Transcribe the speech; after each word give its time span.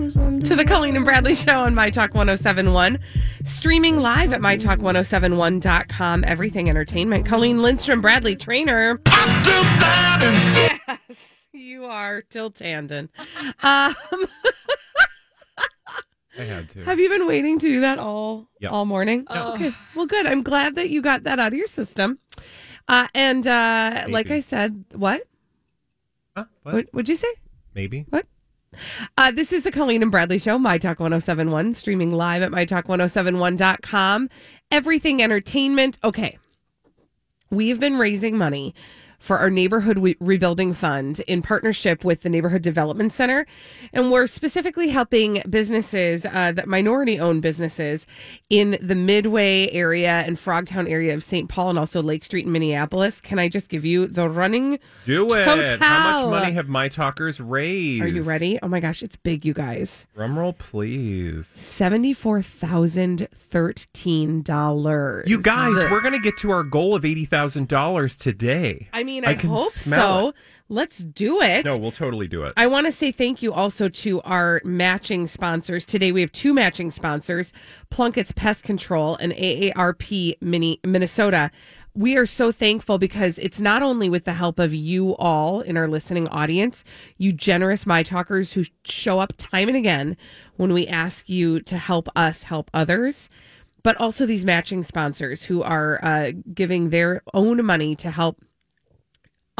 To 0.00 0.56
the 0.56 0.64
Colleen 0.66 0.96
and 0.96 1.04
Bradley 1.04 1.34
Show 1.34 1.60
on 1.60 1.74
My 1.74 1.90
Talk 1.90 2.14
1071. 2.14 2.98
Streaming 3.44 3.98
live 3.98 4.32
at 4.32 4.40
MyTalk1071.com. 4.40 6.24
Everything 6.24 6.70
Entertainment. 6.70 7.26
Colleen 7.26 7.60
Lindstrom, 7.60 8.00
Bradley 8.00 8.34
Traynor. 8.34 8.98
Yes, 9.06 11.48
you 11.52 11.84
are 11.84 12.22
till 12.22 12.50
Tandon. 12.50 13.10
Um, 13.62 13.94
I 16.38 16.38
had 16.38 16.70
to. 16.70 16.84
have 16.84 16.98
you 16.98 17.10
been 17.10 17.26
waiting 17.26 17.58
to 17.58 17.68
do 17.68 17.80
that 17.82 17.98
all 17.98 18.48
Yep. 18.60 18.72
all 18.72 18.86
morning? 18.86 19.26
Okay. 19.30 19.70
Well, 19.94 20.06
good. 20.06 20.26
I'm 20.26 20.42
glad 20.42 20.76
that 20.76 20.88
you 20.88 21.02
got 21.02 21.24
that 21.24 21.38
out 21.38 21.52
of 21.52 21.58
your 21.58 21.66
system. 21.66 22.18
Uh, 22.88 23.06
and 23.14 23.46
uh, 23.46 24.06
like 24.08 24.30
I 24.30 24.40
said, 24.40 24.82
what? 24.94 25.24
Huh? 26.34 26.46
What? 26.62 26.74
What 26.74 26.94
would 26.94 27.08
you 27.10 27.16
say? 27.16 27.28
Maybe. 27.74 28.06
What? 28.08 28.24
Uh, 29.16 29.30
this 29.30 29.52
is 29.52 29.64
the 29.64 29.72
Colleen 29.72 30.02
and 30.02 30.10
Bradley 30.10 30.38
Show, 30.38 30.58
My 30.58 30.78
Talk 30.78 31.00
1071, 31.00 31.74
streaming 31.74 32.12
live 32.12 32.42
at 32.42 32.52
MyTalk1071.com. 32.52 34.28
Everything 34.70 35.22
entertainment. 35.22 35.98
Okay. 36.04 36.38
We've 37.50 37.80
been 37.80 37.98
raising 37.98 38.38
money 38.38 38.74
for 39.20 39.38
our 39.38 39.50
neighborhood 39.50 39.98
we- 39.98 40.16
rebuilding 40.18 40.72
fund 40.72 41.20
in 41.28 41.42
partnership 41.42 42.04
with 42.04 42.22
the 42.22 42.28
neighborhood 42.28 42.62
development 42.62 43.12
center 43.12 43.46
and 43.92 44.10
we're 44.10 44.26
specifically 44.26 44.88
helping 44.88 45.42
businesses 45.48 46.24
uh, 46.26 46.50
that 46.50 46.66
minority 46.66 47.20
owned 47.20 47.42
businesses 47.42 48.06
in 48.48 48.76
the 48.82 48.94
midway 48.96 49.68
area 49.70 50.24
and 50.26 50.36
frogtown 50.38 50.90
area 50.90 51.14
of 51.14 51.22
st 51.22 51.48
paul 51.48 51.68
and 51.70 51.78
also 51.78 52.02
lake 52.02 52.24
street 52.24 52.46
in 52.46 52.50
minneapolis 52.52 53.20
can 53.20 53.38
i 53.38 53.46
just 53.48 53.68
give 53.68 53.84
you 53.84 54.06
the 54.06 54.28
running 54.28 54.78
Do 55.06 55.26
it. 55.34 55.44
Total. 55.44 55.78
How 55.78 56.22
much 56.30 56.40
money 56.40 56.52
have 56.54 56.68
my 56.68 56.88
talkers 56.88 57.38
raised? 57.38 58.02
are 58.02 58.08
you 58.08 58.22
ready 58.22 58.58
oh 58.62 58.68
my 58.68 58.80
gosh 58.80 59.02
it's 59.02 59.16
big 59.16 59.44
you 59.44 59.52
guys 59.54 60.06
Drum 60.14 60.38
roll, 60.38 60.52
please. 60.54 61.46
Seventy-four 61.46 62.42
thousand 62.42 63.28
thirteen 63.34 64.42
dollars. 64.42 65.28
You 65.28 65.40
guys, 65.40 65.74
we're 65.90 66.00
gonna 66.02 66.18
get 66.18 66.36
to 66.38 66.50
our 66.50 66.62
goal 66.62 66.94
of 66.94 67.04
eighty 67.04 67.24
thousand 67.24 67.68
dollars 67.68 68.16
today. 68.16 68.88
I 68.92 69.02
mean, 69.02 69.09
I, 69.18 69.34
can 69.34 69.50
hope 69.50 69.70
so. 69.70 70.28
it. 70.28 70.34
Let's 70.68 70.98
do 70.98 71.42
it. 71.42 71.64
No, 71.64 71.76
we'll 71.76 71.90
totally 71.90 72.28
do 72.28 72.44
it. 72.44 72.52
I 72.56 72.68
want 72.68 72.86
to 72.86 72.92
say 72.92 73.10
thank 73.10 73.42
you 73.42 73.52
also 73.52 73.88
to 73.88 74.22
our 74.22 74.60
matching 74.64 75.26
sponsors. 75.26 75.84
Today 75.84 76.12
we 76.12 76.20
have 76.20 76.30
two 76.30 76.54
matching 76.54 76.92
sponsors, 76.92 77.52
Plunkett's 77.90 78.32
Pest 78.32 78.62
Control 78.62 79.16
and 79.16 79.32
AARP 79.32 80.34
Mini 80.40 80.78
Minnesota. 80.84 81.50
We 81.92 82.16
are 82.16 82.26
so 82.26 82.52
thankful 82.52 82.98
because 82.98 83.36
it's 83.40 83.60
not 83.60 83.82
only 83.82 84.08
with 84.08 84.24
the 84.24 84.34
help 84.34 84.60
of 84.60 84.72
you 84.72 85.16
all 85.16 85.60
in 85.60 85.76
our 85.76 85.88
listening 85.88 86.28
audience, 86.28 86.84
you 87.18 87.32
generous 87.32 87.84
my 87.84 88.04
talkers 88.04 88.52
who 88.52 88.62
show 88.84 89.18
up 89.18 89.32
time 89.36 89.66
and 89.66 89.76
again 89.76 90.16
when 90.56 90.72
we 90.72 90.86
ask 90.86 91.28
you 91.28 91.60
to 91.62 91.76
help 91.76 92.08
us 92.14 92.44
help 92.44 92.70
others, 92.72 93.28
but 93.82 93.96
also 93.96 94.24
these 94.24 94.44
matching 94.44 94.84
sponsors 94.84 95.44
who 95.44 95.62
are 95.62 95.98
uh, 96.04 96.30
giving 96.54 96.90
their 96.90 97.22
own 97.34 97.64
money 97.64 97.96
to 97.96 98.10
help 98.12 98.40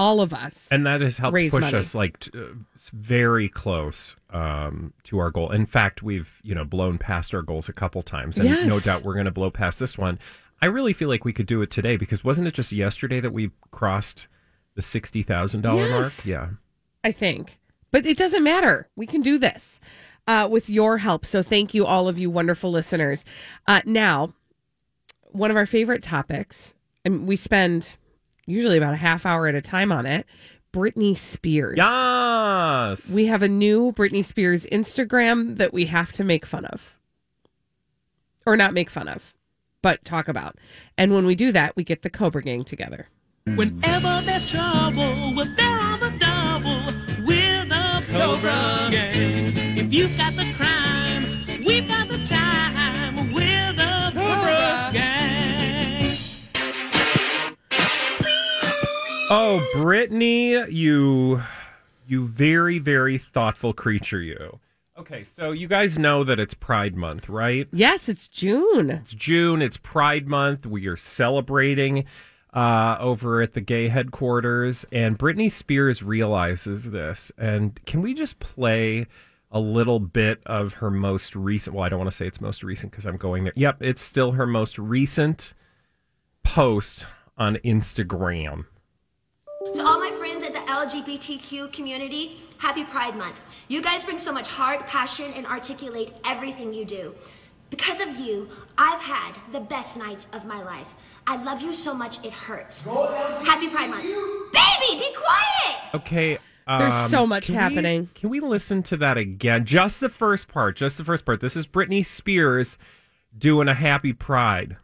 all 0.00 0.22
of 0.22 0.32
us. 0.32 0.68
and 0.72 0.86
that 0.86 1.02
has 1.02 1.18
helped 1.18 1.36
push 1.36 1.52
money. 1.52 1.76
us 1.76 1.94
like 1.94 2.18
t- 2.20 2.30
uh, 2.34 2.54
very 2.94 3.50
close 3.50 4.16
um, 4.30 4.94
to 5.04 5.18
our 5.18 5.30
goal. 5.30 5.50
In 5.50 5.66
fact, 5.66 6.02
we've 6.02 6.40
you 6.42 6.54
know 6.54 6.64
blown 6.64 6.96
past 6.96 7.34
our 7.34 7.42
goals 7.42 7.68
a 7.68 7.72
couple 7.74 8.00
times, 8.00 8.38
and 8.38 8.48
no 8.66 8.80
doubt 8.80 9.04
we're 9.04 9.12
going 9.14 9.26
to 9.26 9.30
blow 9.30 9.50
past 9.50 9.78
this 9.78 9.98
one. 9.98 10.18
I 10.62 10.66
really 10.66 10.94
feel 10.94 11.08
like 11.08 11.24
we 11.24 11.32
could 11.34 11.46
do 11.46 11.60
it 11.60 11.70
today 11.70 11.96
because 11.96 12.24
wasn't 12.24 12.46
it 12.48 12.54
just 12.54 12.72
yesterday 12.72 13.20
that 13.20 13.32
we 13.32 13.50
crossed 13.70 14.26
the 14.74 14.82
sixty 14.82 15.22
thousand 15.22 15.60
dollar 15.60 15.86
mark? 15.88 16.12
Yeah. 16.24 16.48
I 17.04 17.12
think. 17.12 17.58
But 17.92 18.06
it 18.06 18.16
doesn't 18.16 18.44
matter. 18.44 18.88
We 18.96 19.06
can 19.06 19.20
do 19.20 19.36
this 19.38 19.80
uh, 20.26 20.48
with 20.50 20.70
your 20.70 20.98
help. 20.98 21.26
So 21.26 21.42
thank 21.42 21.74
you, 21.74 21.84
all 21.84 22.08
of 22.08 22.18
you 22.18 22.30
wonderful 22.30 22.70
listeners. 22.70 23.24
Uh, 23.66 23.80
now, 23.84 24.32
one 25.32 25.50
of 25.50 25.56
our 25.56 25.66
favorite 25.66 26.02
topics, 26.02 26.74
and 27.04 27.26
we 27.26 27.36
spend 27.36 27.96
usually 28.50 28.76
about 28.76 28.94
a 28.94 28.98
half 28.98 29.24
hour 29.24 29.46
at 29.46 29.54
a 29.54 29.62
time 29.62 29.92
on 29.92 30.06
it 30.06 30.26
Britney 30.72 31.16
Spears. 31.16 31.76
Yes. 31.76 33.08
We 33.08 33.26
have 33.26 33.42
a 33.42 33.48
new 33.48 33.92
Britney 33.92 34.24
Spears 34.24 34.66
Instagram 34.66 35.58
that 35.58 35.72
we 35.72 35.86
have 35.86 36.12
to 36.12 36.24
make 36.24 36.46
fun 36.46 36.64
of. 36.66 36.94
Or 38.46 38.56
not 38.56 38.72
make 38.72 38.90
fun 38.90 39.08
of, 39.08 39.34
but 39.82 40.04
talk 40.04 40.28
about. 40.28 40.56
And 40.96 41.12
when 41.12 41.26
we 41.26 41.34
do 41.34 41.52
that, 41.52 41.76
we 41.76 41.84
get 41.84 42.02
the 42.02 42.10
Cobra 42.10 42.42
Gang 42.42 42.64
together. 42.64 43.08
Whenever 43.44 44.20
there's 44.24 44.50
trouble, 44.50 45.34
we're 45.34 45.54
there 45.56 45.80
on 45.80 46.00
the 46.00 46.10
double. 46.18 47.26
We're 47.26 47.64
the 47.64 48.04
Cobra 48.12 48.88
Gang. 48.90 49.76
If 49.76 49.92
you've 49.92 50.16
got 50.16 50.34
the 50.36 50.52
crime, 50.56 50.99
Oh, 59.32 59.64
Britney, 59.76 60.72
you 60.72 61.40
you 62.08 62.26
very 62.26 62.80
very 62.80 63.16
thoughtful 63.16 63.72
creature 63.72 64.20
you. 64.20 64.58
Okay, 64.98 65.22
so 65.22 65.52
you 65.52 65.68
guys 65.68 65.96
know 65.96 66.24
that 66.24 66.40
it's 66.40 66.52
Pride 66.52 66.96
month, 66.96 67.28
right? 67.28 67.68
Yes, 67.72 68.08
it's 68.08 68.26
June. 68.26 68.90
It's 68.90 69.14
June, 69.14 69.62
it's 69.62 69.76
Pride 69.76 70.26
month. 70.26 70.66
We 70.66 70.88
are 70.88 70.96
celebrating 70.96 72.06
uh, 72.52 72.96
over 72.98 73.40
at 73.40 73.54
the 73.54 73.60
gay 73.60 73.86
headquarters 73.86 74.84
and 74.90 75.16
Britney 75.16 75.50
Spears 75.52 76.02
realizes 76.02 76.90
this. 76.90 77.30
And 77.38 77.78
can 77.86 78.02
we 78.02 78.14
just 78.14 78.40
play 78.40 79.06
a 79.52 79.60
little 79.60 80.00
bit 80.00 80.40
of 80.44 80.74
her 80.74 80.90
most 80.90 81.36
recent 81.36 81.76
well, 81.76 81.84
I 81.84 81.88
don't 81.88 82.00
want 82.00 82.10
to 82.10 82.16
say 82.16 82.26
it's 82.26 82.40
most 82.40 82.64
recent 82.64 82.90
because 82.90 83.06
I'm 83.06 83.16
going 83.16 83.44
there. 83.44 83.52
Yep, 83.54 83.76
it's 83.80 84.02
still 84.02 84.32
her 84.32 84.46
most 84.46 84.76
recent 84.76 85.54
post 86.42 87.06
on 87.38 87.58
Instagram. 87.58 88.64
To 89.60 89.84
all 89.86 90.00
my 90.00 90.10
friends 90.12 90.42
at 90.42 90.54
the 90.54 90.60
LGBTQ 90.60 91.70
community, 91.70 92.40
happy 92.56 92.82
Pride 92.82 93.14
Month. 93.14 93.42
You 93.68 93.82
guys 93.82 94.06
bring 94.06 94.18
so 94.18 94.32
much 94.32 94.48
heart, 94.48 94.86
passion, 94.86 95.34
and 95.34 95.46
articulate 95.46 96.14
everything 96.24 96.72
you 96.72 96.86
do. 96.86 97.14
Because 97.68 98.00
of 98.00 98.16
you, 98.16 98.48
I've 98.78 99.00
had 99.00 99.34
the 99.52 99.60
best 99.60 99.98
nights 99.98 100.26
of 100.32 100.46
my 100.46 100.62
life. 100.62 100.86
I 101.26 101.42
love 101.42 101.60
you 101.60 101.74
so 101.74 101.92
much 101.92 102.24
it 102.24 102.32
hurts. 102.32 102.84
Happy 102.84 103.68
Pride 103.68 103.90
Month. 103.90 104.04
Baby, 104.04 104.98
be 104.98 105.14
quiet! 105.14 105.94
Okay. 105.94 106.38
There's 106.66 106.94
um, 106.94 107.08
so 107.10 107.26
much 107.26 107.44
can 107.46 107.56
we- 107.56 107.60
happening. 107.60 108.08
can 108.14 108.30
we 108.30 108.40
listen 108.40 108.82
to 108.84 108.96
that 108.96 109.18
again? 109.18 109.66
Just 109.66 110.00
the 110.00 110.08
first 110.08 110.48
part. 110.48 110.76
Just 110.76 110.96
the 110.96 111.04
first 111.04 111.26
part. 111.26 111.42
This 111.42 111.54
is 111.54 111.66
Britney 111.66 112.04
Spears 112.06 112.78
doing 113.36 113.68
a 113.68 113.74
happy 113.74 114.14
pride. 114.14 114.78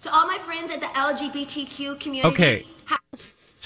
To 0.00 0.12
all 0.12 0.26
my 0.26 0.38
friends 0.38 0.72
at 0.72 0.80
the 0.80 0.86
LGBTQ 0.86 2.00
community, 2.00 2.28
Okay. 2.34 2.66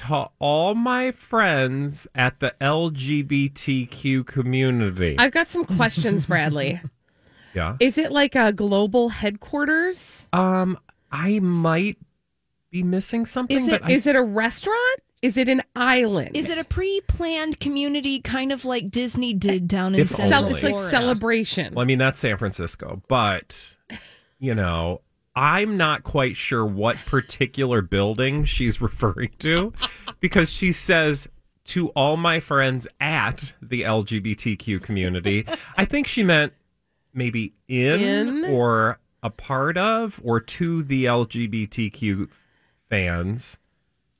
Ha- 0.00 0.24
To 0.26 0.30
all 0.38 0.74
my 0.74 1.10
friends 1.12 2.06
at 2.14 2.40
the 2.40 2.54
LGBTQ 2.60 4.26
community. 4.26 5.16
I've 5.18 5.32
got 5.32 5.48
some 5.48 5.64
questions, 5.64 6.26
Bradley. 6.28 6.80
yeah. 7.54 7.76
Is 7.80 7.98
it 7.98 8.12
like 8.12 8.34
a 8.34 8.52
global 8.52 9.08
headquarters? 9.10 10.26
Um, 10.32 10.78
I 11.10 11.38
might 11.40 11.98
be 12.70 12.82
missing 12.82 13.26
something. 13.26 13.56
Is 13.56 13.68
it 13.68 13.82
but 13.82 13.90
I- 13.90 13.94
is 13.94 14.06
it 14.06 14.16
a 14.16 14.22
restaurant? 14.22 15.00
Is 15.22 15.38
it 15.38 15.48
an 15.48 15.62
island? 15.74 16.36
Is 16.36 16.50
it 16.50 16.58
a 16.58 16.64
pre-planned 16.64 17.58
community, 17.58 18.20
kind 18.20 18.52
of 18.52 18.64
like 18.66 18.90
Disney 18.90 19.32
did 19.32 19.66
down 19.66 19.94
in 19.94 20.02
If 20.02 20.10
Central 20.10 20.42
Cel- 20.42 20.54
it's 20.54 20.62
like 20.62 20.78
celebration. 20.78 21.74
Well, 21.74 21.82
I 21.82 21.86
mean, 21.86 21.98
that's 21.98 22.20
San 22.20 22.36
Francisco, 22.36 23.02
but, 23.08 23.74
you 24.38 24.54
know, 24.54 25.00
I'm 25.36 25.76
not 25.76 26.02
quite 26.02 26.34
sure 26.34 26.64
what 26.64 26.96
particular 27.04 27.82
building 27.82 28.46
she's 28.46 28.80
referring 28.80 29.32
to 29.40 29.74
because 30.18 30.50
she 30.50 30.72
says 30.72 31.28
to 31.66 31.88
all 31.90 32.16
my 32.16 32.40
friends 32.40 32.86
at 33.00 33.52
the 33.60 33.82
LGBTQ 33.82 34.82
community. 34.82 35.46
I 35.76 35.84
think 35.84 36.06
she 36.06 36.22
meant 36.22 36.54
maybe 37.12 37.52
in, 37.68 38.00
In? 38.00 38.44
or 38.46 38.98
a 39.22 39.30
part 39.30 39.76
of 39.76 40.20
or 40.24 40.40
to 40.40 40.82
the 40.82 41.04
LGBTQ 41.04 42.28
fans. 42.88 43.58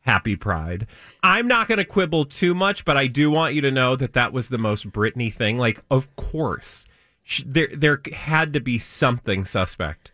Happy 0.01 0.37
Pride. 0.37 0.87
I'm 1.23 1.49
not 1.49 1.67
going 1.67 1.79
to 1.79 1.85
quibble 1.85 2.27
too 2.27 2.55
much, 2.55 2.85
but 2.85 2.97
I 2.97 3.09
do 3.09 3.29
want 3.31 3.55
you 3.55 3.61
to 3.63 3.73
know 3.73 3.97
that 3.97 4.13
that 4.13 4.33
was 4.33 4.49
the 4.49 4.59
most 4.59 4.91
Britney 4.93 5.35
thing. 5.35 5.59
Like, 5.59 5.83
of 5.91 6.15
course, 6.15 6.87
sh 7.25 7.43
there 7.45 7.69
there 7.75 8.01
had 8.13 8.53
to 8.53 8.61
be 8.61 8.79
something 8.79 9.45
suspect 9.45 10.13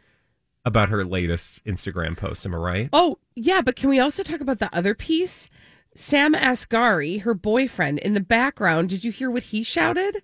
about 0.65 0.89
her 0.91 1.05
latest 1.05 1.65
Instagram 1.65 2.17
post. 2.17 2.45
Am 2.47 2.55
I 2.55 2.59
right? 2.59 2.89
Oh, 2.93 3.19
yeah, 3.35 3.61
but 3.63 3.77
can 3.77 3.91
we 3.91 3.99
also 3.99 4.23
talk 4.23 4.41
about 4.41 4.59
the 4.59 4.75
other 4.77 4.95
piece? 4.95 5.49
Sam 5.95 6.35
Asghari, 6.35 7.23
her 7.23 7.35
boyfriend, 7.35 7.99
in 7.99 8.15
the 8.15 8.21
background, 8.21 8.89
did 8.89 9.05
you 9.05 9.13
hear 9.13 9.31
what 9.31 9.43
he 9.45 9.63
shouted? 9.63 10.23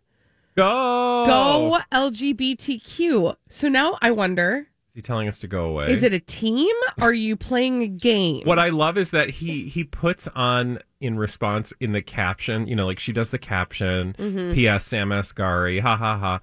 Go, 0.57 1.25
Go 1.27 1.79
LGBTQ. 1.93 3.37
So 3.49 3.69
now 3.69 3.99
I 4.01 4.11
wonder, 4.11 4.69
Is 4.89 4.95
he 4.95 5.03
telling 5.03 5.29
us 5.29 5.39
to 5.41 5.49
go 5.49 5.67
away? 5.67 5.87
is 5.93 6.03
it 6.03 6.13
a 6.15 6.21
team? 6.21 6.75
Are 7.01 7.13
you 7.13 7.37
playing 7.37 7.83
a 7.83 7.89
game? 7.89 8.43
What 8.45 8.59
I 8.59 8.71
love 8.71 8.97
is 8.99 9.11
that 9.11 9.31
he 9.31 9.69
he 9.69 9.85
puts 9.85 10.27
on 10.35 10.79
in 11.01 11.19
response 11.19 11.73
in 11.81 11.93
the 11.93 12.03
caption, 12.03 12.67
you 12.67 12.75
know, 12.75 12.87
like 12.87 12.99
she 12.99 13.13
does 13.13 13.31
the 13.31 13.39
caption, 13.39 14.15
Mm-hmm. 14.19 14.53
P.S. 14.55 14.85
Sam 14.85 15.11
Asghari, 15.11 15.81
ha 15.81 15.97
ha 15.97 16.17
ha, 16.19 16.41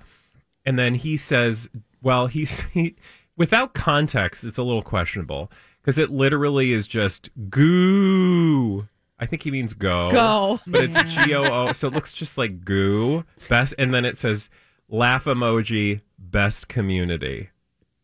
and 0.65 0.80
then 0.80 0.95
he 0.95 1.18
says, 1.18 1.69
well, 2.01 2.27
he's 2.27 2.62
he, 2.74 2.95
without 3.37 3.73
context, 3.73 4.43
it's 4.43 4.57
a 4.57 4.63
little 4.63 4.81
questionable 4.83 5.51
because 5.81 5.97
it 5.97 6.09
literally 6.09 6.71
is 6.73 6.87
just 6.87 7.29
goo. 7.49 8.87
I 9.17 9.25
think 9.25 9.43
he 9.43 9.51
means 9.51 9.73
go, 9.73 10.11
Go. 10.11 10.59
but 10.67 10.83
it's 10.83 11.01
G 11.25 11.33
O 11.35 11.43
O, 11.43 11.71
so 11.73 11.87
it 11.87 11.93
looks 11.93 12.11
just 12.13 12.37
like 12.37 12.65
goo. 12.65 13.23
Best, 13.47 13.73
and 13.77 13.93
then 13.93 14.03
it 14.03 14.17
says 14.17 14.49
laugh 14.89 15.23
emoji, 15.25 16.01
best 16.19 16.67
community. 16.67 17.49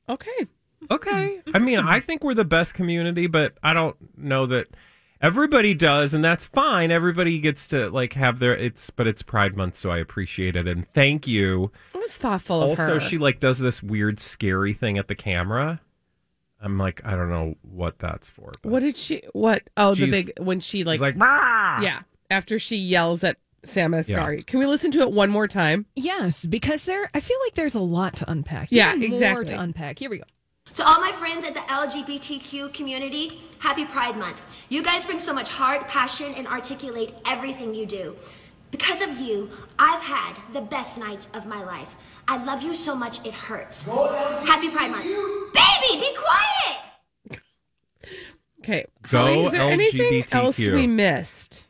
okay. 0.09 0.47
Okay. 0.89 1.39
I 1.53 1.59
mean, 1.59 1.79
I 1.79 1.99
think 1.99 2.23
we're 2.23 2.33
the 2.33 2.43
best 2.43 2.73
community, 2.73 3.27
but 3.27 3.53
I 3.63 3.71
don't 3.71 3.95
know 4.17 4.45
that 4.47 4.67
everybody 5.21 5.73
does, 5.73 6.13
and 6.13 6.23
that's 6.25 6.47
fine. 6.47 6.91
Everybody 6.91 7.39
gets 7.39 7.67
to 7.67 7.89
like 7.89 8.13
have 8.13 8.39
their 8.39 8.55
it's, 8.57 8.89
but 8.89 9.05
it's 9.07 9.21
Pride 9.21 9.55
Month, 9.55 9.77
so 9.77 9.91
I 9.91 9.99
appreciate 9.99 10.55
it 10.55 10.67
and 10.67 10.85
thank 10.93 11.27
you. 11.27 11.71
It 12.01 12.05
was 12.05 12.17
thoughtful 12.17 12.63
of 12.63 12.69
also, 12.71 12.95
her. 12.95 12.99
she 12.99 13.17
like 13.19 13.39
does 13.39 13.59
this 13.59 13.83
weird, 13.83 14.19
scary 14.19 14.73
thing 14.73 14.97
at 14.97 15.07
the 15.07 15.13
camera. 15.15 15.81
I'm 16.59 16.77
like, 16.79 16.99
I 17.05 17.11
don't 17.11 17.29
know 17.29 17.55
what 17.61 17.99
that's 17.99 18.27
for. 18.27 18.53
But 18.63 18.71
what 18.71 18.79
did 18.81 18.97
she, 18.97 19.21
what? 19.33 19.63
Oh, 19.77 19.91
the 19.91 20.05
She's- 20.07 20.09
big, 20.11 20.31
when 20.39 20.59
she 20.59 20.83
like, 20.83 20.95
she's 20.95 21.01
like, 21.01 21.19
"Rah!" 21.19 21.79
yeah, 21.81 22.01
after 22.31 22.57
she 22.57 22.75
yells 22.75 23.23
at 23.23 23.37
Sam 23.63 23.91
Asghari. 23.91 24.37
Yeah. 24.37 24.43
Can 24.47 24.59
we 24.59 24.65
listen 24.65 24.89
to 24.91 25.01
it 25.01 25.11
one 25.11 25.29
more 25.29 25.47
time? 25.47 25.85
Yes, 25.95 26.45
because 26.47 26.85
there, 26.85 27.07
I 27.13 27.19
feel 27.19 27.37
like 27.45 27.53
there's 27.53 27.75
a 27.75 27.79
lot 27.81 28.15
to 28.17 28.31
unpack. 28.31 28.69
Yeah, 28.71 28.95
Even 28.95 29.11
More 29.11 29.17
exactly. 29.19 29.45
to 29.45 29.59
unpack. 29.61 29.99
Here 29.99 30.09
we 30.09 30.17
go. 30.17 30.23
To 30.75 30.83
all 30.87 30.99
my 31.01 31.11
friends 31.11 31.45
at 31.45 31.53
the 31.53 31.59
LGBTQ 31.61 32.73
community, 32.73 33.41
happy 33.59 33.85
Pride 33.85 34.17
Month. 34.17 34.41
You 34.69 34.81
guys 34.83 35.05
bring 35.05 35.19
so 35.19 35.33
much 35.33 35.49
heart, 35.49 35.87
passion, 35.87 36.33
and 36.35 36.47
articulate 36.47 37.13
everything 37.27 37.75
you 37.75 37.85
do. 37.85 38.15
Because 38.71 39.01
of 39.01 39.17
you, 39.19 39.49
I've 39.77 40.01
had 40.01 40.35
the 40.53 40.61
best 40.61 40.97
nights 40.97 41.27
of 41.33 41.45
my 41.45 41.63
life. 41.63 41.89
I 42.27 42.43
love 42.43 42.61
you 42.63 42.73
so 42.75 42.95
much 42.95 43.25
it 43.25 43.33
hurts. 43.33 43.83
Happy 43.83 44.69
Pride 44.69 44.91
Month. 44.91 45.05
Baby, 45.05 45.99
be 45.99 46.15
quiet! 46.15 47.41
Okay. 48.59 48.85
Go 49.09 49.17
Holly, 49.19 49.45
is 49.45 49.51
there 49.53 49.61
anything 49.69 50.21
LGBTQ. 50.23 50.33
else 50.35 50.57
we 50.59 50.87
missed? 50.87 51.67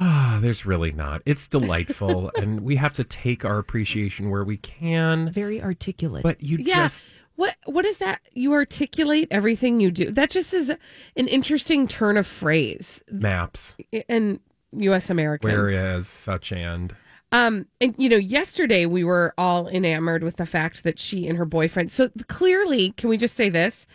Ah, 0.00 0.38
there's 0.40 0.64
really 0.64 0.92
not. 0.92 1.20
It's 1.26 1.48
delightful, 1.48 2.30
and 2.36 2.60
we 2.60 2.76
have 2.76 2.92
to 2.94 3.04
take 3.04 3.44
our 3.44 3.58
appreciation 3.58 4.30
where 4.30 4.44
we 4.44 4.56
can. 4.56 5.32
Very 5.32 5.60
articulate. 5.60 6.22
But 6.22 6.40
you 6.42 6.58
Yeah. 6.60 6.84
just 6.84 7.12
What 7.34 7.56
what 7.66 7.84
is 7.84 7.98
that? 7.98 8.20
You 8.32 8.52
articulate 8.52 9.28
everything 9.30 9.80
you 9.80 9.90
do. 9.90 10.10
That 10.12 10.30
just 10.30 10.54
is 10.54 10.70
an 10.70 11.26
interesting 11.28 11.86
turn 11.88 12.16
of 12.16 12.26
phrase 12.26 13.02
maps, 13.10 13.74
in 14.08 14.38
U.S. 14.72 15.10
Americans. 15.10 15.52
whereas 15.54 16.08
such 16.08 16.52
and. 16.52 16.94
Um, 17.30 17.66
and 17.80 17.94
you 17.98 18.08
know, 18.08 18.16
yesterday 18.16 18.86
we 18.86 19.04
were 19.04 19.34
all 19.36 19.68
enamored 19.68 20.22
with 20.22 20.36
the 20.36 20.46
fact 20.46 20.82
that 20.84 20.98
she 20.98 21.26
and 21.26 21.36
her 21.36 21.44
boyfriend. 21.44 21.92
So 21.92 22.08
clearly, 22.28 22.92
can 22.92 23.10
we 23.10 23.16
just 23.18 23.36
say 23.36 23.48
this? 23.50 23.86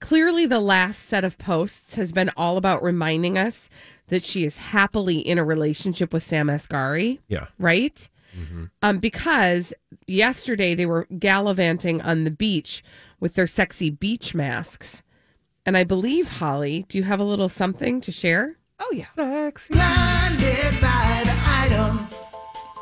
Clearly, 0.00 0.46
the 0.46 0.60
last 0.60 1.04
set 1.06 1.22
of 1.24 1.38
posts 1.38 1.94
has 1.94 2.10
been 2.10 2.30
all 2.36 2.56
about 2.56 2.82
reminding 2.82 3.38
us 3.38 3.68
that 4.08 4.24
she 4.24 4.44
is 4.44 4.56
happily 4.56 5.18
in 5.18 5.38
a 5.38 5.44
relationship 5.44 6.12
with 6.12 6.22
Sam 6.24 6.48
Asghari, 6.48 7.20
Yeah. 7.28 7.46
right? 7.58 8.08
Um, 8.82 8.98
because 8.98 9.72
yesterday 10.06 10.74
they 10.74 10.86
were 10.86 11.06
gallivanting 11.18 12.00
on 12.00 12.24
the 12.24 12.30
beach 12.30 12.82
with 13.18 13.34
their 13.34 13.46
sexy 13.48 13.90
beach 13.90 14.34
masks, 14.34 15.02
and 15.66 15.76
I 15.76 15.84
believe 15.84 16.28
Holly, 16.28 16.86
do 16.88 16.96
you 16.96 17.04
have 17.04 17.20
a 17.20 17.24
little 17.24 17.48
something 17.48 18.00
to 18.00 18.10
share? 18.12 18.56
Oh 18.80 18.90
yeah, 18.92 19.06
Sexy. 19.14 19.74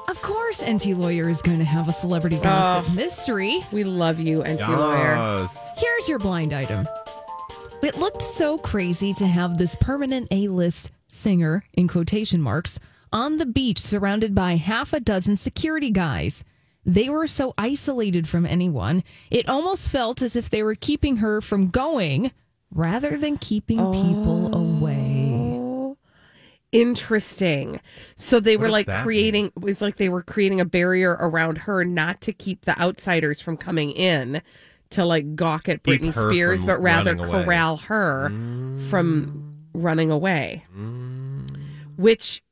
of 0.08 0.22
course. 0.22 0.62
Enty 0.62 0.96
Lawyer 0.96 1.28
is 1.28 1.42
going 1.42 1.58
to 1.58 1.64
have 1.64 1.88
a 1.88 1.92
celebrity 1.92 2.38
gossip 2.40 2.94
mystery. 2.94 3.60
We 3.72 3.84
love 3.84 4.18
you, 4.18 4.38
Enty 4.38 4.66
Lawyer. 4.68 5.48
Here's 5.76 6.08
your 6.08 6.18
blind 6.18 6.52
item. 6.52 6.86
It 7.82 7.96
looked 7.96 8.22
so 8.22 8.58
crazy 8.58 9.12
to 9.14 9.26
have 9.26 9.58
this 9.58 9.74
permanent 9.76 10.28
A 10.30 10.48
list 10.48 10.90
singer, 11.08 11.64
in 11.72 11.88
quotation 11.88 12.40
marks, 12.40 12.78
on 13.12 13.36
the 13.36 13.46
beach 13.46 13.78
surrounded 13.78 14.34
by 14.34 14.56
half 14.56 14.92
a 14.92 15.00
dozen 15.00 15.36
security 15.36 15.90
guys. 15.90 16.44
They 16.84 17.08
were 17.08 17.26
so 17.26 17.54
isolated 17.58 18.28
from 18.28 18.46
anyone, 18.46 19.04
it 19.30 19.48
almost 19.48 19.88
felt 19.88 20.22
as 20.22 20.36
if 20.36 20.48
they 20.48 20.62
were 20.62 20.74
keeping 20.74 21.18
her 21.18 21.40
from 21.40 21.68
going 21.68 22.30
rather 22.70 23.16
than 23.16 23.38
keeping 23.38 23.78
people 23.78 24.54
oh. 24.54 24.60
away. 24.60 25.07
Interesting. 26.70 27.80
So 28.16 28.40
they 28.40 28.56
were 28.56 28.70
like 28.70 28.86
creating 29.02 29.46
it 29.46 29.60
was 29.60 29.80
like 29.80 29.96
they 29.96 30.08
were 30.08 30.22
creating 30.22 30.60
a 30.60 30.64
barrier 30.64 31.16
around 31.20 31.58
her 31.58 31.84
not 31.84 32.20
to 32.22 32.32
keep 32.32 32.64
the 32.64 32.78
outsiders 32.80 33.40
from 33.40 33.56
coming 33.56 33.92
in 33.92 34.42
to 34.90 35.04
like 35.04 35.34
gawk 35.34 35.68
at 35.68 35.82
Britney 35.82 36.12
Spears, 36.12 36.64
but 36.64 36.80
rather 36.80 37.14
running 37.14 37.34
away. 37.34 37.44
corral 37.44 37.76
her 37.78 38.30
from 38.88 39.54
running 39.72 40.10
away. 40.10 40.64
Which 41.96 42.42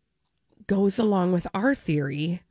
goes 0.67 0.99
along 0.99 1.33
with 1.33 1.47
our 1.55 1.75
theory 1.75 2.43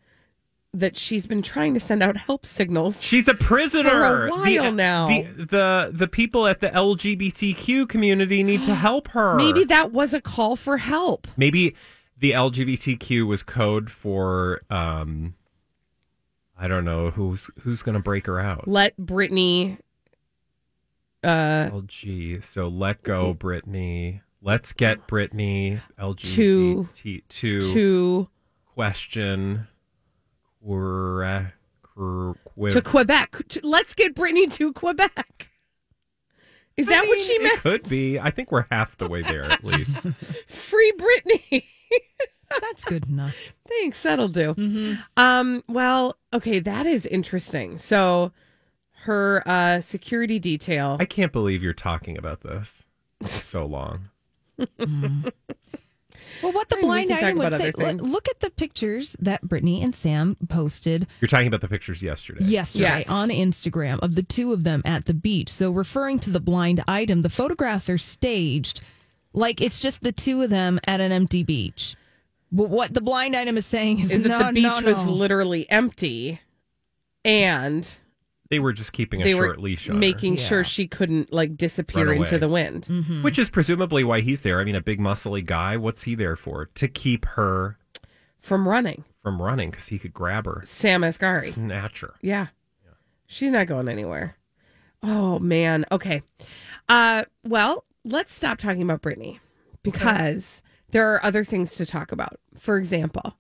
that 0.80 0.98
she's 0.98 1.26
been 1.28 1.42
trying 1.42 1.74
to 1.74 1.80
send 1.80 2.04
out 2.04 2.18
help 2.18 2.46
signals. 2.46 3.02
She's 3.02 3.28
a 3.28 3.34
prisoner 3.34 3.90
For 3.90 4.28
a 4.28 4.30
while 4.32 4.64
The- 4.64 4.72
now. 4.72 5.08
The, 5.08 5.22
the 5.46 5.90
the 5.94 6.08
people 6.08 6.48
at 6.48 6.60
the 6.60 6.70
LGBTQ 6.70 7.88
community 7.90 8.44
need 8.44 8.64
to 8.64 8.76
help 8.76 9.08
her. 9.10 9.36
Maybe 9.36 9.64
that 9.66 9.92
was 9.92 10.14
a 10.14 10.22
call 10.22 10.56
for 10.56 10.78
help. 10.78 11.28
maybe 11.38 11.76
the 12.18 12.32
LGBTQ 12.32 13.28
was 13.28 13.44
code 13.44 13.90
for 13.90 14.62
um 14.70 15.36
I 16.58 16.68
don't 16.70 16.86
know 16.86 17.12
who's 17.12 17.50
who's 17.60 17.82
going 17.84 17.96
to 17.96 18.02
break 18.02 18.26
her 18.28 18.40
out. 18.40 18.68
Let 18.68 18.96
Britney. 18.98 19.78
uh 21.24 21.70
LG. 21.72 22.44
So 22.44 22.68
let 22.68 23.04
go 23.04 23.34
Britney. 23.34 24.22
Let's 24.42 24.74
get 24.74 25.08
To- 25.08 25.80
LGBT 25.98 27.24
to, 27.28 27.62
to 27.74 28.30
question 28.76 29.68
to 32.72 32.82
Quebec. 32.84 33.36
Let's 33.64 33.94
get 33.94 34.16
Britney 34.16 34.52
to 34.54 34.74
Quebec. 34.74 35.50
Is 36.78 36.88
that 36.88 37.04
I 37.04 37.08
what 37.08 37.18
mean, 37.18 37.26
she 37.26 37.34
it 37.34 37.44
meant? 37.44 37.60
Could 37.62 37.90
be. 37.90 38.20
I 38.20 38.32
think 38.32 38.52
we're 38.52 38.66
half 38.70 38.98
the 38.98 39.08
way 39.08 39.22
there 39.22 39.44
at 39.44 39.64
least. 39.64 39.96
Free 40.48 40.92
Britney. 40.98 41.64
That's 42.62 42.84
good 42.84 43.08
enough. 43.08 43.36
Thanks, 43.68 44.04
that'll 44.04 44.28
do. 44.28 44.54
Mm-hmm. 44.54 44.94
Um, 45.18 45.64
well, 45.68 46.18
okay, 46.34 46.60
that 46.60 46.86
is 46.86 47.06
interesting. 47.06 47.78
So 47.78 48.32
her 49.04 49.44
uh 49.46 49.80
security 49.82 50.40
detail. 50.40 50.98
I 51.00 51.06
can't 51.06 51.32
believe 51.32 51.64
you're 51.64 51.74
talking 51.74 52.18
about 52.18 52.42
this 52.42 52.84
for 53.22 53.28
so 53.28 53.66
long. 53.66 54.10
Well, 56.44 56.52
what 56.52 56.70
the 56.70 56.76
I 56.78 56.80
mean, 56.80 56.88
blind 56.88 57.12
item 57.12 57.38
would 57.38 57.54
say, 57.54 57.72
look, 57.78 58.02
look 58.02 58.28
at 58.28 58.40
the 58.42 58.50
pictures 58.50 59.16
that 59.20 59.44
Britney 59.44 59.84
and 59.84 59.94
Sam 59.96 60.36
posted 60.50 61.08
You're 61.22 61.28
talking 61.28 61.48
about 61.48 61.62
the 61.62 61.68
pictures 61.68 62.02
yesterday. 62.02 62.44
yesterday 62.44 63.00
Yes. 63.00 63.10
on 63.10 63.30
Instagram 63.30 64.00
of 64.00 64.16
the 64.16 64.24
two 64.24 64.54
of 64.54 64.64
them 64.64 64.82
at 64.86 65.06
the 65.06 65.14
beach. 65.14 65.50
So, 65.50 65.72
referring 65.72 66.20
to 66.20 66.30
the 66.30 66.40
blind 66.40 66.84
item, 66.88 67.22
the 67.22 67.30
photographs 67.30 67.90
are 67.90 67.98
staged 67.98 68.82
Like 69.34 69.62
it's 69.62 69.80
just 69.80 70.02
the 70.02 70.12
two 70.12 70.42
of 70.44 70.50
them 70.50 70.80
at 70.88 71.02
an 71.02 71.12
empty 71.12 71.44
beach. 71.44 71.96
But 72.52 72.70
what 72.70 72.94
the 72.94 73.02
blind 73.02 73.36
item 73.36 73.58
is 73.58 73.66
saying 73.66 74.00
is 74.00 74.12
Is 74.12 74.22
that 74.24 74.30
no, 74.30 74.48
the 74.48 74.54
beach 74.54 74.82
no, 74.82 74.94
was 74.94 75.06
literally 75.08 75.70
empty 75.70 76.40
and 77.26 77.98
They 78.50 78.60
were 78.60 78.74
just 78.74 78.94
keeping 78.94 79.22
a 79.22 79.24
they 79.24 79.32
short 79.32 79.58
were 79.58 79.64
leash 79.64 79.90
on 79.90 79.96
her. 79.96 80.00
making 80.00 80.38
sure 80.38 80.64
she 80.64 80.86
couldn't 80.88 81.34
like 81.34 81.58
disappear 81.58 82.14
into 82.14 82.38
the 82.38 82.48
wind. 82.48 82.84
Mm-hmm. 82.90 83.24
Which 83.24 83.40
is 83.40 83.50
presumably 83.50 84.04
why 84.04 84.22
he's 84.22 84.42
there. 84.42 84.60
I 84.60 84.64
mean, 84.64 84.76
a 84.76 84.82
big 84.82 85.00
muscly 85.00 85.44
guy. 85.44 85.78
What's 85.78 86.04
he 86.04 86.14
there 86.16 86.36
for? 86.36 86.66
To 86.66 86.88
keep 86.88 87.26
her 87.26 87.78
from 88.40 88.68
running. 88.68 89.04
from 89.24 89.42
running 89.42 89.72
because 89.72 89.88
he 89.88 89.98
could 89.98 90.14
grab 90.14 90.46
her, 90.46 90.62
Sam 90.66 91.02
Asghari. 91.02 91.52
snatch 91.52 92.02
her. 92.02 92.14
Yeah. 92.22 92.48
She's 93.28 93.52
not 93.52 93.66
going 93.66 93.88
anywhere. 93.88 94.38
Oh 95.02 95.40
man. 95.40 95.86
Okay. 95.92 96.22
Uh 96.88 97.26
well, 97.44 97.86
let's 98.04 98.32
stop 98.32 98.60
talking 98.60 98.84
about 98.84 99.02
Britney 99.02 99.40
because 99.82 100.62
there 100.92 101.12
are 101.12 101.26
other 101.26 101.44
things 101.44 101.72
to 101.78 101.86
talk 101.88 102.12
about. 102.12 102.40
For 102.56 102.78
example, 102.78 103.36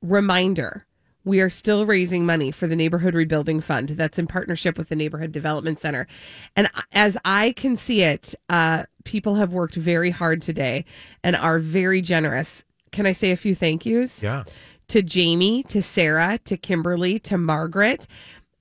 reminder 0.00 0.86
we 1.28 1.40
are 1.40 1.50
still 1.50 1.84
raising 1.86 2.24
money 2.24 2.50
for 2.50 2.66
the 2.66 2.74
neighborhood 2.74 3.14
rebuilding 3.14 3.60
fund 3.60 3.90
that's 3.90 4.18
in 4.18 4.26
partnership 4.26 4.78
with 4.78 4.88
the 4.88 4.96
neighborhood 4.96 5.30
development 5.30 5.78
center 5.78 6.06
and 6.56 6.68
as 6.92 7.16
i 7.24 7.52
can 7.52 7.76
see 7.76 8.02
it 8.02 8.34
uh, 8.48 8.82
people 9.04 9.34
have 9.36 9.52
worked 9.52 9.74
very 9.74 10.10
hard 10.10 10.40
today 10.42 10.84
and 11.22 11.36
are 11.36 11.58
very 11.58 12.00
generous 12.00 12.64
can 12.92 13.06
i 13.06 13.12
say 13.12 13.30
a 13.30 13.36
few 13.36 13.54
thank 13.54 13.84
yous 13.84 14.22
Yeah. 14.22 14.44
to 14.88 15.02
Jamie, 15.02 15.62
to 15.64 15.82
Sarah, 15.82 16.38
to 16.44 16.56
Kimberly, 16.56 17.18
to 17.18 17.36
Margaret. 17.36 18.06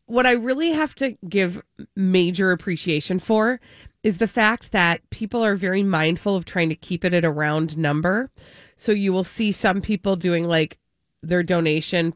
What 0.08 0.26
I 0.26 0.32
really 0.34 0.72
have 0.72 0.94
to 0.96 1.18
give 1.30 1.62
major 1.96 2.52
appreciation 2.52 3.18
for 3.20 3.62
is 4.04 4.18
the 4.18 4.28
fact 4.28 4.74
that 4.74 5.10
people 5.10 5.44
are 5.44 5.56
very 5.56 5.84
mindful 5.84 6.36
of 6.36 6.44
trying 6.44 6.68
to 6.68 6.76
keep 6.76 7.06
it 7.06 7.14
at 7.14 7.24
a 7.24 7.32
round 7.32 7.78
number. 7.78 8.30
So 8.76 8.92
you 8.92 9.14
will 9.14 9.24
see 9.24 9.54
some 9.54 9.80
people 9.82 10.18
doing 10.18 10.46
like 10.46 10.78
their 11.24 11.44
donation 11.44 12.12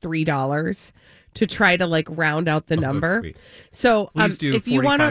$3 0.00 0.92
to 1.34 1.46
try 1.48 1.76
to 1.76 1.84
like 1.86 2.06
round 2.10 2.48
out 2.48 2.66
the 2.68 2.76
Oh, 2.76 2.80
number. 2.80 3.32
So 3.72 4.10
um, 4.14 4.32
do 4.34 4.54
if 4.54 4.68
you 4.68 4.82
want 4.82 5.00
to 5.00 5.06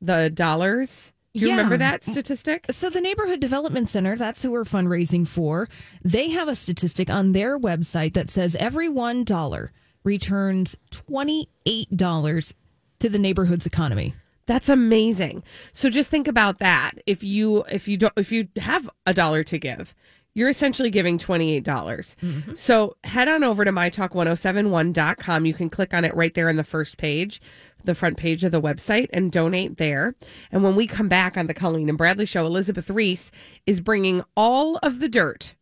the 0.00 0.30
dollars. 0.30 1.12
Do 1.34 1.40
you 1.40 1.48
Yeah. 1.48 1.56
remember 1.56 1.76
that 1.76 2.02
statistic? 2.04 2.66
So 2.70 2.88
the 2.88 3.00
Neighborhood 3.00 3.40
Development 3.40 3.88
Center, 3.88 4.16
that's 4.16 4.42
who 4.42 4.52
we're 4.52 4.64
fundraising 4.64 5.26
for. 5.28 5.68
They 6.02 6.30
have 6.30 6.48
a 6.48 6.54
statistic 6.54 7.10
on 7.10 7.32
their 7.32 7.58
website 7.58 8.14
that 8.14 8.30
says 8.30 8.56
every 8.56 8.88
one 8.88 9.22
dollar 9.24 9.70
returns 10.02 10.76
twenty 10.90 11.48
eight 11.66 11.94
dollars 11.94 12.54
to 13.00 13.08
the 13.10 13.18
neighborhood's 13.18 13.66
economy. 13.66 14.14
That's 14.46 14.68
amazing. 14.68 15.42
So 15.72 15.90
just 15.90 16.10
think 16.10 16.28
about 16.28 16.58
that. 16.60 16.92
If 17.06 17.22
you 17.24 17.64
if 17.64 17.86
you 17.88 17.96
don't 17.96 18.12
if 18.16 18.30
you 18.32 18.48
have 18.56 18.88
a 19.04 19.12
dollar 19.12 19.42
to 19.44 19.58
give, 19.58 19.94
you're 20.36 20.50
essentially 20.50 20.90
giving 20.90 21.18
$28. 21.18 21.64
dollars 21.64 22.14
mm-hmm. 22.22 22.54
So 22.54 22.96
head 23.04 23.26
on 23.26 23.42
over 23.42 23.64
to 23.64 23.72
mytalk1071.com. 23.72 25.46
You 25.46 25.54
can 25.54 25.70
click 25.70 25.94
on 25.94 26.04
it 26.04 26.14
right 26.14 26.34
there 26.34 26.50
on 26.50 26.56
the 26.56 26.62
first 26.64 26.98
page, 26.98 27.40
the 27.84 27.94
front 27.94 28.18
page 28.18 28.44
of 28.44 28.52
the 28.52 28.60
website 28.60 29.08
and 29.14 29.32
donate 29.32 29.78
there. 29.78 30.14
And 30.52 30.62
when 30.62 30.76
we 30.76 30.86
come 30.86 31.08
back 31.08 31.38
on 31.38 31.46
the 31.46 31.54
Colleen 31.54 31.88
and 31.88 31.96
Bradley 31.96 32.26
show, 32.26 32.44
Elizabeth 32.44 32.90
Reese 32.90 33.30
is 33.66 33.80
bringing 33.80 34.22
all 34.36 34.76
of 34.82 35.00
the 35.00 35.08
dirt. 35.08 35.54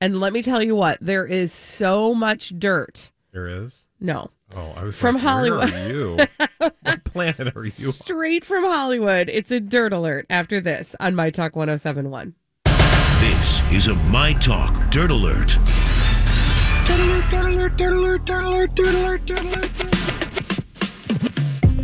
And 0.00 0.18
let 0.20 0.32
me 0.32 0.42
tell 0.42 0.60
you 0.62 0.74
what, 0.74 0.98
there 1.00 1.24
is 1.24 1.52
so 1.52 2.12
much 2.12 2.52
dirt. 2.58 3.12
There 3.30 3.46
is. 3.46 3.86
No. 4.00 4.30
Oh, 4.56 4.74
I 4.76 4.82
was 4.82 4.98
From 4.98 5.14
like, 5.14 5.22
where 5.24 5.32
Hollywood. 5.32 5.72
are 5.72 5.88
you? 5.88 6.18
what 6.82 7.04
planet 7.04 7.56
are 7.56 7.64
you? 7.64 7.92
Straight 7.92 8.44
from 8.44 8.64
Hollywood. 8.64 9.30
It's 9.30 9.52
a 9.52 9.60
dirt 9.60 9.92
alert 9.92 10.26
after 10.28 10.60
this 10.60 10.96
on 10.98 11.14
My 11.14 11.30
Talk 11.30 11.54
1071. 11.54 12.34
This 13.42 13.72
is 13.72 13.88
a 13.88 13.94
My 13.96 14.34
Talk 14.34 14.88
Dirt 14.92 15.10
Alert. 15.10 15.56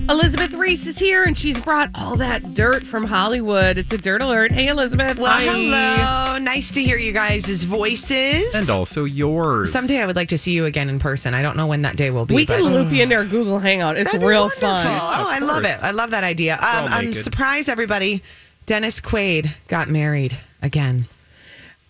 Elizabeth 0.09 0.53
Reese 0.53 0.87
is 0.87 0.97
here 1.00 1.25
and 1.25 1.37
she's 1.37 1.61
brought 1.61 1.91
all 1.97 2.15
that 2.15 2.55
dirt 2.55 2.85
from 2.87 3.05
Hollywood. 3.05 3.77
It's 3.77 3.93
a 3.93 3.99
dirt 3.99 4.23
alert. 4.23 4.53
Hey, 4.53 4.69
Elizabeth. 4.69 5.19
Well, 5.19 5.33
Hi. 5.33 5.43
hello. 5.43 6.38
Nice 6.38 6.71
to 6.75 6.81
hear 6.85 6.97
you 6.97 7.11
guys' 7.11 7.65
voices. 7.65 8.55
And 8.55 8.71
also 8.71 9.03
yours. 9.05 9.73
Someday 9.73 10.00
I 10.00 10.07
would 10.07 10.15
like 10.15 10.29
to 10.29 10.38
see 10.38 10.53
you 10.53 10.65
again 10.65 10.88
in 10.88 11.00
person. 11.00 11.35
I 11.35 11.43
don't 11.43 11.57
know 11.57 11.67
when 11.67 11.83
that 11.83 11.97
day 11.97 12.12
will 12.12 12.25
be. 12.25 12.37
We 12.37 12.47
can 12.47 12.62
but- 12.62 12.71
loop 12.73 12.93
you 12.93 13.03
into 13.03 13.17
our 13.17 13.25
Google 13.25 13.59
Hangout. 13.59 13.97
It's 13.97 14.05
That'd 14.05 14.21
be 14.21 14.27
real 14.29 14.43
wonderful. 14.43 14.61
fun. 14.69 14.87
Oh, 14.87 15.27
I 15.29 15.41
love 15.41 15.65
it. 15.65 15.77
I 15.83 15.91
love 15.91 16.11
that 16.12 16.23
idea. 16.23 16.55
Um, 16.55 16.61
all 16.62 16.88
I'm 16.88 17.07
naked. 17.07 17.25
surprised 17.25 17.69
everybody. 17.69 18.23
Dennis 18.67 19.00
Quaid 19.00 19.50
got 19.67 19.88
married 19.88 20.38
again. 20.62 21.07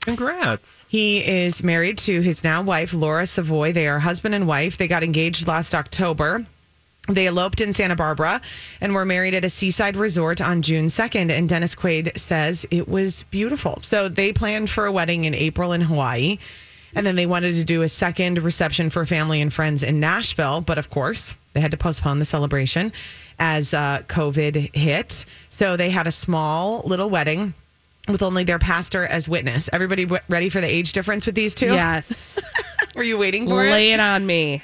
Congrats. 0.09 0.87
He 0.88 1.19
is 1.19 1.62
married 1.62 1.99
to 1.99 2.23
his 2.23 2.43
now 2.43 2.62
wife, 2.62 2.95
Laura 2.95 3.27
Savoie. 3.27 3.73
They 3.73 3.87
are 3.87 3.99
husband 3.99 4.35
and 4.35 4.47
wife. 4.47 4.79
They 4.79 4.88
got 4.88 5.05
engaged 5.05 5.47
last 5.47 5.75
October. 5.75 6.47
They 7.09 7.27
eloped 7.27 7.61
in 7.61 7.75
Santa 7.75 7.95
Barbara 7.95 8.41
and 8.81 8.95
were 8.95 9.05
married 9.05 9.35
at 9.35 9.45
a 9.45 9.50
seaside 9.50 9.97
resort 9.97 10.41
on 10.41 10.62
June 10.62 10.87
2nd. 10.87 11.31
And 11.31 11.47
Dennis 11.47 11.75
Quaid 11.75 12.17
says 12.19 12.67
it 12.71 12.88
was 12.88 13.25
beautiful. 13.25 13.81
So 13.83 14.09
they 14.09 14.33
planned 14.33 14.71
for 14.71 14.87
a 14.87 14.93
wedding 14.93 15.27
in 15.27 15.35
April 15.35 15.75
in 15.75 15.83
Hawaii. 15.83 16.38
And 16.95 17.07
then 17.07 17.17
they 17.17 17.27
wanted 17.27 17.55
to 17.57 17.65
do 17.65 17.83
a 17.83 17.88
second 17.88 18.38
reception 18.38 18.88
for 18.88 19.05
family 19.05 19.43
and 19.43 19.53
friends 19.53 19.83
in 19.83 20.00
Nashville. 20.00 20.62
But 20.62 20.79
of 20.79 20.88
course, 20.88 21.35
they 21.53 21.61
had 21.61 21.71
to 21.73 21.77
postpone 21.77 22.19
the 22.19 22.25
celebration 22.25 22.95
as 23.38 23.75
uh, 23.75 24.00
COVID 24.09 24.75
hit. 24.75 25.27
So 25.50 25.77
they 25.77 25.91
had 25.91 26.07
a 26.07 26.12
small 26.12 26.81
little 26.87 27.11
wedding 27.11 27.53
with 28.09 28.23
only 28.23 28.45
their 28.45 28.59
pastor 28.59 29.05
as 29.05 29.29
witness. 29.29 29.69
Everybody 29.73 30.05
w- 30.05 30.23
ready 30.29 30.49
for 30.49 30.61
the 30.61 30.67
age 30.67 30.93
difference 30.93 31.27
with 31.27 31.35
these 31.35 31.55
two? 31.55 31.67
Yes. 31.67 32.38
Were 32.95 33.03
you 33.03 33.19
waiting 33.19 33.47
for 33.47 33.65
it? 33.65 33.71
Lay 33.71 33.93
it 33.93 34.00
on 34.00 34.27
me. 34.27 34.62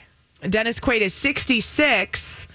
Dennis 0.48 0.80
Quaid 0.80 1.00
is 1.00 1.14
66 1.14 2.46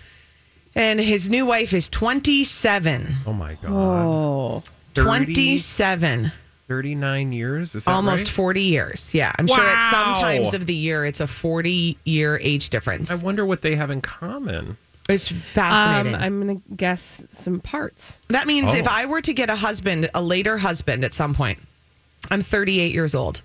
and 0.76 1.00
his 1.00 1.30
new 1.30 1.46
wife 1.46 1.74
is 1.74 1.90
27. 1.90 3.08
Oh 3.26 3.34
my 3.34 3.56
God. 3.56 3.72
Oh. 3.72 4.64
30, 4.96 5.06
27. 5.34 6.32
39 6.68 7.32
years? 7.32 7.74
Is 7.76 7.86
that 7.86 7.92
Almost 7.92 8.26
right? 8.26 8.34
40 8.34 8.62
years. 8.62 9.14
Yeah. 9.14 9.32
I'm 9.40 9.48
sure 9.48 9.64
at 9.64 9.90
some 9.90 10.14
times 10.16 10.54
of 10.54 10.66
the 10.66 10.74
year 10.74 11.06
it's 11.06 11.20
a 11.20 11.28
40 11.28 11.98
year 12.06 12.40
age 12.44 12.70
difference. 12.70 13.10
I 13.10 13.16
wonder 13.16 13.46
what 13.46 13.62
they 13.62 13.76
have 13.76 13.90
in 13.90 14.02
common. 14.02 14.78
It's 15.10 15.32
Um, 15.32 15.38
fascinating. 15.54 16.16
I'm 16.16 16.42
going 16.42 16.62
to 16.62 16.76
guess 16.76 17.24
some 17.32 17.60
parts. 17.60 18.18
that 18.30 18.48
means 18.48 18.72
Oh. 18.72 18.78
if 18.78 18.88
I 18.88 19.06
were 19.08 19.22
to 19.22 19.34
get 19.34 19.50
a 19.50 19.56
husband, 19.56 20.10
a 20.14 20.22
later 20.22 20.58
husband 20.60 21.04
at 21.04 21.14
some 21.14 21.34
point, 21.34 21.60
I'm 22.32 22.42
38 22.44 22.94
years 22.94 23.14
old. 23.16 23.42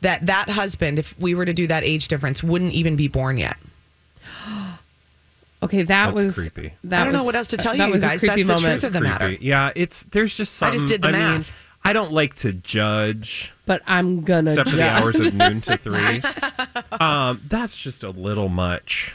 That 0.00 0.26
that 0.26 0.48
husband, 0.48 0.98
if 0.98 1.14
we 1.20 1.34
were 1.34 1.44
to 1.44 1.52
do 1.52 1.66
that 1.68 1.84
age 1.84 2.08
difference, 2.08 2.42
wouldn't 2.42 2.72
even 2.72 2.96
be 2.96 3.06
born 3.08 3.38
yet. 3.38 3.56
Okay, 5.62 5.82
that 5.84 6.06
That's 6.12 6.24
was 6.24 6.34
creepy. 6.34 6.72
That 6.82 7.02
I 7.02 7.04
don't 7.04 7.12
know 7.12 7.22
what 7.22 7.36
else 7.36 7.46
to 7.48 7.56
tell 7.56 7.76
that 7.76 7.86
you 7.86 7.92
was 7.92 8.02
guys. 8.02 8.20
A 8.24 8.26
creepy 8.26 8.42
That's 8.42 8.62
the 8.62 8.68
truth 8.68 8.82
of 8.82 8.92
the 8.92 9.00
matter. 9.00 9.30
Yeah, 9.30 9.70
it's 9.76 10.02
there's 10.10 10.34
just 10.34 10.60
I 10.60 10.70
just 10.72 10.88
did 10.88 11.02
the 11.02 11.08
mean, 11.12 11.18
math. 11.20 11.52
I 11.84 11.92
don't 11.92 12.10
like 12.10 12.34
to 12.36 12.52
judge, 12.52 13.52
But 13.64 13.80
I'm 13.86 14.22
gonna. 14.22 14.50
except 14.50 14.70
for 14.70 14.74
the 14.76 14.88
hours 14.90 15.20
of 15.20 15.32
noon 15.32 15.60
to 15.60 15.76
three. 15.76 16.20
Um, 17.00 17.42
that's 17.48 17.76
just 17.76 18.02
a 18.02 18.10
little 18.10 18.48
much. 18.48 19.12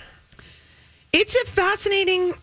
It's 1.18 1.36
a 1.36 1.46
fascinating 1.46 2.34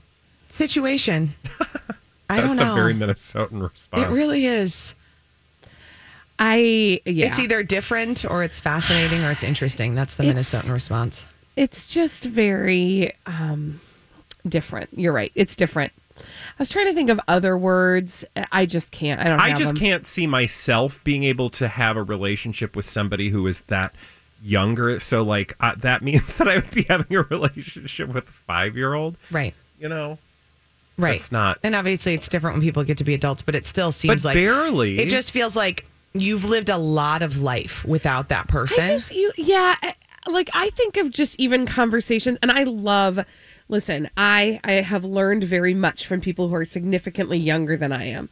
situation. 0.50 1.34
I 2.28 2.40
don't 2.40 2.56
know. 2.56 2.56
That's 2.56 2.70
a 2.70 2.74
very 2.74 2.94
Minnesotan 2.94 3.62
response. 3.62 4.02
it 4.02 4.08
really 4.08 4.46
is. 4.46 4.94
I 6.38 7.00
yeah. 7.04 7.26
It's 7.26 7.38
either 7.38 7.62
different 7.62 8.24
or 8.24 8.42
it's 8.42 8.60
fascinating 8.60 9.22
or 9.22 9.30
it's 9.30 9.44
interesting. 9.44 9.94
That's 9.94 10.16
the 10.16 10.24
It's- 10.24 10.52
Minnesotan 10.52 10.72
response. 10.72 11.26
It's 11.56 11.92
just 11.92 12.24
very 12.24 13.12
um, 13.26 13.80
different. 14.48 14.90
You're 14.96 15.12
right. 15.12 15.30
It's 15.36 15.54
different. 15.54 15.92
I 16.18 16.22
was 16.58 16.68
trying 16.70 16.86
to 16.86 16.94
think 16.94 17.10
of 17.10 17.20
other 17.28 17.56
words. 17.56 18.24
I 18.50 18.66
just 18.66 18.90
can't. 18.90 19.20
I 19.20 19.24
don't. 19.24 19.38
I 19.38 19.50
have 19.50 19.58
just 19.58 19.74
them. 19.74 19.80
can't 19.80 20.06
see 20.06 20.26
myself 20.26 21.02
being 21.04 21.22
able 21.22 21.50
to 21.50 21.68
have 21.68 21.96
a 21.96 22.02
relationship 22.02 22.74
with 22.74 22.86
somebody 22.86 23.28
who 23.30 23.46
is 23.46 23.60
that 23.62 23.94
younger. 24.44 25.00
So, 25.00 25.22
like, 25.22 25.54
uh, 25.60 25.74
that 25.78 26.02
means 26.08 26.36
that 26.36 26.48
I 26.48 26.56
would 26.56 26.70
be 26.70 26.82
having 26.84 27.16
a 27.16 27.22
relationship 27.22 28.08
with 28.08 28.28
a 28.28 28.32
five 28.32 28.76
year 28.76 28.94
old. 28.94 29.16
Right. 29.30 29.54
You 29.78 29.88
know, 29.88 30.18
Right. 30.96 31.16
It's 31.16 31.32
not- 31.32 31.58
And 31.64 31.74
obviously 31.74 32.14
it's 32.14 32.28
different 32.28 32.54
when 32.56 32.62
people 32.62 32.84
get 32.84 32.98
to 32.98 33.04
be 33.04 33.14
adults, 33.14 33.42
but 33.42 33.56
it 33.56 33.66
still 33.66 33.90
seems 33.90 34.22
but 34.22 34.28
like 34.28 34.34
barely. 34.36 35.00
it 35.00 35.08
just 35.08 35.32
feels 35.32 35.56
like 35.56 35.84
you've 36.12 36.44
lived 36.44 36.68
a 36.68 36.76
lot 36.76 37.22
of 37.22 37.42
life 37.42 37.84
without 37.84 38.28
that 38.28 38.46
person. 38.46 38.84
I 38.84 38.86
just 38.86 39.12
you 39.12 39.32
yeah. 39.36 39.74
Like 40.28 40.48
I 40.54 40.70
think 40.70 40.96
of 40.96 41.10
just 41.10 41.38
even 41.40 41.66
conversations, 41.66 42.38
and 42.42 42.52
I 42.52 42.62
love 42.62 43.18
listen, 43.74 44.08
I 44.16 44.60
I 44.62 44.74
have 44.74 45.04
learned 45.04 45.42
very 45.42 45.74
much 45.74 46.06
from 46.06 46.20
people 46.20 46.46
who 46.46 46.54
are 46.54 46.64
significantly 46.64 47.38
younger 47.38 47.76
than 47.76 47.90
I 47.90 48.04
am. 48.04 48.28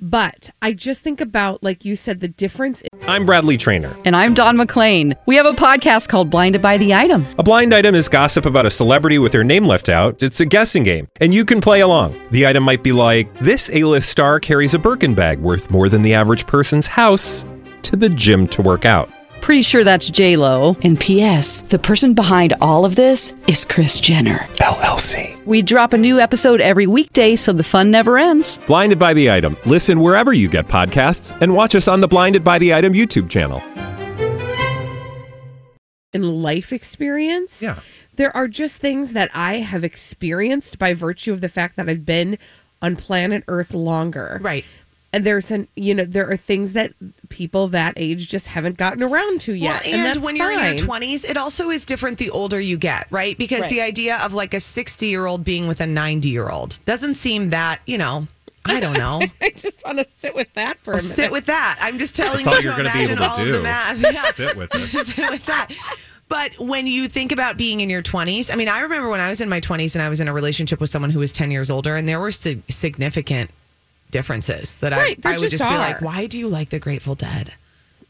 But 0.00 0.50
I 0.62 0.72
just 0.72 1.02
think 1.02 1.20
about 1.20 1.64
like 1.64 1.84
you 1.84 1.96
said 1.96 2.20
the 2.20 2.28
difference 2.28 2.80
I'm 3.02 3.26
Bradley 3.26 3.56
Traynor. 3.56 3.92
And 4.04 4.14
I'm 4.14 4.34
Don 4.34 4.56
McClain. 4.56 5.16
We 5.26 5.34
have 5.34 5.46
a 5.46 5.52
podcast 5.52 6.08
called 6.08 6.30
Blinded 6.30 6.62
by 6.62 6.78
the 6.78 6.94
Item. 6.94 7.26
A 7.40 7.42
blind 7.42 7.74
item 7.74 7.96
is 7.96 8.08
gossip 8.08 8.46
about 8.46 8.66
a 8.66 8.70
celebrity 8.70 9.18
with 9.18 9.32
their 9.32 9.42
name 9.42 9.66
left 9.66 9.88
out. 9.88 10.22
It's 10.22 10.38
a 10.38 10.46
guessing 10.46 10.84
game, 10.84 11.08
and 11.20 11.34
you 11.34 11.44
can 11.44 11.60
play 11.60 11.80
along. 11.80 12.14
The 12.30 12.46
item 12.46 12.62
might 12.62 12.84
be 12.84 12.92
like 12.92 13.36
this: 13.40 13.70
A-list 13.72 14.08
star 14.08 14.38
carries 14.38 14.74
a 14.74 14.78
Birkin 14.78 15.12
bag 15.12 15.40
worth 15.40 15.72
more 15.72 15.88
than 15.88 16.02
the 16.02 16.14
average 16.14 16.46
person's 16.46 16.86
house 16.86 17.44
to 17.82 17.96
the 17.96 18.10
gym 18.10 18.46
to 18.48 18.62
work 18.62 18.84
out. 18.84 19.10
Pretty 19.44 19.60
sure 19.60 19.84
that's 19.84 20.08
J 20.08 20.38
Lo. 20.38 20.74
And 20.84 20.98
P.S. 20.98 21.60
The 21.68 21.78
person 21.78 22.14
behind 22.14 22.54
all 22.62 22.86
of 22.86 22.96
this 22.96 23.34
is 23.46 23.66
Kris 23.66 24.00
Jenner 24.00 24.38
LLC. 24.54 25.44
We 25.44 25.60
drop 25.60 25.92
a 25.92 25.98
new 25.98 26.18
episode 26.18 26.62
every 26.62 26.86
weekday, 26.86 27.36
so 27.36 27.52
the 27.52 27.62
fun 27.62 27.90
never 27.90 28.16
ends. 28.16 28.58
Blinded 28.66 28.98
by 28.98 29.12
the 29.12 29.30
item. 29.30 29.58
Listen 29.66 30.00
wherever 30.00 30.32
you 30.32 30.48
get 30.48 30.66
podcasts, 30.66 31.38
and 31.42 31.52
watch 31.54 31.74
us 31.74 31.88
on 31.88 32.00
the 32.00 32.08
Blinded 32.08 32.42
by 32.42 32.58
the 32.58 32.72
Item 32.72 32.94
YouTube 32.94 33.28
channel. 33.28 33.62
in 36.14 36.22
life 36.42 36.72
experience. 36.72 37.60
Yeah. 37.60 37.80
There 38.14 38.34
are 38.34 38.48
just 38.48 38.80
things 38.80 39.12
that 39.12 39.30
I 39.34 39.56
have 39.56 39.84
experienced 39.84 40.78
by 40.78 40.94
virtue 40.94 41.34
of 41.34 41.42
the 41.42 41.50
fact 41.50 41.76
that 41.76 41.86
I've 41.90 42.06
been 42.06 42.38
on 42.80 42.96
planet 42.96 43.44
Earth 43.48 43.74
longer. 43.74 44.38
Right. 44.40 44.64
And 45.14 45.24
there's 45.24 45.50
an 45.52 45.68
you 45.76 45.94
know 45.94 46.04
there 46.04 46.28
are 46.28 46.36
things 46.36 46.72
that 46.72 46.92
people 47.28 47.68
that 47.68 47.94
age 47.96 48.28
just 48.28 48.48
haven't 48.48 48.76
gotten 48.76 49.00
around 49.02 49.40
to 49.42 49.52
yet. 49.54 49.84
Well, 49.84 49.94
and, 49.94 50.04
that's 50.04 50.18
when 50.18 50.34
you're 50.34 50.50
in 50.50 50.76
your 50.76 50.86
20s, 50.86 51.28
it 51.28 51.36
also 51.36 51.70
is 51.70 51.84
different 51.84 52.18
the 52.18 52.30
older 52.30 52.60
you 52.60 52.76
get, 52.76 53.06
right? 53.10 53.38
Because 53.38 53.60
Right. 53.62 53.70
the 53.70 53.80
idea 53.82 54.16
of 54.18 54.34
like 54.34 54.54
a 54.54 54.60
60 54.60 55.06
year 55.06 55.26
old 55.26 55.44
being 55.44 55.68
with 55.68 55.80
a 55.80 55.86
90 55.86 56.28
year 56.28 56.48
old 56.48 56.78
doesn't 56.84 57.14
seem 57.14 57.50
that, 57.50 57.80
you 57.86 57.96
know, 57.96 58.26
I 58.64 58.80
don't 58.80 58.94
know. 58.98 59.22
I 59.40 59.50
just 59.50 59.84
want 59.84 60.00
to 60.00 60.06
sit 60.08 60.34
with 60.34 60.52
that 60.54 60.78
for 60.80 60.92
Well, 60.94 60.98
a 61.00 61.02
minute. 61.02 61.14
sit 61.14 61.30
with 61.30 61.46
that. 61.46 61.78
I'm 61.80 61.98
just 61.98 62.16
telling 62.16 62.44
That's 62.44 62.56
all 62.56 62.62
you 62.62 62.68
you're 62.70 62.76
to 62.76 62.82
going 62.82 62.92
to 62.92 62.98
be 62.98 63.04
imagine 63.04 63.18
able 63.22 63.30
all 63.30 63.36
to 63.36 63.42
of 63.42 63.46
do. 63.48 63.52
the 63.58 63.62
math. 63.62 64.00
Yeah. 64.12 64.22
Sit 64.32 64.56
with 64.56 64.74
it. 64.74 65.06
sit 65.06 65.30
with 65.30 65.46
that. 65.46 65.70
But 66.28 66.58
when 66.58 66.86
you 66.88 67.06
think 67.06 67.30
about 67.30 67.56
being 67.56 67.80
in 67.82 67.88
your 67.90 68.02
20s, 68.02 68.52
I 68.52 68.56
mean, 68.56 68.68
I 68.68 68.80
remember 68.80 69.08
when 69.10 69.20
I 69.20 69.28
was 69.28 69.40
in 69.40 69.48
my 69.48 69.60
20s 69.60 69.94
and 69.94 70.02
I 70.02 70.08
was 70.08 70.20
in 70.20 70.26
a 70.26 70.32
relationship 70.32 70.80
with 70.80 70.90
someone 70.90 71.10
who 71.10 71.18
was 71.20 71.30
10 71.32 71.50
years 71.52 71.70
older, 71.70 71.94
and 71.96 72.08
there 72.08 72.18
were 72.18 72.32
sig- 72.32 72.62
significant 72.70 73.50
differences 74.14 74.74
that 74.76 74.92
Right, 74.92 75.18
I, 75.26 75.30
I 75.30 75.32
would 75.38 75.50
just 75.50 75.58
just 75.62 75.68
be 75.68 75.76
like, 75.76 76.00
why 76.00 76.26
do 76.26 76.38
you 76.38 76.48
like 76.48 76.70
the 76.70 76.78
Grateful 76.78 77.16
Dead? 77.16 77.52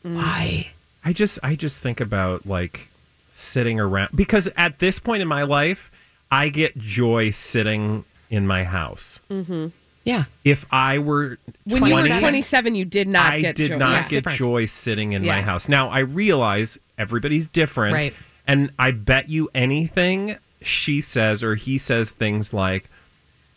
Why? 0.02 0.68
I 1.04 1.12
just 1.14 1.38
I 1.42 1.54
just 1.54 1.78
think 1.80 1.99
about 2.00 2.44
like 2.46 2.88
sitting 3.32 3.80
around 3.80 4.11
because 4.14 4.49
at 4.56 4.78
this 4.78 4.99
point 4.99 5.23
in 5.23 5.28
my 5.28 5.42
life, 5.42 5.90
I 6.30 6.50
get 6.50 6.76
joy 6.78 7.30
sitting 7.30 8.04
in 8.30 8.46
my 8.46 8.64
house. 8.64 9.18
Mm-hmm. 9.30 9.68
Yeah. 10.04 10.25
If 10.44 10.66
I 10.70 10.99
were 10.99 11.38
when 11.64 11.87
you 11.87 11.94
were 11.94 12.06
27, 12.06 12.75
you 12.75 12.84
did 12.84 13.08
not 13.08 13.32
I 13.32 13.40
get 13.40 13.56
did 13.56 13.70
joy. 13.70 13.78
not 13.78 13.92
Yeah. 13.92 14.02
get 14.02 14.11
different. 14.11 14.38
joy 14.38 14.66
sitting 14.66 15.12
in 15.12 15.25
my 15.25 15.40
house. 15.40 15.68
Now 15.68 15.88
I 15.88 16.00
realize 16.00 16.78
everybody's 16.99 17.46
different, 17.46 17.94
Right. 17.94 18.14
And 18.46 18.70
I 18.78 18.90
bet 18.90 19.30
you 19.30 19.49
anything 19.54 20.37
she 20.61 21.00
says 21.00 21.42
or 21.42 21.54
he 21.54 21.78
says 21.78 22.11
things 22.11 22.52
like, 22.52 22.90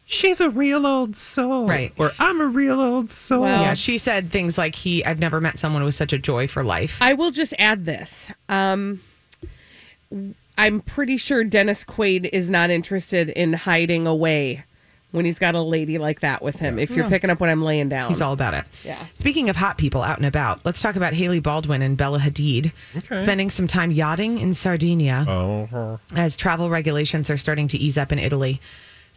"She's 0.10 0.40
a 0.42 0.50
real 0.50 0.88
old 0.88 1.16
soul," 1.18 1.68
Right. 1.68 1.92
Or 1.98 2.12
"I'm 2.18 2.40
a 2.42 2.46
real 2.48 2.80
old 2.82 3.12
soul." 3.12 3.42
Well- 3.42 3.62
Yeah, 3.62 3.74
she 3.76 3.98
said 3.98 4.32
things 4.32 4.58
like 4.58 4.74
he 4.74 5.04
I've 5.06 5.20
never 5.20 5.40
met 5.42 5.60
someone 5.60 5.84
with 5.84 5.96
such 5.96 6.14
a 6.14 6.18
joy 6.18 6.48
for 6.48 6.64
life. 6.64 6.98
I 7.02 7.14
will 7.14 7.32
just 7.32 7.54
add 7.60 7.86
this. 7.86 8.28
Um, 8.50 9.00
I'm 10.58 10.80
pretty 10.82 11.18
sure 11.18 11.44
Dennis 11.44 11.84
Quaid 11.84 12.30
is 12.34 12.50
not 12.50 12.70
interested 12.70 13.30
in 13.30 13.54
hiding 13.54 14.08
away 14.08 14.64
when 15.12 15.24
he's 15.26 15.40
got 15.40 15.56
a 15.56 15.62
lady 15.62 15.98
like 15.98 16.20
that 16.22 16.42
with 16.42 16.58
him. 16.58 16.80
If 16.80 16.90
you're 16.92 17.06
No. 17.06 17.10
picking 17.10 17.30
up 17.30 17.40
what 17.40 17.50
I'm 17.50 17.64
laying 17.64 17.90
down, 17.90 18.10
He's 18.10 18.22
all 18.22 18.34
about 18.34 18.54
it. 18.54 18.64
Yeah. 18.84 18.98
Speaking 19.14 19.50
of 19.50 19.56
hot 19.56 19.78
people 19.78 20.02
out 20.04 20.18
and 20.18 20.26
about, 20.26 20.62
let's 20.66 20.82
talk 20.82 20.96
about 20.96 21.14
Hailey 21.14 21.40
Baldwin 21.40 21.82
and 21.82 21.96
Bella 21.98 22.20
Hadid 22.20 22.72
spending 23.04 23.50
some 23.50 23.68
time 23.68 23.92
yachting 23.92 24.40
in 24.40 24.54
Sardinia 24.54 25.26
Oh, 25.28 26.00
as 26.16 26.36
travel 26.36 26.70
regulations 26.70 27.30
are 27.30 27.38
starting 27.38 27.68
to 27.70 27.78
ease 27.78 27.98
up 27.98 28.12
in 28.12 28.20
Italy. 28.20 28.60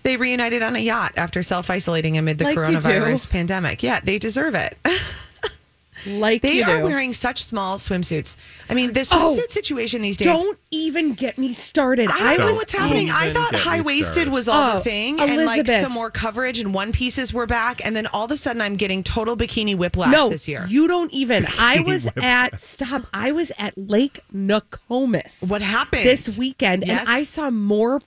They 0.01 0.17
reunited 0.17 0.63
on 0.63 0.77
a 0.77 0.81
yacht 0.81 1.13
after 1.17 1.43
self 1.43 1.71
isolating 1.71 2.17
amid 2.19 2.39
the 2.39 2.45
Like 2.45 2.57
coronavirus 2.57 3.31
pandemic. 3.31 3.83
Yeah, 3.83 4.01
they 4.01 4.19
deserve 4.19 4.55
it. 4.55 4.77
like 6.07 6.41
They 6.41 6.55
you 6.55 6.65
are 6.65 6.79
do. 6.79 6.85
wearing 6.85 7.13
such 7.13 7.45
small 7.45 7.77
swimsuits. 7.77 8.37
I 8.71 8.75
mean, 8.75 8.95
this 8.95 9.13
Oh, 9.13 9.37
swimsuit 9.39 9.51
situation 9.51 10.01
these 10.01 10.17
days. 10.17 10.27
Don't 10.33 10.59
even 10.71 11.13
get 11.13 11.37
me 11.37 11.53
started. 11.53 12.09
I 12.11 12.33
I, 12.33 12.37
don't 12.39 12.47
was 12.47 12.57
what's 12.57 12.73
happening. 12.73 13.11
I 13.11 13.31
thought 13.35 13.55
high 13.55 13.83
waisted 13.83 14.29
was 14.29 14.49
all 14.49 14.71
Oh, 14.71 14.75
the 14.77 14.81
thing, 14.81 15.21
and 15.21 15.37
like 15.45 15.67
some 15.67 15.93
more 15.93 16.11
coverage 16.11 16.59
and 16.59 16.73
one 16.73 16.93
pieces 16.93 17.35
were 17.35 17.47
back, 17.47 17.85
and 17.85 17.95
then 17.95 18.07
all 18.07 18.25
of 18.25 18.31
a 18.31 18.37
sudden 18.39 18.63
I'm 18.63 18.77
getting 18.77 19.03
total 19.03 19.37
bikini 19.37 19.77
whiplash 19.77 20.13
no, 20.13 20.31
this 20.31 20.49
year. 20.49 20.65
you 20.69 20.89
don't 20.89 21.13
even. 21.13 21.47
I 21.59 21.81
was 21.81 22.09
at 22.17 22.59
stop. 22.61 23.03
I 23.13 23.33
was 23.33 23.53
at 23.59 23.77
Lake 23.77 24.21
Nokomis. 24.33 25.51
what 25.51 25.61
happened 25.61 26.05
this 26.05 26.39
weekend 26.39 26.85
Yes. 26.87 27.01
and 27.01 27.09
I 27.11 27.25
saw 27.25 27.51
more 27.51 28.01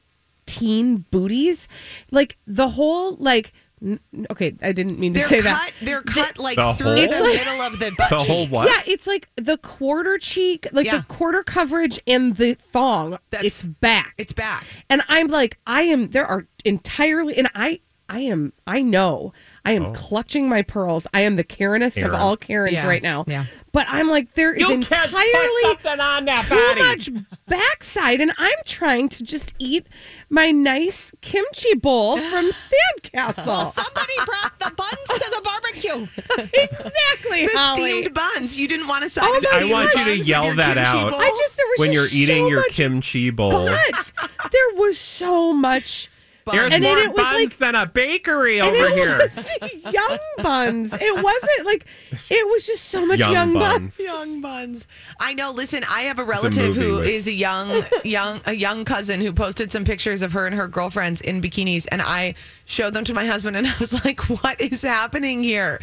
teen 0.46 1.06
booties. 1.12 1.68
Like 2.12 2.38
the 2.48 2.70
whole 2.70 3.16
like 3.18 3.54
n- 3.82 4.00
okay, 4.32 4.56
I 4.62 4.72
didn't 4.72 5.00
mean 5.00 5.14
to 5.14 5.20
They're 5.20 5.28
say 5.30 5.36
cut. 5.38 5.44
that. 5.46 5.72
They're 5.82 6.02
cut 6.02 6.38
like 6.40 6.56
The 6.58 6.74
through 6.74 6.88
whole- 6.96 6.96
the 7.08 7.24
like- 7.24 7.34
middle 7.46 7.62
of 7.62 7.80
the 7.80 7.92
butt 7.98 8.10
the 8.10 8.18
whole 8.18 8.48
what? 8.48 8.70
Yeah, 8.70 8.94
it's 8.94 9.08
like 9.08 9.30
the 9.36 9.58
quarter 9.58 10.18
cheek, 10.18 10.68
like 10.72 10.86
Yeah. 10.86 10.98
the 10.98 11.04
quarter 11.04 11.44
coverage 11.44 12.00
and 12.08 12.36
the 12.36 12.54
thong. 12.54 13.18
That's- 13.30 13.46
it's 13.46 13.66
back. 13.68 14.14
It's 14.18 14.34
back. 14.34 14.66
and 14.90 15.02
I'm 15.08 15.28
like, 15.28 15.58
I 15.68 15.84
am. 15.84 16.10
There 16.10 16.26
are 16.26 16.48
entirely, 16.66 17.36
and 17.38 17.50
I, 17.56 17.82
I 18.10 18.20
am. 18.20 18.54
I 18.68 18.82
know. 18.82 19.34
I 19.66 19.72
am 19.72 19.86
oh. 19.88 19.94
clutching 19.94 20.50
my 20.50 20.62
pearls. 20.62 21.08
I 21.14 21.22
am 21.22 21.38
the 21.38 21.44
Karenest 21.44 21.98
of 21.98 22.14
all 22.14 22.36
Karens 22.36 22.74
Yeah, 22.74 22.86
right 22.88 23.02
now. 23.02 23.24
yeah. 23.28 23.46
But 23.72 23.88
I'm 23.90 24.10
like, 24.10 24.34
there 24.34 24.54
is 24.54 24.60
You 24.60 24.68
can't 24.68 24.84
entirely 24.84 26.00
on 26.02 26.26
that 26.26 26.46
too 26.48 26.56
body. 26.56 26.82
much 26.82 27.10
backside, 27.48 28.22
and 28.22 28.32
I'm 28.38 28.58
trying 28.66 29.10
to 29.10 29.24
just 29.24 29.54
eat 29.60 29.88
my 30.30 30.52
nice 30.52 31.12
kimchi 31.22 31.76
bowl 31.76 32.18
from 32.20 32.46
Sandcastle. 33.04 33.74
Somebody 33.74 34.14
brought 34.26 34.60
the 34.60 34.72
buns 34.76 35.20
to 35.20 35.30
the 35.32 35.42
barbecue. 35.44 36.08
exactly, 36.54 37.46
The 37.48 37.52
Holly. 37.56 37.90
steamed 38.02 38.14
buns. 38.14 38.60
You 38.60 38.68
didn't 38.68 38.88
want 38.88 39.04
to 39.04 39.10
side 39.10 39.24
Oh 39.26 39.38
of 39.38 39.44
my 39.44 39.50
I 39.54 39.58
steamed 39.58 39.72
want 39.72 39.90
you 39.90 39.94
buns 39.96 40.06
to 40.14 40.18
with 40.20 40.28
yell 40.28 40.46
your 40.46 40.56
that 40.56 40.76
kimchi 40.78 40.90
out. 40.90 41.12
bowl? 41.12 41.20
I 41.22 41.30
just 41.44 41.58
there 41.58 41.66
was 41.68 41.80
when 41.80 41.92
you're 41.94 42.04
just 42.06 42.16
eating 42.16 42.44
so 42.44 42.48
your 42.50 42.60
much 42.62 42.72
kimchi 42.72 43.30
bowl. 43.30 43.52
But 43.52 44.12
there 44.52 44.74
was 44.76 44.98
so 44.98 45.54
much. 45.54 46.10
There's 46.52 46.74
and 46.74 46.84
more 46.84 46.98
it 46.98 47.10
was 47.14 47.24
buns 47.24 47.34
like 47.46 47.58
than 47.58 47.76
a 47.76 47.86
bakery 47.86 48.60
and 48.60 48.68
over 48.76 48.86
it 48.88 48.94
here. 48.94 49.18
was 49.18 49.94
young 49.94 50.18
buns. 50.40 50.94
It 50.94 51.24
wasn't 51.24 51.66
like 51.66 51.86
it 52.30 52.48
was 52.52 52.66
just 52.66 52.86
so 52.90 53.06
much 53.06 53.20
Young 53.20 53.32
young, 53.32 53.54
buns. 53.54 53.80
buns. 53.96 54.00
young 54.00 54.42
buns. 54.42 54.88
I 55.20 55.34
know. 55.36 55.52
Listen, 55.52 55.84
I 55.90 56.02
have 56.02 56.20
a 56.20 56.24
a 56.24 56.26
relative 56.26 56.76
movie 56.76 56.82
who 56.82 56.96
with- 56.98 57.08
is 57.08 57.28
a 57.28 57.32
young, 57.32 57.84
young, 58.04 58.42
a 58.46 58.54
young 58.54 58.84
cousin 58.86 59.22
who 59.22 59.32
posted 59.32 59.72
some 59.72 59.86
pictures 59.86 60.22
of 60.22 60.32
her 60.34 60.46
and 60.46 60.56
her 60.56 60.68
girlfriends 60.68 61.22
in 61.22 61.42
bikinis, 61.42 61.86
and 61.92 62.02
I 62.02 62.36
showed 62.66 62.94
them 62.94 63.04
to 63.06 63.14
my 63.14 63.26
husband, 63.26 63.56
and 63.58 63.66
I 63.68 63.74
was 63.80 64.04
like, 64.06 64.20
"What 64.30 64.60
is 64.60 64.82
happening 64.82 65.44
here? 65.44 65.80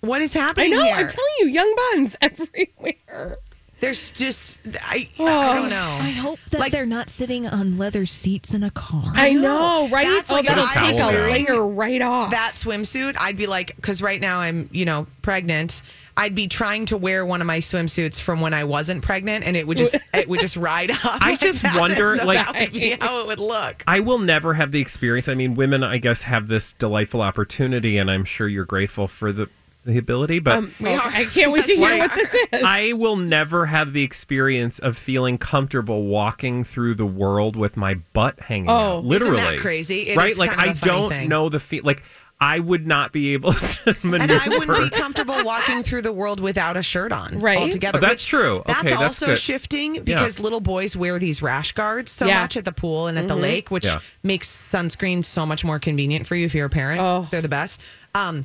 What 0.00 0.20
is 0.22 0.34
happening? 0.34 0.72
I 0.72 0.76
know. 0.76 0.84
here?" 0.84 0.94
I'm 0.96 1.08
telling 1.08 1.32
you, 1.40 1.46
young 1.48 1.76
buns 1.92 2.16
everywhere. 2.20 3.38
There's 3.78 4.08
just, 4.10 4.58
I, 4.82 5.06
I 5.06 5.10
oh. 5.18 5.54
don't 5.54 5.68
know. 5.70 5.98
I 6.00 6.08
hope 6.10 6.38
that 6.50 6.60
Like- 6.60 6.72
they're 6.72 6.86
not 6.86 7.10
sitting 7.10 7.46
on 7.46 7.76
leather 7.76 8.06
seats 8.06 8.54
in 8.54 8.62
a 8.62 8.70
car. 8.70 9.12
I 9.14 9.32
know. 9.32 9.40
know, 9.42 9.88
right? 9.90 10.06
That's 10.06 10.30
oh, 10.30 10.34
like 10.34 10.46
that'll 10.46 10.64
if 10.64 10.72
take 10.72 10.96
I 10.96 11.10
a 11.10 11.30
layer 11.30 11.66
right 11.66 12.00
off. 12.00 12.30
that 12.30 12.52
swimsuit, 12.54 13.16
I'd 13.20 13.36
be 13.36 13.46
like, 13.46 13.76
because 13.76 14.00
right 14.00 14.20
now 14.20 14.40
I'm, 14.40 14.68
you 14.72 14.86
know, 14.86 15.06
pregnant. 15.20 15.82
I'd 16.18 16.34
be 16.34 16.48
trying 16.48 16.86
to 16.86 16.96
wear 16.96 17.26
one 17.26 17.42
of 17.42 17.46
my 17.46 17.58
swimsuits 17.58 18.18
from 18.18 18.40
when 18.40 18.54
I 18.54 18.64
wasn't 18.64 19.02
pregnant, 19.02 19.44
and 19.44 19.54
it 19.54 19.66
would 19.66 19.76
just, 19.76 19.94
it 20.14 20.26
would 20.26 20.40
just 20.40 20.56
ride 20.56 20.90
up. 20.90 20.98
I 21.04 21.30
like 21.32 21.40
just 21.40 21.60
that. 21.62 21.78
wonder, 21.78 22.16
So 22.16 22.24
like- 22.24 22.38
that 22.38 22.58
would 22.58 22.72
be 22.72 22.96
how 22.98 23.20
it 23.20 23.26
would 23.26 23.38
look. 23.40 23.84
I 23.86 24.00
will 24.00 24.18
never 24.18 24.54
have 24.54 24.72
the 24.72 24.80
experience. 24.80 25.28
I 25.28 25.34
mean, 25.34 25.54
women, 25.54 25.84
I 25.84 25.98
guess, 25.98 26.22
have 26.22 26.48
this 26.48 26.72
delightful 26.72 27.20
opportunity, 27.20 27.98
and 27.98 28.10
I'm 28.10 28.24
sure 28.24 28.48
you're 28.48 28.64
grateful 28.64 29.06
for 29.06 29.30
the, 29.32 29.50
the 29.86 29.98
ability. 29.98 30.40
But 30.40 30.56
um, 30.56 30.74
oh, 30.82 30.86
I 31.02 31.24
can't 31.24 31.52
wait 31.52 31.64
to 31.66 31.76
That's 31.76 31.78
hear 31.78 31.98
what 31.98 32.14
this 32.14 32.34
is. 32.34 32.62
I 32.62 32.92
will 32.92 33.16
never 33.16 33.66
have 33.66 33.92
the 33.92 34.02
experience 34.02 34.78
of 34.78 34.98
feeling 34.98 35.38
comfortable 35.38 36.04
walking 36.04 36.64
through 36.64 36.94
the 36.96 37.06
world 37.06 37.56
with 37.56 37.76
my 37.76 37.94
butt 38.12 38.38
hanging 38.40 38.68
Oh. 38.68 38.72
out. 38.72 39.04
Isn't 39.04 39.08
that 39.08 39.08
Literally, 39.32 39.58
crazy? 39.58 40.08
It 40.10 40.16
right? 40.16 40.30
is 40.30 40.38
like 40.38 40.50
kind 40.50 40.68
I 40.70 40.72
of 40.72 40.82
a 40.82 40.84
don't 40.86 41.10
thing. 41.10 41.28
know 41.28 41.48
the 41.48 41.60
feel. 41.60 41.82
Like 41.84 42.02
I 42.38 42.58
would 42.58 42.86
not 42.86 43.12
be 43.12 43.32
able 43.32 43.52
to 43.54 43.96
And. 44.02 44.30
I 44.30 44.48
wouldn't 44.48 44.90
be 44.92 44.98
comfortable 44.98 45.36
walking 45.42 45.82
through 45.82 46.02
the 46.02 46.12
world 46.12 46.38
without 46.38 46.76
a 46.76 46.82
shirt 46.82 47.10
on. 47.10 47.40
Right. 47.40 47.56
Altogether. 47.56 47.96
Oh, 47.96 48.00
that's 48.00 48.22
true. 48.24 48.62
That's 48.66 48.80
Okay, 48.80 48.90
that's 48.90 49.02
also 49.02 49.26
good. 49.26 49.38
shifting 49.38 50.02
because 50.04 50.38
little 50.38 50.60
boys 50.60 50.94
wear 50.94 51.18
these 51.18 51.40
rash 51.40 51.72
guards 51.72 52.12
so 52.12 52.26
Yeah. 52.26 52.40
much 52.40 52.58
at 52.58 52.66
the 52.66 52.72
pool 52.72 53.06
and 53.06 53.18
at 53.18 53.26
the 53.26 53.36
lake, 53.36 53.70
which 53.70 53.86
Yeah. 53.86 54.00
makes 54.22 54.48
sunscreen 54.48 55.24
so 55.24 55.46
much 55.46 55.64
more 55.64 55.78
convenient 55.78 56.26
for 56.26 56.34
you 56.34 56.44
if 56.44 56.54
you're 56.54 56.66
a 56.66 56.70
parent. 56.70 57.00
Oh. 57.00 57.26
They're 57.30 57.40
the 57.40 57.48
best. 57.48 57.80
Um, 58.14 58.44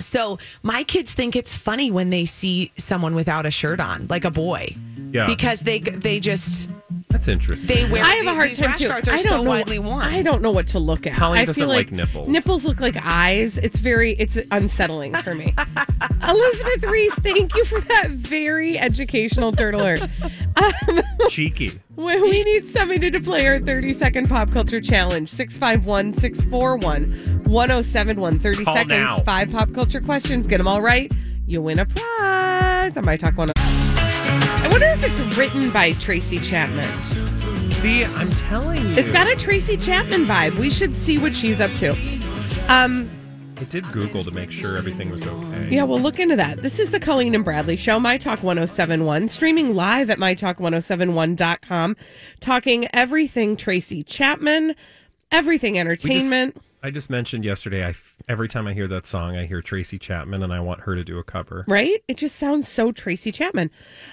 so 0.00 0.38
my 0.62 0.84
kids 0.84 1.14
think 1.14 1.36
it's 1.36 1.54
funny 1.54 1.90
when 1.90 2.10
they 2.10 2.24
see 2.24 2.72
someone 2.76 3.14
without 3.14 3.46
a 3.46 3.50
shirt 3.50 3.80
on, 3.80 4.06
like 4.08 4.24
a 4.24 4.30
boy, 4.30 4.74
yeah. 5.12 5.26
because 5.26 5.60
they 5.60 5.80
they 5.80 6.20
just 6.20 6.68
That's 7.10 7.26
interesting. 7.26 7.66
They 7.74 7.90
wear 7.90 8.04
I 8.04 8.14
have 8.16 8.26
a 8.26 8.34
hard 8.34 8.54
time 8.54 8.70
rash 8.70 8.78
too. 8.80 8.88
guards 8.88 9.08
I 9.08 9.16
don't 9.16 9.24
so 9.24 9.42
know. 9.42 9.48
widely 9.48 9.78
worn. 9.78 10.02
I 10.02 10.22
don't 10.22 10.42
know 10.42 10.50
what 10.50 10.66
to 10.68 10.78
look 10.78 11.06
at. 11.06 11.14
Colleen 11.14 11.40
I 11.40 11.44
doesn't 11.46 11.60
feel 11.60 11.68
like 11.68 11.90
nipples. 11.90 12.28
Nipples 12.28 12.64
look 12.66 12.80
like 12.80 12.96
eyes. 13.02 13.56
It's 13.58 13.78
very. 13.78 14.12
It's 14.12 14.36
unsettling 14.50 15.14
for 15.16 15.34
me. 15.34 15.54
Elizabeth 16.28 16.84
Reese, 16.84 17.14
thank 17.16 17.54
you 17.54 17.64
for 17.64 17.80
that 17.80 18.10
very 18.10 18.78
educational 18.78 19.50
dirt 19.52 19.74
alert. 19.74 20.02
Um, 20.58 21.00
Cheeky. 21.28 21.78
when 21.94 22.20
we 22.20 22.42
need 22.42 22.66
somebody 22.66 23.12
to 23.12 23.20
play 23.20 23.46
our 23.46 23.60
30 23.60 23.92
second 23.94 24.28
pop 24.28 24.50
culture 24.50 24.80
challenge, 24.80 25.28
651 25.28 26.14
641 26.14 27.44
1071. 27.44 28.38
30 28.40 28.64
Call 28.64 28.74
seconds, 28.74 28.90
now. 28.90 29.18
five 29.20 29.52
pop 29.52 29.72
culture 29.72 30.00
questions. 30.00 30.48
Get 30.48 30.58
them 30.58 30.66
all 30.66 30.82
right. 30.82 31.12
You 31.46 31.62
win 31.62 31.78
a 31.78 31.86
prize. 31.86 32.96
I 32.96 33.00
might 33.02 33.20
talk 33.20 33.36
one. 33.36 33.52
I 34.60 34.68
wonder 34.70 34.86
if 34.86 35.04
it's 35.04 35.36
written 35.36 35.70
by 35.70 35.92
Tracy 35.92 36.38
Chapman. 36.38 37.02
See, 37.74 38.04
I'm 38.04 38.30
telling 38.30 38.78
you. 38.82 38.96
It's 38.96 39.12
got 39.12 39.30
a 39.30 39.36
Tracy 39.36 39.76
Chapman 39.76 40.24
vibe. 40.24 40.56
We 40.58 40.68
should 40.68 40.94
see 40.94 41.16
what 41.16 41.34
she's 41.34 41.60
up 41.60 41.70
to. 41.76 41.92
Um, 42.68 43.08
I 43.56 43.64
did 43.64 43.90
Google 43.92 44.22
to 44.24 44.30
make 44.30 44.50
sure 44.50 44.76
everything 44.76 45.10
was 45.10 45.26
okay. 45.26 45.68
yeah, 45.70 45.84
we'll 45.84 46.00
look 46.00 46.18
into 46.18 46.36
that. 46.36 46.62
This 46.62 46.78
is 46.78 46.90
the 46.90 47.00
Colleen 47.00 47.34
and 47.34 47.44
Bradley 47.44 47.76
Show, 47.76 48.00
My 48.00 48.18
Talk 48.18 48.42
1071, 48.42 49.28
streaming 49.28 49.74
live 49.74 50.10
at 50.10 50.18
MyTalk1071.com, 50.18 51.96
talking 52.40 52.88
everything 52.92 53.56
Tracy 53.56 54.02
Chapman, 54.02 54.74
everything 55.32 55.78
entertainment. 55.78 56.56
I 56.82 56.90
just 56.90 57.10
mentioned 57.10 57.44
yesterday. 57.44 57.84
I 57.84 57.90
f- 57.90 58.14
every 58.28 58.48
time 58.48 58.66
I 58.66 58.72
hear 58.74 58.86
that 58.88 59.04
song, 59.06 59.36
I 59.36 59.46
hear 59.46 59.60
Tracy 59.60 59.98
Chapman, 59.98 60.42
and 60.42 60.52
I 60.52 60.60
want 60.60 60.82
her 60.82 60.94
to 60.94 61.02
do 61.02 61.18
a 61.18 61.24
cover. 61.24 61.64
Right? 61.66 62.02
It 62.06 62.16
just 62.16 62.36
sounds 62.36 62.68
so 62.68 62.92
Tracy 62.92 63.32
Chapman. 63.32 63.70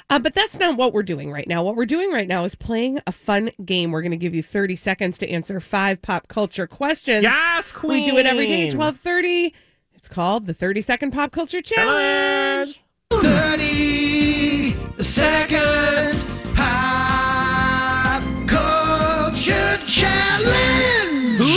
Uh, 0.09 0.17
but 0.19 0.33
that's 0.33 0.57
not 0.59 0.75
what 0.77 0.91
we're 0.91 1.03
doing 1.03 1.31
right 1.31 1.47
now. 1.47 1.61
What 1.63 1.75
we're 1.75 1.85
doing 1.85 2.11
right 2.11 2.27
now 2.27 2.43
is 2.43 2.55
playing 2.55 2.99
a 3.05 3.11
fun 3.11 3.51
game. 3.63 3.91
We're 3.91 4.01
going 4.01 4.11
to 4.11 4.17
give 4.17 4.33
you 4.33 4.41
30 4.41 4.75
seconds 4.75 5.17
to 5.19 5.29
answer 5.29 5.59
five 5.59 6.01
pop 6.01 6.27
culture 6.27 6.65
questions. 6.65 7.21
Yes, 7.23 7.71
queen. 7.71 8.03
We 8.03 8.09
do 8.09 8.17
it 8.17 8.25
every 8.25 8.47
day 8.47 8.67
at 8.67 8.73
1230. 8.73 9.53
It's 9.93 10.07
called 10.07 10.47
the 10.47 10.53
30 10.53 10.81
Second 10.81 11.11
Pop 11.11 11.31
Culture 11.31 11.61
Challenge. 11.61 12.81
30 13.11 14.75
second 15.03 16.25
pop 16.55 18.23
culture 18.47 19.77
challenge. 19.87 20.94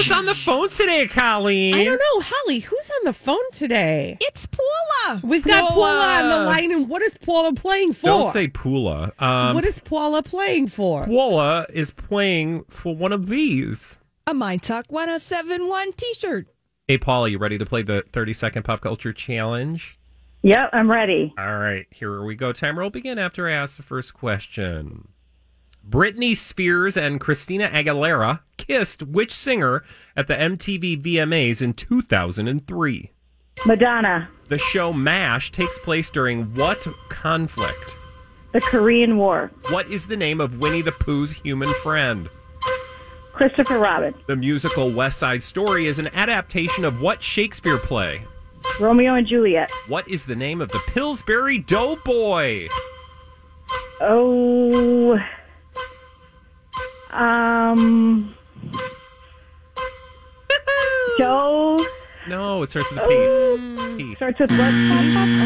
Who's 0.08 0.16
on 0.16 0.24
the 0.24 0.34
phone 0.34 0.70
today, 0.70 1.06
Colleen? 1.06 1.74
I 1.74 1.84
don't 1.84 1.98
know. 1.98 2.24
Holly, 2.24 2.60
who's 2.60 2.90
on 2.98 3.04
the 3.04 3.12
phone 3.12 3.50
today? 3.52 4.16
It's 4.22 4.46
Paula. 4.46 5.20
We've 5.22 5.44
got 5.44 5.68
Paula 5.68 6.06
on 6.06 6.30
the 6.30 6.46
line. 6.46 6.72
And 6.72 6.88
what 6.88 7.02
is 7.02 7.14
Paula 7.18 7.52
playing 7.52 7.92
for? 7.92 8.06
Don't 8.06 8.32
say 8.32 8.48
Pula. 8.48 9.12
Um, 9.20 9.54
what 9.54 9.66
is 9.66 9.80
Paula 9.80 10.22
playing 10.22 10.68
for? 10.68 11.04
Paula 11.04 11.66
is 11.74 11.90
playing 11.90 12.64
for 12.70 12.96
one 12.96 13.12
of 13.12 13.26
these. 13.26 13.98
A 14.26 14.32
My 14.32 14.56
Talk 14.56 14.86
1071 14.88 15.92
t 15.92 16.14
shirt. 16.14 16.46
Hey, 16.86 16.96
Paula, 16.96 17.28
you 17.28 17.36
ready 17.36 17.58
to 17.58 17.66
play 17.66 17.82
the 17.82 18.02
30 18.10 18.32
second 18.32 18.62
pop 18.62 18.80
culture 18.80 19.12
challenge? 19.12 19.98
Yep, 20.40 20.70
I'm 20.72 20.90
ready. 20.90 21.34
All 21.36 21.58
right, 21.58 21.86
here 21.90 22.22
we 22.22 22.34
go. 22.34 22.54
Timer 22.54 22.82
will 22.82 22.88
begin 22.88 23.18
after 23.18 23.46
I 23.46 23.52
ask 23.52 23.76
the 23.76 23.82
first 23.82 24.14
question. 24.14 25.08
Britney 25.88 26.36
Spears 26.36 26.96
and 26.96 27.18
Christina 27.20 27.68
Aguilera 27.72 28.40
kissed 28.58 29.02
which 29.02 29.32
singer 29.32 29.84
at 30.16 30.26
the 30.26 30.34
MTV 30.34 31.02
VMAs 31.02 31.62
in 31.62 31.72
2003? 31.72 33.10
Madonna, 33.64 34.28
The 34.48 34.58
show 34.58 34.92
MASH 34.92 35.50
takes 35.50 35.78
place 35.78 36.10
during 36.10 36.54
what 36.54 36.86
conflict? 37.08 37.94
the 38.52 38.60
Korean 38.62 39.16
War, 39.18 39.50
What 39.68 39.88
is 39.90 40.06
the 40.06 40.16
name 40.16 40.40
of 40.40 40.58
Winnie 40.58 40.82
the 40.82 40.92
Pooh's 40.92 41.32
human 41.32 41.72
friend? 41.82 42.28
Christopher 43.32 43.78
Robin, 43.78 44.14
The 44.26 44.36
musical 44.36 44.90
West 44.92 45.18
Side 45.18 45.42
Story 45.42 45.86
is 45.86 45.98
an 45.98 46.08
adaptation 46.08 46.84
of 46.84 47.00
what 47.00 47.22
Shakespeare 47.22 47.78
play? 47.78 48.22
Romeo 48.80 49.14
and 49.14 49.26
Juliet. 49.26 49.70
What 49.86 50.08
is 50.08 50.24
the 50.24 50.36
name 50.36 50.60
of 50.60 50.70
the 50.70 50.80
Pillsbury 50.88 51.58
Doughboy? 51.58 52.68
Oh, 54.00 55.18
um, 57.10 58.34
Joe 61.18 61.84
No, 62.28 62.62
it 62.62 62.70
starts 62.70 62.90
with 62.92 63.00
P. 63.98 64.14
starts 64.16 64.38
with 64.40 64.50
what? 64.50 64.58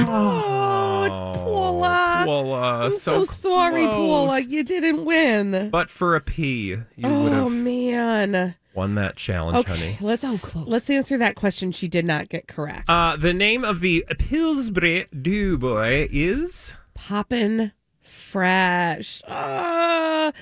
Oh, 0.08 1.32
Paula. 1.34 2.22
Paula, 2.24 2.60
I'm 2.84 2.92
so, 2.92 3.24
so 3.24 3.32
sorry, 3.32 3.84
close. 3.84 3.94
Paula. 3.94 4.40
You 4.40 4.62
didn't 4.64 5.04
win. 5.04 5.70
But 5.70 5.90
for 5.90 6.14
a 6.14 6.20
P, 6.20 6.68
you 6.68 6.84
would 6.98 7.32
have. 7.32 7.44
oh, 7.44 7.48
have 7.48 7.52
man. 7.52 8.54
won 8.74 8.94
that 8.96 9.16
challenge, 9.16 9.58
Okay, 9.58 9.72
honey. 9.76 9.98
let's 10.00 10.54
let's 10.54 10.88
answer 10.90 11.18
that 11.18 11.34
question. 11.36 11.72
She 11.72 11.88
did 11.88 12.04
not 12.04 12.28
get 12.28 12.46
correct. 12.48 12.88
Uh, 12.88 13.16
the 13.16 13.32
name 13.32 13.64
of 13.64 13.80
the 13.80 14.04
Pillsbury 14.18 15.06
Doughboy 15.20 16.08
is 16.10 16.74
Poppin' 16.94 17.72
fresh. 18.02 19.22
Ah. 19.26 20.32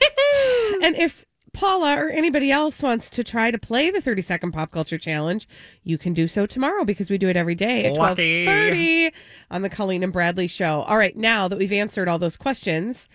and 0.82 0.96
if 0.96 1.24
Paula 1.52 1.96
or 1.96 2.08
anybody 2.10 2.50
else 2.50 2.82
wants 2.82 3.08
to 3.10 3.22
try 3.22 3.50
to 3.50 3.58
play 3.58 3.90
the 3.90 4.00
30 4.00 4.22
second 4.22 4.52
pop 4.52 4.70
culture 4.72 4.98
challenge, 4.98 5.48
you 5.84 5.96
can 5.96 6.12
do 6.12 6.26
so 6.26 6.46
tomorrow 6.46 6.84
because 6.84 7.10
we 7.10 7.16
do 7.18 7.28
it 7.28 7.36
every 7.36 7.54
day 7.54 7.84
at 7.84 7.96
Lucky. 7.96 8.44
12:30 8.44 9.12
on 9.50 9.62
the 9.62 9.70
Colleen 9.70 10.02
and 10.02 10.12
Bradley 10.12 10.48
show. 10.48 10.80
All 10.82 10.98
right, 10.98 11.16
now 11.16 11.46
that 11.48 11.58
we've 11.58 11.72
answered 11.72 12.08
all 12.08 12.18
those 12.18 12.36
questions, 12.36 13.08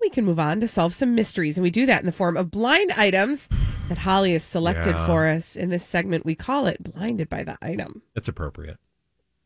we 0.00 0.10
can 0.10 0.24
move 0.24 0.40
on 0.40 0.60
to 0.60 0.68
solve 0.68 0.92
some 0.92 1.14
mysteries 1.14 1.56
and 1.56 1.62
we 1.62 1.70
do 1.70 1.86
that 1.86 2.00
in 2.00 2.06
the 2.06 2.12
form 2.12 2.36
of 2.36 2.50
blind 2.50 2.90
items 2.92 3.48
that 3.88 3.98
Holly 3.98 4.32
has 4.32 4.42
selected 4.42 4.96
Yeah. 4.96 5.06
for 5.06 5.28
us 5.28 5.54
in 5.56 5.70
this 5.70 5.84
segment. 5.84 6.26
We 6.26 6.34
call 6.34 6.66
it 6.66 6.82
blinded 6.82 7.28
by 7.28 7.44
the 7.44 7.56
item. 7.62 8.02
it's 8.16 8.28
appropriate. 8.28 8.78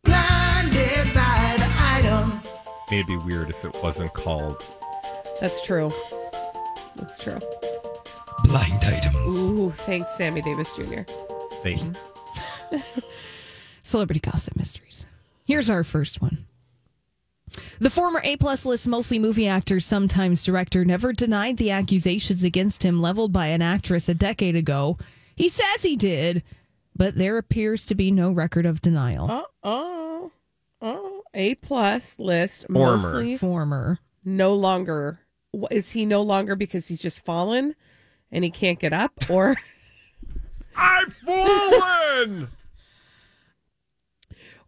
Blinded 0.05 1.15
by 1.15 1.55
the 1.59 1.71
item. 1.93 2.41
I 2.91 2.95
it'd 2.95 3.07
be 3.07 3.17
weird 3.19 3.51
if 3.51 3.63
it 3.65 3.77
wasn't 3.83 4.13
called. 4.15 4.65
That's 5.41 5.61
true. 5.61 5.91
That's 6.99 7.23
true. 7.23 7.39
Blind 8.45 8.83
items. 8.85 9.17
Ooh, 9.17 9.71
thanks 9.71 10.11
Sammy 10.17 10.41
Davis 10.43 10.75
Jr. 10.77 11.03
Fate. 11.63 11.83
Celebrity 13.83 14.21
gossip 14.21 14.57
mysteries. 14.57 15.07
Here's 15.45 15.71
our 15.71 15.85
first 15.85 16.21
one. 16.21 16.47
The 17.81 17.91
former 17.91 18.21
A 18.25 18.37
plus 18.37 18.67
list, 18.67 18.87
mostly 18.87 19.19
movie 19.19 19.49
actor, 19.49 19.81
sometimes 19.81 20.43
director, 20.43 20.85
never 20.85 21.13
denied 21.13 21.57
the 21.57 21.71
accusations 21.71 22.45
against 22.45 22.85
him 22.85 23.01
leveled 23.01 23.33
by 23.33 23.47
an 23.47 23.63
actress 23.63 24.09
a 24.09 24.15
decade 24.15 24.57
ago. 24.57 24.99
He 25.37 25.49
says 25.49 25.83
he 25.83 25.97
did, 25.97 26.43
but 26.95 27.15
there 27.15 27.39
appears 27.39 27.87
to 27.87 27.95
be 27.95 28.11
no 28.11 28.31
record 28.31 28.67
of 28.67 28.83
denial. 28.83 29.29
Oh, 29.31 29.47
oh, 29.63 30.33
oh, 30.83 31.23
A 31.35 31.55
plus 31.57 32.17
list. 32.19 32.67
Former. 32.71 32.97
Mostly 32.99 33.37
Former. 33.39 33.99
no 34.25 34.55
longer. 34.55 35.21
Wh- 35.53 35.71
Is 35.73 35.91
he 35.91 36.07
no 36.07 36.23
longer 36.23 36.55
because 36.57 36.87
he's 36.89 37.01
just 37.01 37.25
fallen 37.25 37.75
and 38.33 38.45
he 38.45 38.51
can't 38.51 38.79
get 38.79 38.93
up, 38.93 39.13
or 39.31 39.57
I've 40.77 41.13
fallen! 41.13 42.49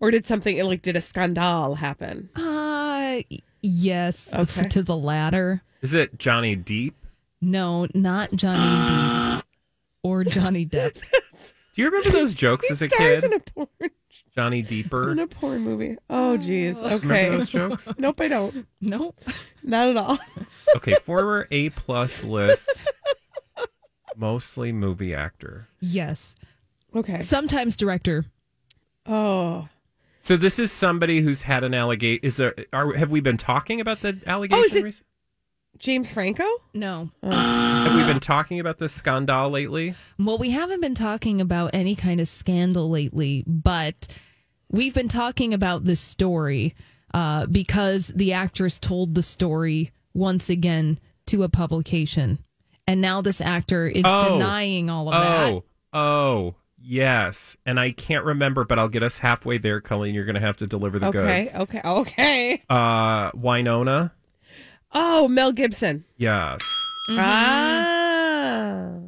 or 0.01 0.11
did 0.11 0.27
something 0.27 0.63
like 0.65 0.83
did 0.83 0.97
a 0.97 1.01
scandal 1.01 1.77
happen? 1.77 2.29
Uh, 2.37 3.21
yes. 3.63 4.33
Okay. 4.33 4.69
To 4.69 4.83
the 4.83 4.97
latter. 4.97 5.63
is 5.83 5.95
it 5.95 6.19
Johnny 6.19 6.57
Deep? 6.57 6.95
No, 7.41 7.87
not 7.95 8.33
Johnny 8.35 8.87
Deep 9.39 9.45
or 10.03 10.25
Johnny 10.25 10.67
Depp. 10.67 10.95
Do 11.75 11.83
you 11.83 11.87
remember 11.87 12.11
those 12.11 12.35
jokes 12.35 12.67
He 12.67 12.73
as 12.73 12.83
a 12.83 12.89
stars 12.89 13.21
kid? 13.23 13.25
in 13.25 13.33
a 13.35 13.41
porn 13.41 13.69
Johnny 14.35 14.63
Deeper? 14.63 15.11
in 15.13 15.19
a 15.19 15.27
porn 15.27 15.63
movie. 15.63 15.97
Oh, 16.09 16.37
geez. 16.37 16.79
Okay. 16.79 16.97
Remember 16.99 17.39
those 17.39 17.49
jokes? 17.51 17.89
Nope, 17.99 18.21
I 18.21 18.29
don't. 18.29 18.67
nope. 18.81 19.19
Not 19.63 19.91
at 19.91 19.97
all. 19.97 20.19
Okay, 20.77 20.95
former 21.03 21.49
A 21.51 21.71
plus 21.71 22.23
list, 22.23 22.89
mostly 24.17 24.73
movie 24.73 25.15
actor. 25.15 25.69
Yes. 25.81 26.37
Okay. 26.95 27.21
Sometimes 27.23 27.77
director. 27.77 28.25
Oh. 29.07 29.69
So 30.21 30.37
this 30.37 30.59
is 30.59 30.71
somebody 30.71 31.21
who's 31.23 31.43
had 31.43 31.65
an 31.65 31.75
allegation. 31.75 32.21
Is 32.25 32.37
there? 32.37 32.55
Are 32.73 32.93
have 32.95 33.11
we 33.11 33.21
been 33.21 33.37
talking 33.37 33.81
about 33.81 34.01
the 34.03 34.19
allegation? 34.27 34.63
Oh, 34.63 34.67
is 34.67 34.77
it- 34.77 34.85
rec- 34.85 34.95
James 35.81 36.11
Franco? 36.11 36.45
No. 36.75 37.11
Have 37.23 37.95
we 37.95 38.03
been 38.05 38.21
talking 38.21 38.61
about 38.61 38.79
this 38.79 38.93
scandal 38.93 39.49
lately? 39.51 39.95
Well, 40.19 40.37
we 40.39 40.51
haven't 40.51 40.81
been 40.83 40.95
talking 40.95 41.41
about 41.41 41.71
any 41.73 41.95
kind 41.97 42.21
of 42.21 42.29
scandal 42.29 42.91
lately, 42.91 43.45
but 43.47 44.07
we've 44.71 44.93
been 44.95 45.09
talking 45.09 45.55
about 45.55 45.85
this 45.85 46.01
story 46.01 46.75
uh, 47.15 47.47
because 47.47 48.09
the 48.15 48.35
actress 48.35 48.79
told 48.79 49.15
the 49.15 49.23
story 49.23 49.91
once 50.13 50.51
again 50.51 51.01
to 51.27 51.43
a 51.45 51.49
publication. 51.49 52.39
And 52.87 53.01
now 53.01 53.23
this 53.23 53.41
actor 53.41 53.89
is 53.89 54.05
Oh. 54.07 54.35
denying 54.35 54.91
all 54.91 55.09
of 55.13 55.21
that. 55.23 55.53
Oh, 55.53 55.65
oh, 55.95 56.55
yes. 56.79 57.57
And 57.65 57.81
I 57.81 57.93
can't 57.93 58.25
remember, 58.27 58.65
but 58.65 58.79
I'll 58.79 58.89
get 58.89 59.03
us 59.03 59.17
halfway 59.19 59.57
there, 59.57 59.81
Colleen. 59.81 60.15
You're 60.15 60.25
going 60.27 60.35
to 60.35 60.41
have 60.43 60.59
to 60.59 60.67
deliver 60.67 60.99
the 60.99 61.07
Okay. 61.07 61.45
goods. 61.45 61.55
Okay. 61.55 61.81
Okay. 61.85 62.63
Uh, 62.69 63.31
Winona. 63.35 64.13
Oh, 64.93 65.29
Mel 65.29 65.53
Gibson. 65.53 66.05
Yes. 66.17 66.61
Ah. 67.11 68.99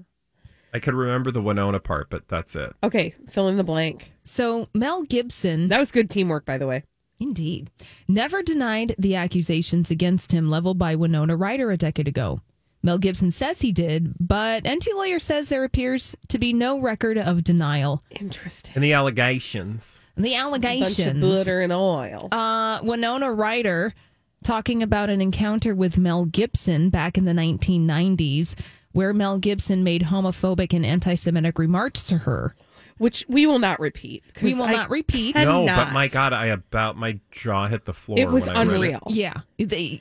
I 0.75 0.79
could 0.79 0.95
remember 0.95 1.31
the 1.31 1.43
Winona 1.43 1.81
part, 1.81 2.09
but 2.09 2.29
that's 2.29 2.57
it. 2.57 2.73
Okay, 2.83 3.15
fill 3.29 3.49
in 3.49 3.57
the 3.57 3.65
blank. 3.65 4.13
So 4.25 4.69
Mel 4.73 5.03
Gibson. 5.03 5.69
That 5.69 5.79
was 5.81 5.91
good 5.91 6.09
teamwork, 6.09 6.45
by 6.47 6.57
the 6.59 6.67
way. 6.67 6.85
Indeed. 7.21 7.71
Never 8.09 8.43
denied 8.43 8.95
the 8.99 9.15
accusations 9.15 9.91
against 9.91 10.33
him 10.33 10.49
leveled 10.51 10.79
by 10.79 10.97
Winona 10.97 11.37
Ryder 11.37 11.71
a 11.71 11.77
decade 11.77 12.09
ago. 12.09 12.41
Mel 12.83 12.99
Gibson 12.99 13.31
says 13.31 13.61
he 13.61 13.71
did, 13.71 14.15
but 14.19 14.65
Enty 14.65 14.93
Lawyer 14.95 15.21
says 15.21 15.49
there 15.49 15.63
appears 15.63 16.17
to 16.29 16.39
be 16.39 16.53
no 16.53 16.81
record 16.81 17.17
of 17.17 17.45
denial. 17.45 18.03
Interesting. 18.11 18.73
And 18.75 18.83
the 18.83 18.93
allegations. 18.93 20.01
The 20.17 20.35
allegations. 20.35 20.97
Bunch 20.97 21.07
allegations. 21.07 21.25
of 21.25 21.31
butter 21.45 21.61
and 21.61 21.73
oil. 21.73 22.29
Uh, 22.33 22.81
Winona 22.83 23.33
Ryder 23.33 23.95
talking 24.43 24.83
about 24.83 25.11
an 25.11 25.21
encounter 25.21 25.75
with 25.75 25.99
Mel 25.99 26.25
Gibson 26.27 26.91
back 26.91 27.17
in 27.17 27.25
the 27.25 27.33
1990s, 27.33 28.55
where 28.93 29.13
Mel 29.15 29.39
Gibson 29.39 29.83
made 29.85 30.03
homophobic 30.03 30.73
and 30.75 30.85
anti 30.85 31.15
Semitic 31.15 31.59
remarks 31.59 32.03
to 32.05 32.19
her. 32.19 32.55
Which 32.99 33.25
we 33.29 33.47
will 33.47 33.59
not 33.59 33.81
repeat. 33.81 34.23
We 34.41 34.55
will 34.55 34.65
I 34.65 34.73
not 34.73 34.91
repeat. 34.91 35.35
No, 35.35 35.67
but 35.67 35.93
my 35.93 36.07
God, 36.07 36.33
I 36.33 36.47
about 36.47 36.97
my 36.97 37.19
jaw 37.33 37.67
hit 37.67 37.85
the 37.85 37.95
floor. 37.95 38.19
It 38.19 38.29
was 38.29 38.47
when 38.47 38.57
I 38.57 38.63
read 38.63 38.67
it. 38.69 38.75
unreal. 38.77 39.03
Yeah. 39.09 39.41
They, 39.59 40.01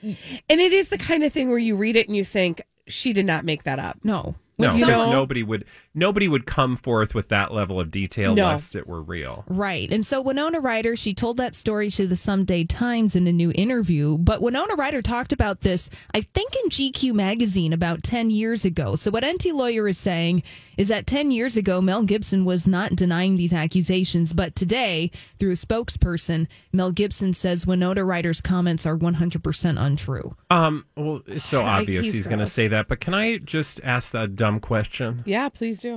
And 0.50 0.60
it 0.60 0.72
is 0.74 0.90
the 0.90 0.98
kind 1.00 1.24
of 1.24 1.34
thing 1.34 1.50
where 1.50 1.58
you 1.58 1.76
read 1.76 1.96
it 1.96 2.08
and 2.08 2.16
you 2.16 2.24
think, 2.26 2.62
she 2.88 3.14
did 3.14 3.26
not 3.26 3.44
make 3.46 3.64
that 3.64 3.80
up. 3.80 3.98
no. 4.04 4.36
No, 4.60 4.72
You 4.76 4.86
know- 4.86 5.12
nobody 5.12 5.42
would 5.42 5.66
nobody 5.94 6.28
would 6.28 6.46
come 6.46 6.78
forth 6.78 7.14
with 7.14 7.30
that 7.30 7.54
level 7.54 7.80
of 7.80 7.92
detail 7.92 8.34
No. 8.34 8.48
lest 8.48 8.76
it 8.76 8.88
were 8.88 9.02
real. 9.02 9.44
Right. 9.48 9.92
And 9.92 10.06
so 10.06 10.22
Winona 10.22 10.60
Ryder, 10.60 10.96
she 10.96 11.14
told 11.14 11.38
that 11.38 11.56
story 11.56 11.90
to 11.92 12.08
the 12.08 12.16
Sunday 12.16 12.64
Times 12.64 13.16
in 13.16 13.28
a 13.28 13.32
new 13.34 13.52
interview. 13.56 14.18
But 14.18 14.42
Winona 14.42 14.76
Ryder 14.76 15.02
talked 15.02 15.34
about 15.34 15.62
this, 15.62 15.90
I 16.14 16.22
think, 16.22 16.52
in 16.64 16.70
GQ 16.70 17.14
magazine 17.14 17.74
about 17.74 18.04
10 18.04 18.30
years 18.30 18.64
ago. 18.64 18.96
So 18.96 19.12
what 19.12 19.24
Enty 19.24 19.54
Lawyer 19.54 19.88
is 19.88 19.98
saying 19.98 20.44
is 20.78 20.88
that 20.88 21.06
10 21.08 21.32
years 21.32 21.58
ago, 21.58 21.82
Mel 21.82 22.04
Gibson 22.04 22.46
was 22.46 22.68
not 22.68 22.96
denying 22.96 23.36
these 23.36 23.54
accusations. 23.54 24.34
But 24.34 24.56
today, 24.56 25.12
through 25.40 25.52
a 25.52 25.56
spokesperson, 25.56 26.48
Mel 26.72 26.92
Gibson 26.92 27.34
says 27.34 27.68
Winona 27.68 28.06
Ryder's 28.06 28.40
comments 28.42 28.86
are 28.86 28.98
100% 28.98 29.80
untrue. 29.80 30.36
Um, 30.50 30.86
well, 30.96 31.22
it's 31.28 31.48
so 31.50 31.62
obvious 31.62 32.06
he's 32.06 32.14
he's, 32.14 32.28
going 32.28 32.40
to 32.40 32.46
say 32.46 32.68
that, 32.70 32.88
but 32.88 33.00
can 33.02 33.14
I 33.14 33.38
just 33.38 33.82
ask 33.84 34.12
that 34.12 34.36
dumb 34.36 34.60
question? 34.60 35.24
Yeah, 35.26 35.50
please 35.50 35.80
do. 35.82 35.91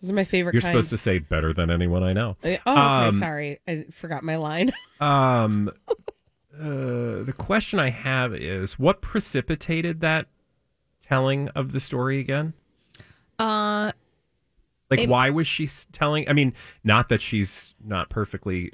Those 0.00 0.10
are 0.10 0.14
my 0.14 0.24
favorite 0.24 0.54
You're 0.54 0.62
kind. 0.62 0.72
supposed 0.72 0.90
to 0.90 0.96
say 0.96 1.18
better 1.18 1.52
than 1.52 1.70
anyone 1.70 2.02
I 2.02 2.12
know. 2.12 2.36
Uh, 2.44 2.56
Oh, 2.66 2.72
okay, 2.72 3.08
Um, 3.08 3.18
sorry. 3.18 3.60
I 3.66 3.84
forgot 3.92 4.22
my 4.22 4.36
line. 4.36 4.72
Um, 5.00 5.70
uh, 6.58 7.22
the 7.22 7.34
question 7.38 7.78
I 7.78 7.90
have 7.90 8.34
is 8.34 8.78
what 8.80 9.00
precipitated 9.00 10.00
that 10.00 10.26
telling 11.06 11.48
of 11.50 11.70
the 11.72 11.78
story 11.80 12.18
again? 12.18 12.52
Uh, 13.38 13.92
Like, 14.90 15.00
It- 15.00 15.08
why 15.08 15.30
was 15.30 15.46
she 15.46 15.68
telling? 15.92 16.28
I 16.28 16.32
mean, 16.32 16.52
not 16.82 17.10
that 17.10 17.20
she's 17.22 17.74
not 17.84 18.08
perfectly 18.08 18.72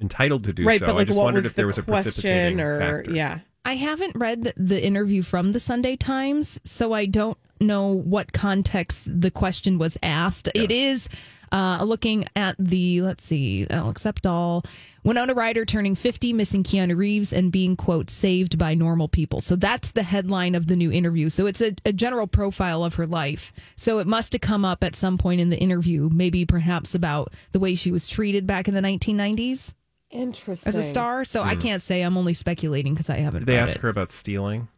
entitled 0.00 0.44
to 0.44 0.52
do 0.52 0.64
right, 0.64 0.80
so. 0.80 0.86
but 0.86 0.94
like 0.96 1.02
I 1.02 1.04
just 1.08 1.18
wondered 1.18 1.44
if 1.46 1.54
there 1.54 1.66
was 1.66 1.76
a 1.78 1.82
precipitating 1.82 2.58
or 2.60 2.78
factor. 2.80 3.12
yeah. 3.12 3.40
I 3.64 3.74
haven't 3.74 4.16
read 4.16 4.52
the- 4.56 4.82
interview 4.82 5.22
from 5.22 5.52
the 5.52 5.60
Sunday 5.60 5.96
Times, 5.96 6.60
so 6.64 6.92
I 6.92 7.06
don't 7.06 7.38
know 7.60 7.88
what 7.88 8.32
context 8.32 9.06
the 9.20 9.30
question 9.30 9.78
was 9.78 9.98
asked. 10.02 10.48
It 10.54 10.70
is 10.70 11.08
uh, 11.52 11.82
looking 11.84 12.24
at 12.36 12.56
the, 12.58 13.02
let's 13.02 13.24
see, 13.24 13.66
I'll 13.70 13.90
accept 13.90 14.26
all. 14.26 14.64
Winona 15.04 15.34
Ryder 15.34 15.64
turning 15.64 15.94
50, 15.94 16.32
missing 16.32 16.62
Keanu 16.62 16.96
Reeves, 16.96 17.32
and 17.32 17.50
being, 17.50 17.76
quote, 17.76 18.08
saved 18.08 18.58
by 18.58 18.74
normal 18.74 19.08
people. 19.08 19.40
So 19.40 19.56
that's 19.56 19.90
the 19.90 20.02
headline 20.02 20.54
of 20.54 20.66
the 20.66 20.76
new 20.76 20.92
interview. 20.92 21.28
So 21.28 21.46
it's 21.46 21.60
a, 21.60 21.74
a 21.84 21.92
general 21.92 22.26
profile 22.26 22.84
of 22.84 22.94
her 22.94 23.06
life. 23.06 23.52
So 23.76 23.98
it 23.98 24.06
must 24.06 24.32
have 24.32 24.42
come 24.42 24.64
up 24.64 24.84
at 24.84 24.94
some 24.94 25.18
point 25.18 25.40
in 25.40 25.48
the 25.48 25.58
interview, 25.58 26.08
maybe 26.12 26.44
perhaps 26.44 26.94
about 26.94 27.32
the 27.52 27.60
way 27.60 27.74
she 27.74 27.90
was 27.90 28.08
treated 28.08 28.46
back 28.46 28.68
in 28.68 28.74
the 28.74 28.80
1990s 28.80 29.74
Interesting. 30.10 30.68
as 30.68 30.76
a 30.76 30.82
star. 30.82 31.24
So 31.24 31.42
I 31.42 31.54
hmm. 31.54 31.60
can't 31.60 31.82
say. 31.82 32.02
I'm 32.02 32.16
only 32.16 32.34
speculating 32.34 32.94
because 32.94 33.10
I 33.10 33.18
haven't 33.18 33.42
Did 33.42 33.46
they 33.46 33.54
read 33.54 33.62
ask 33.62 33.76
it. 33.76 33.82
her 33.82 33.88
about 33.88 34.12
stealing? 34.12 34.68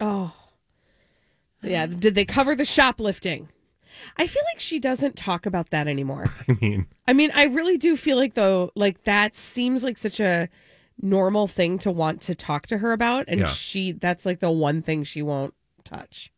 Oh. 0.00 0.34
Yeah, 1.62 1.86
did 1.86 2.14
they 2.14 2.24
cover 2.24 2.54
the 2.54 2.64
shoplifting? 2.64 3.48
I 4.16 4.26
feel 4.26 4.42
like 4.52 4.60
she 4.60 4.78
doesn't 4.78 5.16
talk 5.16 5.46
about 5.46 5.70
that 5.70 5.88
anymore. 5.88 6.32
I 6.48 6.52
mean, 6.60 6.86
I 7.08 7.12
mean, 7.12 7.30
I 7.34 7.44
really 7.44 7.78
do 7.78 7.96
feel 7.96 8.16
like 8.16 8.34
though, 8.34 8.70
like 8.74 9.04
that 9.04 9.34
seems 9.34 9.82
like 9.82 9.98
such 9.98 10.20
a 10.20 10.48
normal 11.00 11.48
thing 11.48 11.78
to 11.78 11.90
want 11.90 12.20
to 12.22 12.34
talk 12.34 12.66
to 12.66 12.78
her 12.78 12.92
about, 12.92 13.24
and 13.28 13.40
Yeah. 13.40 13.46
she 13.46 13.92
that's 13.92 14.26
like 14.26 14.40
the 14.40 14.50
one 14.50 14.82
thing 14.82 15.02
she 15.02 15.22
won't 15.22 15.54
touch. 15.84 16.30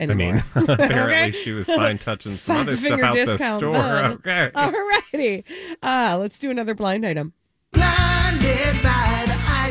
I 0.00 0.06
mean, 0.06 0.42
apparently 0.54 0.92
Okay. 0.98 1.30
she 1.30 1.52
was 1.52 1.66
fine 1.66 1.98
touching 1.98 2.34
some 2.34 2.56
other 2.58 2.76
stuff 2.76 3.00
out 3.00 3.14
the 3.14 3.36
store. 3.58 3.72
then. 3.72 4.10
Okay. 4.12 4.50
Alrighty. 4.54 5.44
Uh, 5.82 6.16
let's 6.20 6.38
do 6.38 6.50
another 6.50 6.74
blind 6.74 7.06
item. 7.06 7.32
All 7.76 7.80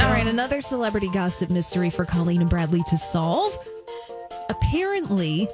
right, 0.09 0.25
another 0.27 0.61
celebrity 0.61 1.09
gossip 1.11 1.49
mystery 1.49 1.89
for 1.89 2.05
Colleen 2.05 2.41
and 2.41 2.49
Bradley 2.49 2.81
to 2.89 2.97
solve. 2.97 3.57
Apparently, 4.49 5.47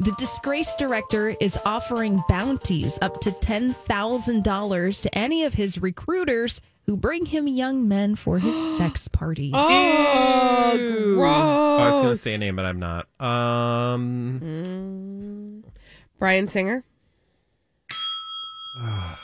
the 0.00 0.12
disgraced 0.18 0.78
director 0.78 1.34
is 1.40 1.58
offering 1.64 2.20
bounties 2.28 2.98
up 3.02 3.20
to 3.20 3.30
$10,000 3.30 5.02
to 5.02 5.18
any 5.18 5.44
of 5.44 5.54
his 5.54 5.80
recruiters 5.80 6.60
who 6.90 6.96
bring 6.96 7.24
him 7.26 7.46
young 7.46 7.86
men 7.86 8.16
for 8.16 8.40
his 8.40 8.56
sex 8.76 9.06
parties. 9.06 9.52
Oh, 9.54 10.76
gross. 11.14 11.80
I 11.80 11.88
was 11.88 11.98
going 12.00 12.16
to 12.16 12.20
say 12.20 12.34
a 12.34 12.38
name, 12.38 12.56
but 12.56 12.64
I'm 12.66 12.80
not. 12.80 13.06
Um, 13.20 14.42
Bryan 16.18 16.48
Singer. 16.48 16.82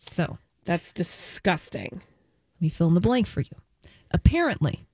So, 0.00 0.36
That's 0.64 0.92
disgusting. 0.92 2.02
let 2.02 2.60
me 2.60 2.68
fill 2.68 2.88
in 2.88 2.94
the 2.94 3.00
blank 3.00 3.26
for 3.28 3.40
you. 3.40 3.52
Apparently, 4.10 4.84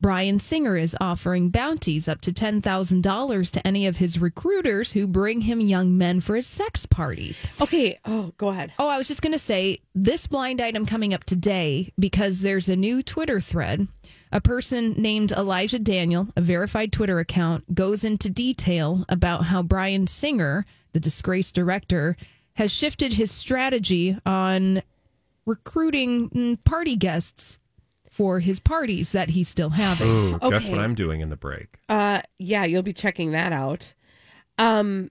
Bryan 0.00 0.40
Singer 0.40 0.78
is 0.78 0.96
offering 0.98 1.50
bounties 1.50 2.08
up 2.08 2.22
to 2.22 2.32
$10,000 2.32 3.52
to 3.52 3.66
any 3.66 3.86
of 3.86 3.98
his 3.98 4.18
recruiters 4.18 4.92
who 4.92 5.06
bring 5.06 5.42
him 5.42 5.60
young 5.60 5.98
men 5.98 6.20
for 6.20 6.36
his 6.36 6.46
sex 6.46 6.86
parties. 6.86 7.46
Okay. 7.60 7.98
Oh, 8.06 8.32
go 8.38 8.48
ahead. 8.48 8.72
Oh, 8.78 8.88
I 8.88 8.96
was 8.96 9.08
just 9.08 9.20
going 9.20 9.32
to 9.32 9.38
say 9.38 9.80
this 9.94 10.26
blind 10.26 10.60
item 10.60 10.86
coming 10.86 11.12
up 11.12 11.24
today 11.24 11.92
because 11.98 12.40
there's 12.40 12.70
a 12.70 12.76
new 12.76 13.02
Twitter 13.02 13.40
thread. 13.40 13.88
A 14.32 14.40
person 14.40 14.92
named 14.92 15.32
Elijah 15.32 15.78
Daniel, 15.78 16.28
a 16.34 16.40
verified 16.40 16.92
Twitter 16.92 17.18
account, 17.18 17.74
goes 17.74 18.02
into 18.02 18.30
detail 18.30 19.04
about 19.08 19.44
how 19.44 19.62
Bryan 19.62 20.06
Singer, 20.06 20.64
the 20.92 21.00
disgraced 21.00 21.54
director, 21.54 22.16
has 22.54 22.72
shifted 22.72 23.12
his 23.14 23.30
strategy 23.30 24.16
on 24.24 24.82
recruiting 25.46 26.30
mm, 26.30 26.64
party 26.64 26.96
guests 26.96 27.59
for 28.20 28.40
his 28.40 28.60
parties 28.60 29.12
that 29.12 29.30
he's 29.30 29.48
still 29.48 29.70
having. 29.70 30.06
ooh, 30.06 30.38
guess 30.50 30.68
what 30.68 30.78
I'm 30.78 30.94
doing 30.94 31.22
in 31.22 31.30
the 31.30 31.36
break? 31.36 31.78
Uh, 31.88 32.20
yeah, 32.38 32.64
you'll 32.64 32.82
be 32.82 32.92
checking 32.92 33.30
that 33.32 33.50
out. 33.50 33.94
Um, 34.58 35.10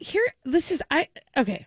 here, 0.00 0.24
this 0.46 0.70
is 0.70 0.82
I 0.90 1.08
okay. 1.36 1.66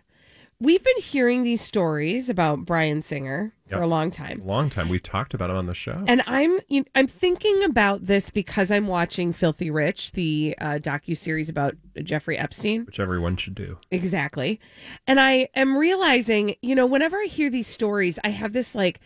We've 0.58 0.82
been 0.82 0.98
hearing 1.00 1.42
these 1.42 1.60
stories 1.60 2.28
about 2.28 2.64
Bryan 2.64 3.02
Singer 3.02 3.52
for 3.68 3.80
a 3.80 3.86
long 3.86 4.10
time, 4.12 4.40
Long 4.44 4.70
time. 4.70 4.88
We've 4.88 5.02
talked 5.02 5.34
about 5.34 5.50
him 5.50 5.56
on 5.56 5.66
the 5.66 5.74
show. 5.74 6.04
and 6.06 6.22
I'm 6.26 6.58
you- 6.68 6.84
I'm 6.94 7.06
thinking 7.06 7.62
about 7.64 8.04
this 8.06 8.30
because 8.30 8.70
I'm 8.70 8.86
watching 8.86 9.32
Filthy 9.32 9.70
Rich, 9.70 10.12
the 10.12 10.54
uh, 10.60 10.78
docu 10.80 11.16
series 11.16 11.48
about 11.48 11.74
Jeffrey 12.02 12.36
Epstein. 12.38 12.84
which 12.86 13.00
everyone 13.00 13.36
should 13.36 13.54
do. 13.54 13.78
Exactly. 13.90 14.60
And 15.06 15.18
I 15.20 15.48
am 15.54 15.76
realizing, 15.76 16.54
you 16.60 16.74
know, 16.74 16.86
whenever 16.86 17.16
I 17.18 17.26
hear 17.26 17.50
these 17.50 17.66
stories, 17.68 18.18
I 18.24 18.28
have 18.28 18.52
this 18.52 18.74
like, 18.74 19.00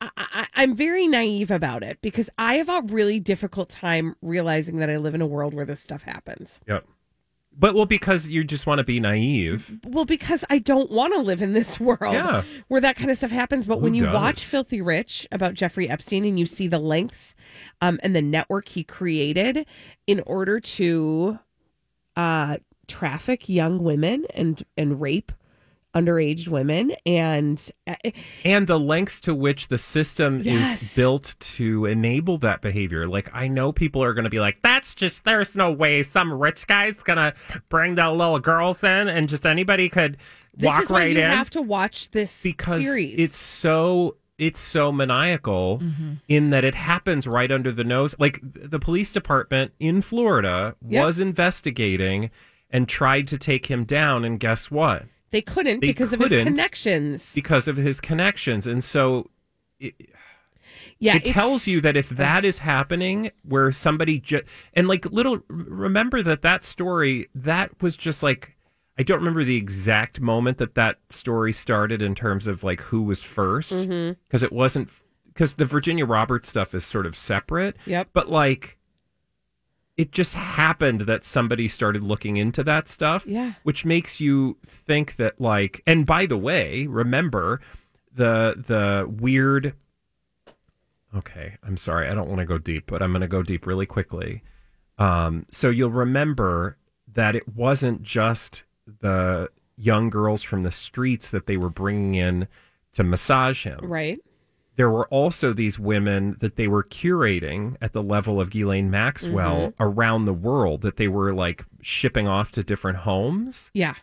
I, 0.00 0.08
I, 0.16 0.46
I'm 0.54 0.74
very 0.74 1.06
naive 1.06 1.50
about 1.50 1.82
it 1.82 1.98
because 2.00 2.30
I 2.38 2.54
have 2.56 2.68
a 2.68 2.82
really 2.86 3.20
difficult 3.20 3.68
time 3.68 4.14
realizing 4.22 4.78
that 4.78 4.88
I 4.90 4.96
live 4.96 5.14
in 5.14 5.20
a 5.20 5.26
world 5.26 5.52
where 5.54 5.66
this 5.66 5.80
stuff 5.80 6.02
happens. 6.04 6.60
Yep. 6.66 6.86
But 7.52 7.74
well, 7.74 7.84
because 7.84 8.28
you 8.28 8.44
just 8.44 8.64
want 8.66 8.78
to 8.78 8.84
be 8.84 9.00
naive. 9.00 9.80
Well, 9.84 10.04
because 10.04 10.44
I 10.48 10.58
don't 10.58 10.90
want 10.90 11.12
to 11.14 11.20
live 11.20 11.42
in 11.42 11.52
this 11.52 11.80
world 11.80 12.14
Yeah. 12.14 12.44
where 12.68 12.80
that 12.80 12.96
kind 12.96 13.10
of 13.10 13.16
stuff 13.16 13.32
happens. 13.32 13.66
But 13.66 13.78
Who 13.78 13.84
when 13.84 13.94
you 13.94 14.04
does? 14.04 14.14
watch 14.14 14.44
Filthy 14.44 14.80
Rich 14.80 15.26
about 15.32 15.54
Jeffrey 15.54 15.88
Epstein 15.88 16.24
and 16.24 16.38
you 16.38 16.46
see 16.46 16.68
the 16.68 16.78
lengths 16.78 17.34
um, 17.82 17.98
and 18.02 18.14
the 18.14 18.22
network 18.22 18.68
he 18.68 18.84
created 18.84 19.66
in 20.06 20.20
order 20.26 20.60
to 20.60 21.40
uh, 22.16 22.58
traffic 22.86 23.48
young 23.48 23.82
women 23.82 24.26
and, 24.34 24.62
and 24.76 25.00
rape 25.00 25.32
underage 25.94 26.46
women 26.48 26.92
and 27.04 27.70
uh, 27.86 27.94
And 28.44 28.66
the 28.66 28.78
lengths 28.78 29.20
to 29.22 29.34
which 29.34 29.68
the 29.68 29.78
system 29.78 30.40
Yes. 30.42 30.82
is 30.82 30.96
built 30.96 31.34
to 31.40 31.86
enable 31.86 32.38
that 32.38 32.62
behavior. 32.62 33.08
Like, 33.08 33.28
I 33.34 33.48
know 33.48 33.72
people 33.72 34.02
are 34.02 34.14
going 34.14 34.24
to 34.24 34.30
be 34.30 34.40
like, 34.40 34.58
that's 34.62 34.94
just, 34.94 35.24
there's 35.24 35.54
no 35.56 35.72
way 35.72 36.02
some 36.02 36.32
rich 36.32 36.66
guy's 36.66 36.94
going 37.02 37.16
to 37.16 37.34
bring 37.68 37.96
the 37.96 38.10
little 38.10 38.38
girls 38.38 38.84
in 38.84 39.08
and 39.08 39.28
just 39.28 39.44
anybody 39.44 39.88
could 39.88 40.16
this 40.54 40.66
walk 40.66 40.82
is 40.84 40.90
why 40.90 41.00
right 41.00 41.12
you 41.12 41.18
in. 41.22 41.30
have 41.30 41.50
to 41.50 41.62
watch 41.62 42.10
this 42.12 42.42
because 42.42 42.82
series. 42.82 43.14
it's 43.18 43.36
so 43.36 44.16
it's 44.38 44.58
so 44.60 44.90
maniacal 44.90 45.82
in 46.26 46.48
that 46.50 46.64
it 46.64 46.74
happens 46.74 47.26
right 47.26 47.52
under 47.52 47.70
the 47.70 47.84
nose. 47.84 48.14
Like 48.18 48.40
the 48.42 48.78
police 48.78 49.12
department 49.12 49.72
in 49.78 50.00
Florida 50.00 50.74
Yep. 50.88 51.04
was 51.04 51.20
investigating 51.20 52.30
and 52.70 52.88
tried 52.88 53.28
to 53.28 53.36
take 53.38 53.66
him 53.66 53.84
down, 53.84 54.24
and 54.24 54.40
guess 54.40 54.70
what? 54.70 55.04
They 55.32 55.42
couldn't 55.42 55.80
They 55.80 55.88
because 55.88 56.12
of 56.12 56.20
his 56.20 56.42
connections. 56.44 57.32
Because 57.34 57.68
of 57.68 57.76
his 57.76 58.00
connections, 58.00 58.66
and 58.66 58.82
so 58.82 59.30
it, 59.78 59.94
Yeah, 60.98 61.16
it 61.16 61.24
tells 61.24 61.66
you 61.66 61.80
that 61.82 61.96
if 61.96 62.08
that 62.10 62.44
is 62.44 62.58
happening, 62.58 63.30
where 63.42 63.70
somebody 63.72 64.18
just 64.18 64.44
and 64.74 64.88
like 64.88 65.06
little 65.06 65.40
remember 65.48 66.22
that 66.22 66.42
that 66.42 66.64
story 66.64 67.28
that 67.34 67.80
was 67.82 67.96
just 67.96 68.22
like 68.22 68.56
I 68.98 69.02
don't 69.02 69.20
remember 69.20 69.44
the 69.44 69.56
exact 69.56 70.20
moment 70.20 70.58
that 70.58 70.74
that 70.74 70.98
story 71.08 71.52
started 71.54 72.02
in 72.02 72.14
terms 72.14 72.46
of 72.46 72.62
like 72.62 72.80
who 72.82 73.02
was 73.02 73.22
1st 73.22 73.86
Mhm. 73.88 74.16
because 74.28 74.42
it 74.42 74.52
wasn't 74.52 74.90
because 75.28 75.54
the 75.54 75.64
Virginia 75.64 76.04
Roberts 76.04 76.48
stuff 76.50 76.74
is 76.74 76.84
sort 76.84 77.06
of 77.06 77.16
separate. 77.16 77.76
Yep. 77.86 78.08
But 78.12 78.28
like 78.28 78.76
it 80.00 80.12
just 80.12 80.34
happened 80.34 81.02
that 81.02 81.26
somebody 81.26 81.68
started 81.68 82.02
looking 82.02 82.38
into 82.38 82.64
that 82.64 82.88
stuff. 82.88 83.26
Yeah. 83.26 83.52
Which 83.64 83.84
makes 83.84 84.18
you 84.18 84.56
think 84.64 85.16
that 85.16 85.38
like 85.38 85.82
and 85.86 86.06
by 86.06 86.24
the 86.24 86.38
way, 86.38 86.86
remember 86.86 87.60
the 88.14 88.54
the 88.66 89.06
weird 89.06 89.74
Okay, 91.14 91.56
I'm 91.62 91.76
sorry. 91.76 92.08
I 92.08 92.14
don't 92.14 92.28
want 92.28 92.38
to 92.38 92.46
go 92.46 92.56
deep, 92.56 92.84
but 92.86 93.02
I'm 93.02 93.10
going 93.10 93.20
to 93.20 93.28
go 93.28 93.42
deep 93.42 93.66
really 93.66 93.84
quickly. 93.84 94.42
Um, 94.96 95.44
so 95.50 95.68
you'll 95.68 95.90
remember 95.90 96.78
that 97.12 97.34
it 97.34 97.48
wasn't 97.54 98.02
just 98.02 98.62
the 99.00 99.50
young 99.76 100.08
girls 100.08 100.42
from 100.42 100.62
the 100.62 100.70
streets 100.70 101.28
that 101.30 101.46
they 101.46 101.56
were 101.56 101.68
bringing 101.68 102.14
in 102.14 102.48
to 102.92 103.02
massage 103.02 103.64
him. 103.64 103.80
Right. 103.82 104.20
There 104.80 104.88
were 104.88 105.08
also 105.08 105.52
these 105.52 105.78
women 105.78 106.38
that 106.40 106.56
they 106.56 106.66
were 106.66 106.82
curating 106.82 107.76
at 107.82 107.92
the 107.92 108.02
level 108.02 108.40
of 108.40 108.48
Ghislaine 108.48 108.90
Maxwell 108.90 109.72
mm-hmm. 109.72 109.82
around 109.82 110.24
the 110.24 110.32
world 110.32 110.80
that 110.80 110.96
they 110.96 111.06
were 111.06 111.34
like 111.34 111.66
shipping 111.82 112.26
off 112.26 112.50
to 112.52 112.62
different 112.64 112.96
homes. 113.00 113.70
Yeah. 113.74 113.96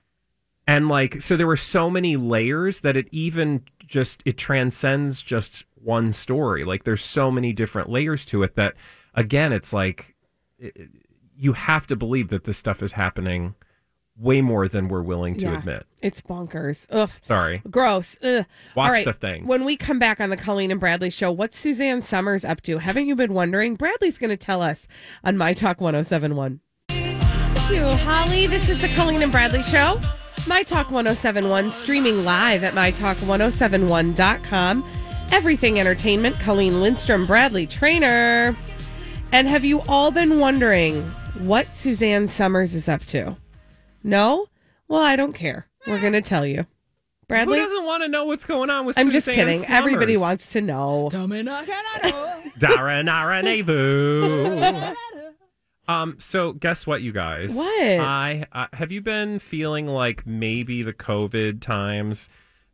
And 0.67 0.87
like, 0.87 1.19
so 1.19 1.35
there 1.35 1.47
were 1.47 1.57
so 1.57 1.89
many 1.89 2.15
layers 2.15 2.81
that 2.81 2.95
it 2.95 3.07
even 3.11 3.63
just, 3.79 4.21
it 4.23 4.37
transcends 4.37 5.23
just 5.23 5.65
one 5.83 6.11
story. 6.11 6.63
Like, 6.63 6.83
there's 6.83 7.03
so 7.03 7.31
many 7.31 7.53
different 7.53 7.89
layers 7.89 8.23
to 8.25 8.43
it 8.43 8.53
that, 8.53 8.75
again, 9.15 9.51
it's 9.51 9.73
like, 9.73 10.15
it- 10.59 10.91
you 11.35 11.53
have 11.53 11.87
to 11.87 11.95
believe 11.95 12.29
that 12.29 12.43
this 12.43 12.59
stuff 12.59 12.83
is 12.83 12.91
happening 12.91 13.55
way 14.19 14.41
more 14.41 14.67
than 14.67 14.87
we're 14.87 15.01
willing 15.03 15.35
to 15.35 15.41
Yeah. 15.45 15.57
admit. 15.59 15.85
It's 16.01 16.21
bonkers. 16.21 16.87
Ugh. 16.91 17.09
Sorry. 17.27 17.61
Gross. 17.69 18.17
Ugh. 18.23 18.45
Watch 18.75 18.85
All 18.87 18.91
right. 18.91 19.05
the 19.05 19.13
thing. 19.13 19.45
When 19.47 19.65
we 19.65 19.75
come 19.77 19.99
back 19.99 20.19
on 20.19 20.29
the 20.29 20.37
Colleen 20.37 20.71
and 20.71 20.79
Bradley 20.79 21.09
show, 21.09 21.31
what's 21.31 21.57
Suzanne 21.59 22.01
Somers 22.01 22.43
up 22.45 22.61
to? 22.61 22.79
Haven't 22.79 23.07
you 23.07 23.15
been 23.15 23.33
wondering? 23.33 23.75
Bradley's 23.75 24.17
going 24.17 24.29
to 24.31 24.37
tell 24.37 24.61
us 24.61 24.87
on 25.23 25.37
My 25.37 25.53
Talk 25.53 25.79
1071. 25.81 26.59
Thank 26.89 27.71
you, 27.71 27.83
Holly. 28.05 28.47
This 28.47 28.69
is 28.69 28.79
the 28.81 28.89
Colleen 28.89 29.21
and 29.21 29.31
Bradley 29.31 29.63
show. 29.63 29.99
My 30.47 30.63
Talk 30.63 30.89
1071, 30.91 31.71
streaming 31.71 32.23
live 32.23 32.63
at 32.63 32.73
MyTalk1071.com. 32.73 34.85
Everything 35.31 35.79
Entertainment, 35.79 36.39
Colleen 36.39 36.79
Lindstrom, 36.81 37.25
Bradley 37.25 37.67
Traynor. 37.67 38.55
And 39.33 39.47
have 39.47 39.65
you 39.65 39.81
all 39.89 40.09
been 40.11 40.39
wondering 40.39 41.03
what 41.39 41.67
Suzanne 41.67 42.29
Somers 42.29 42.73
is 42.73 42.87
up 42.87 43.03
to? 43.07 43.35
No? 44.03 44.47
Well, 44.87 45.01
I 45.03 45.15
don't 45.15 45.33
care. 45.33 45.67
We're 45.85 45.99
going 45.99 46.13
to 46.13 46.21
tell 46.21 46.45
you. 46.45 46.65
Bradley? 47.27 47.59
Who 47.59 47.65
doesn't 47.65 47.85
want 47.85 48.03
to 48.03 48.09
know 48.09 48.25
what's 48.25 48.45
going 48.45 48.69
on 48.69 48.85
with 48.85 48.97
I'm 48.97 49.11
just 49.11 49.25
Suzanne 49.25 49.47
kidding. 49.47 49.65
Everybody 49.67 50.15
wants 50.15 50.49
to 50.49 50.61
know. 50.61 51.09
Dara 52.59 53.03
Nara 53.03 53.43
Nevu. 53.43 54.95
Um. 55.89 56.15
So, 56.19 56.53
guess 56.53 56.85
what, 56.87 57.01
you 57.01 57.11
guys? 57.11 57.53
What? 57.53 57.81
I 57.81 58.45
uh, 58.51 58.67
have 58.73 58.91
you 58.91 59.01
been 59.01 59.39
feeling 59.39 59.87
like 59.87 60.25
maybe 60.25 60.83
the 60.83 60.93
COVID 60.93 61.61
times, 61.61 62.27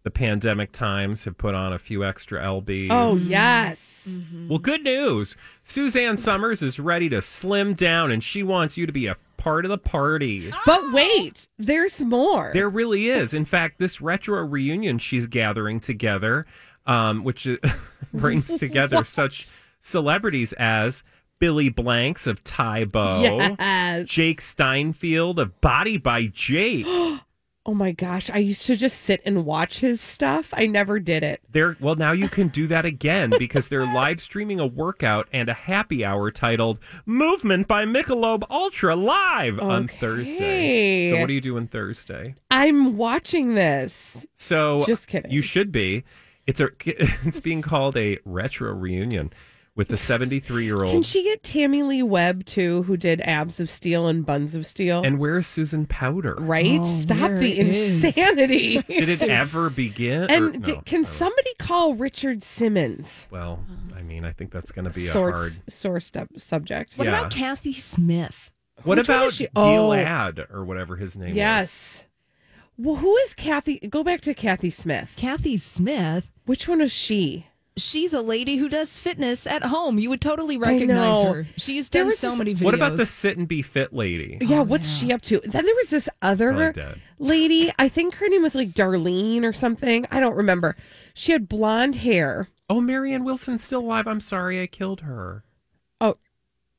the 0.03 0.11
pandemic 0.11 0.71
times, 0.71 1.23
have 1.23 1.37
put 1.37 1.55
on 1.55 1.73
a 1.73 1.79
few 1.79 2.03
extra 2.03 2.41
lbs? 2.41 2.87
Oh, 2.89 3.15
yes. 3.15 4.09
Well, 4.49 4.59
good 4.59 4.83
news. 4.83 5.35
Suzanne 5.63 6.17
Somers 6.17 6.61
is 6.61 6.79
ready 6.79 7.07
to 7.09 7.21
slim 7.21 7.73
down, 7.73 8.11
and 8.11 8.23
she 8.23 8.43
wants 8.43 8.77
you 8.77 8.85
to 8.85 8.91
be 8.91 9.07
a 9.07 9.15
part 9.37 9.65
of 9.65 9.69
the 9.69 9.77
party. 9.77 10.51
But 10.65 10.91
wait, 10.91 11.47
there's 11.57 12.01
more. 12.01 12.51
There 12.53 12.69
really 12.69 13.09
is. 13.09 13.33
In 13.33 13.45
fact, 13.45 13.79
this 13.79 14.01
retro 14.01 14.43
reunion 14.45 14.99
she's 14.99 15.25
gathering 15.25 15.79
together, 15.79 16.45
um, 16.85 17.23
which 17.23 17.47
uh, 17.47 17.55
brings 18.13 18.47
together 18.57 19.03
such 19.05 19.47
celebrities 19.79 20.53
as 20.53 21.03
Billy 21.39 21.69
Blanks 21.69 22.27
of 22.27 22.43
Tae 22.43 22.83
Bo, 22.83 23.21
Yes. 23.21 24.07
Jake 24.07 24.41
Steinfeld 24.41 25.39
of 25.39 25.59
Body 25.61 25.97
by 25.97 26.25
Jake. 26.27 26.85
Oh 27.65 27.73
my 27.73 27.93
gosh, 27.93 28.29
I 28.29 28.39
used 28.39 28.65
to 28.67 28.75
just 28.75 29.01
sit 29.01 29.21
and 29.25 29.45
watch 29.45 29.79
his 29.79 30.01
stuff. 30.01 30.49
I 30.51 30.67
never 30.67 30.99
did 30.99 31.23
it. 31.23 31.41
They're 31.49 31.77
well 31.79 31.95
now 31.95 32.11
you 32.11 32.27
can 32.27 32.49
do 32.49 32.67
that 32.67 32.83
again 32.83 33.31
because 33.39 33.69
they're 33.69 33.85
live 33.85 34.21
streaming 34.21 34.59
a 34.59 34.65
workout 34.65 35.29
and 35.31 35.47
a 35.47 35.53
happy 35.53 36.03
hour 36.03 36.29
titled 36.29 36.79
Movement 37.05 37.69
by 37.69 37.85
Michelob 37.85 38.43
Ultra 38.49 38.97
live 38.97 39.59
on 39.61 39.87
Thursday. 39.87 41.09
So 41.09 41.19
what 41.19 41.29
are 41.29 41.33
you 41.33 41.39
doing 41.39 41.67
Thursday? 41.67 42.35
I'm 42.51 42.97
watching 42.97 43.53
this. 43.53 44.25
So 44.35 44.83
Just 44.85 45.07
kidding. 45.07 45.31
You 45.31 45.41
should 45.41 45.71
be. 45.71 46.03
It's 46.45 46.59
a 46.59 46.67
it's 46.85 47.39
being 47.39 47.61
called 47.61 47.95
a 47.95 48.19
retro 48.25 48.73
reunion 48.73 49.31
with 49.75 49.87
the 49.87 49.97
73 49.97 50.65
year 50.65 50.83
old. 50.83 50.91
Can 50.91 51.03
she 51.03 51.23
get 51.23 51.41
Tamilee 51.43 52.03
Webb 52.03 52.45
too, 52.45 52.83
who 52.83 52.95
did 52.95 53.21
Abs 53.21 53.59
of 53.59 53.69
Steel 53.69 54.07
and 54.07 54.25
Buns 54.25 54.53
of 54.55 54.65
Steel? 54.65 55.01
And 55.03 55.17
where's 55.19 55.47
Susan 55.47 55.85
Powter? 55.87 56.35
right? 56.37 56.79
Oh, 56.81 56.83
Stop 56.85 57.31
the 57.31 57.59
insanity. 57.59 58.81
Did 58.87 59.09
it 59.09 59.23
ever 59.23 59.69
begin? 59.69 60.23
or- 60.23 60.33
and 60.33 60.53
no, 60.53 60.59
d- 60.59 60.75
I 60.77 60.81
can 60.81 61.05
somebody 61.05 61.53
call 61.59 61.95
Richard 61.95 62.43
Simmons? 62.43 63.27
Well, 63.31 63.63
I 63.95 64.01
mean, 64.03 64.25
I 64.25 64.31
think 64.31 64.51
that's 64.51 64.71
going 64.71 64.85
to 64.85 64.91
be 64.91 65.07
a 65.07 65.11
hard. 65.11 65.51
source 65.71 66.05
step, 66.05 66.27
subject. 66.37 66.93
What 66.97 67.05
Yeah. 67.07 67.17
about 67.19 67.31
Kathy 67.31 67.73
Smith? 67.73 68.51
What 68.83 68.97
Which 68.97 69.07
about 69.07 69.27
is 69.27 69.35
she? 69.35 69.47
Oh. 69.55 69.89
Gilad 69.91 70.51
or 70.51 70.63
whatever 70.65 70.97
his 70.97 71.15
name 71.17 71.29
is? 71.29 71.35
Yes. 71.35 72.07
Well, 72.77 72.95
who 72.97 73.15
is 73.17 73.33
Kathy? 73.33 73.79
Go 73.79 74.03
back 74.03 74.21
to 74.21 74.33
Kathy 74.33 74.69
Smith. 74.69 75.13
Kathy 75.15 75.57
Smith. 75.57 76.31
Which 76.45 76.67
one 76.67 76.81
is 76.81 76.91
she? 76.91 77.47
She's 77.75 78.13
a 78.13 78.21
lady 78.21 78.57
who 78.57 78.69
does 78.69 78.97
fitness 78.99 79.47
at 79.47 79.63
home. 79.63 79.97
You 79.97 80.09
would 80.11 80.21
totally 80.21 80.57
recognize 80.57 81.23
her. 81.23 81.47
She's 81.57 81.89
There 81.89 82.03
done 82.03 82.11
so 82.11 82.29
this- 82.29 82.37
many 82.37 82.53
videos. 82.53 82.63
What 82.65 82.73
about 82.75 82.97
the 82.97 83.05
sit 83.05 83.37
and 83.37 83.47
be 83.47 83.61
fit 83.63 83.91
lady? 83.93 84.37
Yeah, 84.41 84.61
what's 84.61 84.87
she 84.99 85.11
up 85.11 85.21
to? 85.23 85.39
Then 85.39 85.65
there 85.65 85.75
was 85.75 85.89
this 85.89 86.07
other 86.21 86.53
Probably 86.73 87.01
lady. 87.17 87.71
I 87.79 87.89
think 87.89 88.15
her 88.15 88.27
name 88.29 88.43
was 88.43 88.53
like 88.53 88.69
Darlene 88.73 89.43
or 89.43 89.53
something. 89.53 90.05
I 90.11 90.19
don't 90.19 90.35
remember. 90.35 90.75
She 91.15 91.31
had 91.31 91.49
blonde 91.49 91.95
hair. 91.97 92.47
Oh, 92.69 92.79
Marianne 92.79 93.23
Wilson's 93.23 93.63
still 93.63 93.81
alive. 93.81 94.07
I'm 94.07 94.21
sorry 94.21 94.61
I 94.61 94.67
killed 94.67 95.01
her. 95.01 95.43
Oh, 95.99 96.17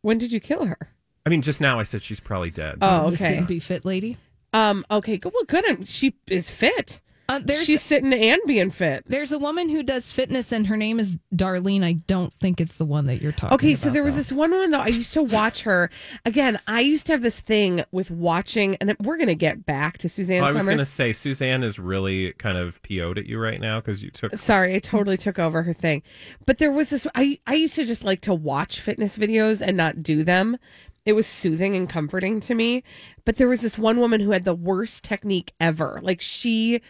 when 0.02 0.18
did 0.18 0.30
you 0.30 0.38
kill 0.40 0.66
her? 0.66 0.78
I 1.26 1.30
mean, 1.30 1.42
just 1.42 1.60
now 1.60 1.80
I 1.80 1.82
said 1.82 2.02
she's 2.02 2.20
probably 2.20 2.50
dead. 2.50 2.78
Oh, 2.82 3.10
The 3.10 3.16
sit 3.16 3.26
okay. 3.26 3.36
and 3.38 3.46
be 3.46 3.58
fit 3.58 3.84
lady? 3.84 4.16
Um, 4.52 4.84
okay, 4.90 5.16
good. 5.18 5.32
Well, 5.34 5.44
good. 5.44 5.64
And 5.64 5.88
She 5.88 6.14
is 6.28 6.48
fit. 6.50 7.00
Uh, 7.28 7.40
there's 7.42 7.64
She's 7.64 7.80
sitting 7.82 8.12
and 8.12 8.40
being 8.46 8.70
fit. 8.70 9.02
there's 9.06 9.32
a 9.32 9.38
woman 9.38 9.70
who 9.70 9.82
does 9.82 10.12
fitness 10.12 10.52
and 10.52 10.66
her 10.66 10.76
name 10.76 11.00
is 11.00 11.16
Darlene. 11.34 11.82
I 11.82 11.92
don't 12.06 12.32
think 12.40 12.60
it's 12.60 12.76
the 12.76 12.84
one 12.84 13.06
that 13.06 13.22
you're 13.22 13.32
talking 13.32 13.54
Okay, 13.54 13.72
about. 13.72 13.78
so 13.78 13.90
there 13.90 14.02
was 14.04 14.14
though. 14.14 14.20
this 14.20 14.32
one 14.32 14.50
woman 14.50 14.70
though. 14.70 14.80
I 14.80 14.88
used 14.88 15.14
to 15.14 15.22
watch 15.22 15.62
her. 15.62 15.90
Again, 16.26 16.58
I 16.66 16.80
used 16.80 17.06
to 17.06 17.12
have 17.12 17.22
this 17.22 17.40
thing 17.40 17.82
with 17.92 18.10
watching, 18.10 18.76
and 18.76 18.94
we're 19.00 19.16
gonna 19.16 19.34
get 19.34 19.64
back 19.64 19.96
to 19.98 20.08
Suzanne 20.08 20.42
Oh, 20.42 20.46
I 20.46 20.48
was 20.48 20.56
Somers. 20.60 20.66
going 20.66 20.78
to 20.78 20.84
say 20.84 21.12
Suzanne 21.14 21.62
is 21.62 21.78
really 21.78 22.32
kind 22.34 22.58
of 22.58 22.82
PO'd 22.82 23.18
at 23.18 23.26
you 23.26 23.38
right 23.38 23.60
now 23.60 23.80
because 23.80 24.02
you 24.02 24.10
took. 24.10 24.36
Sorry, 24.36 24.74
I 24.74 24.78
totally 24.78 25.16
took 25.16 25.38
over 25.38 25.62
her 25.62 25.72
thing. 25.72 26.02
But 26.44 26.58
there 26.58 26.72
was 26.72 26.90
this 26.90 27.06
I 27.14 27.38
I 27.46 27.54
used 27.54 27.74
to 27.76 27.84
just 27.86 28.04
like 28.04 28.20
to 28.22 28.34
watch 28.34 28.80
fitness 28.80 29.16
videos 29.16 29.62
and 29.66 29.76
not 29.76 30.02
do 30.02 30.22
them. 30.24 30.58
It 31.06 31.12
was 31.14 31.26
soothing 31.26 31.74
and 31.76 31.88
comforting 31.88 32.40
to 32.42 32.54
me. 32.54 32.82
But 33.24 33.36
there 33.36 33.48
was 33.48 33.60
this 33.62 33.78
one 33.78 33.98
woman 34.00 34.20
who 34.20 34.30
had 34.32 34.44
the 34.44 34.54
worst 34.54 35.04
technique 35.04 35.52
ever. 35.60 36.00
Like 36.02 36.20
she 36.20 36.80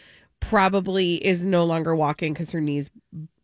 probably 0.40 1.14
is 1.24 1.44
no 1.44 1.64
longer 1.64 1.94
walking 1.96 2.34
cuz 2.34 2.50
her 2.52 2.60
knees 2.60 2.90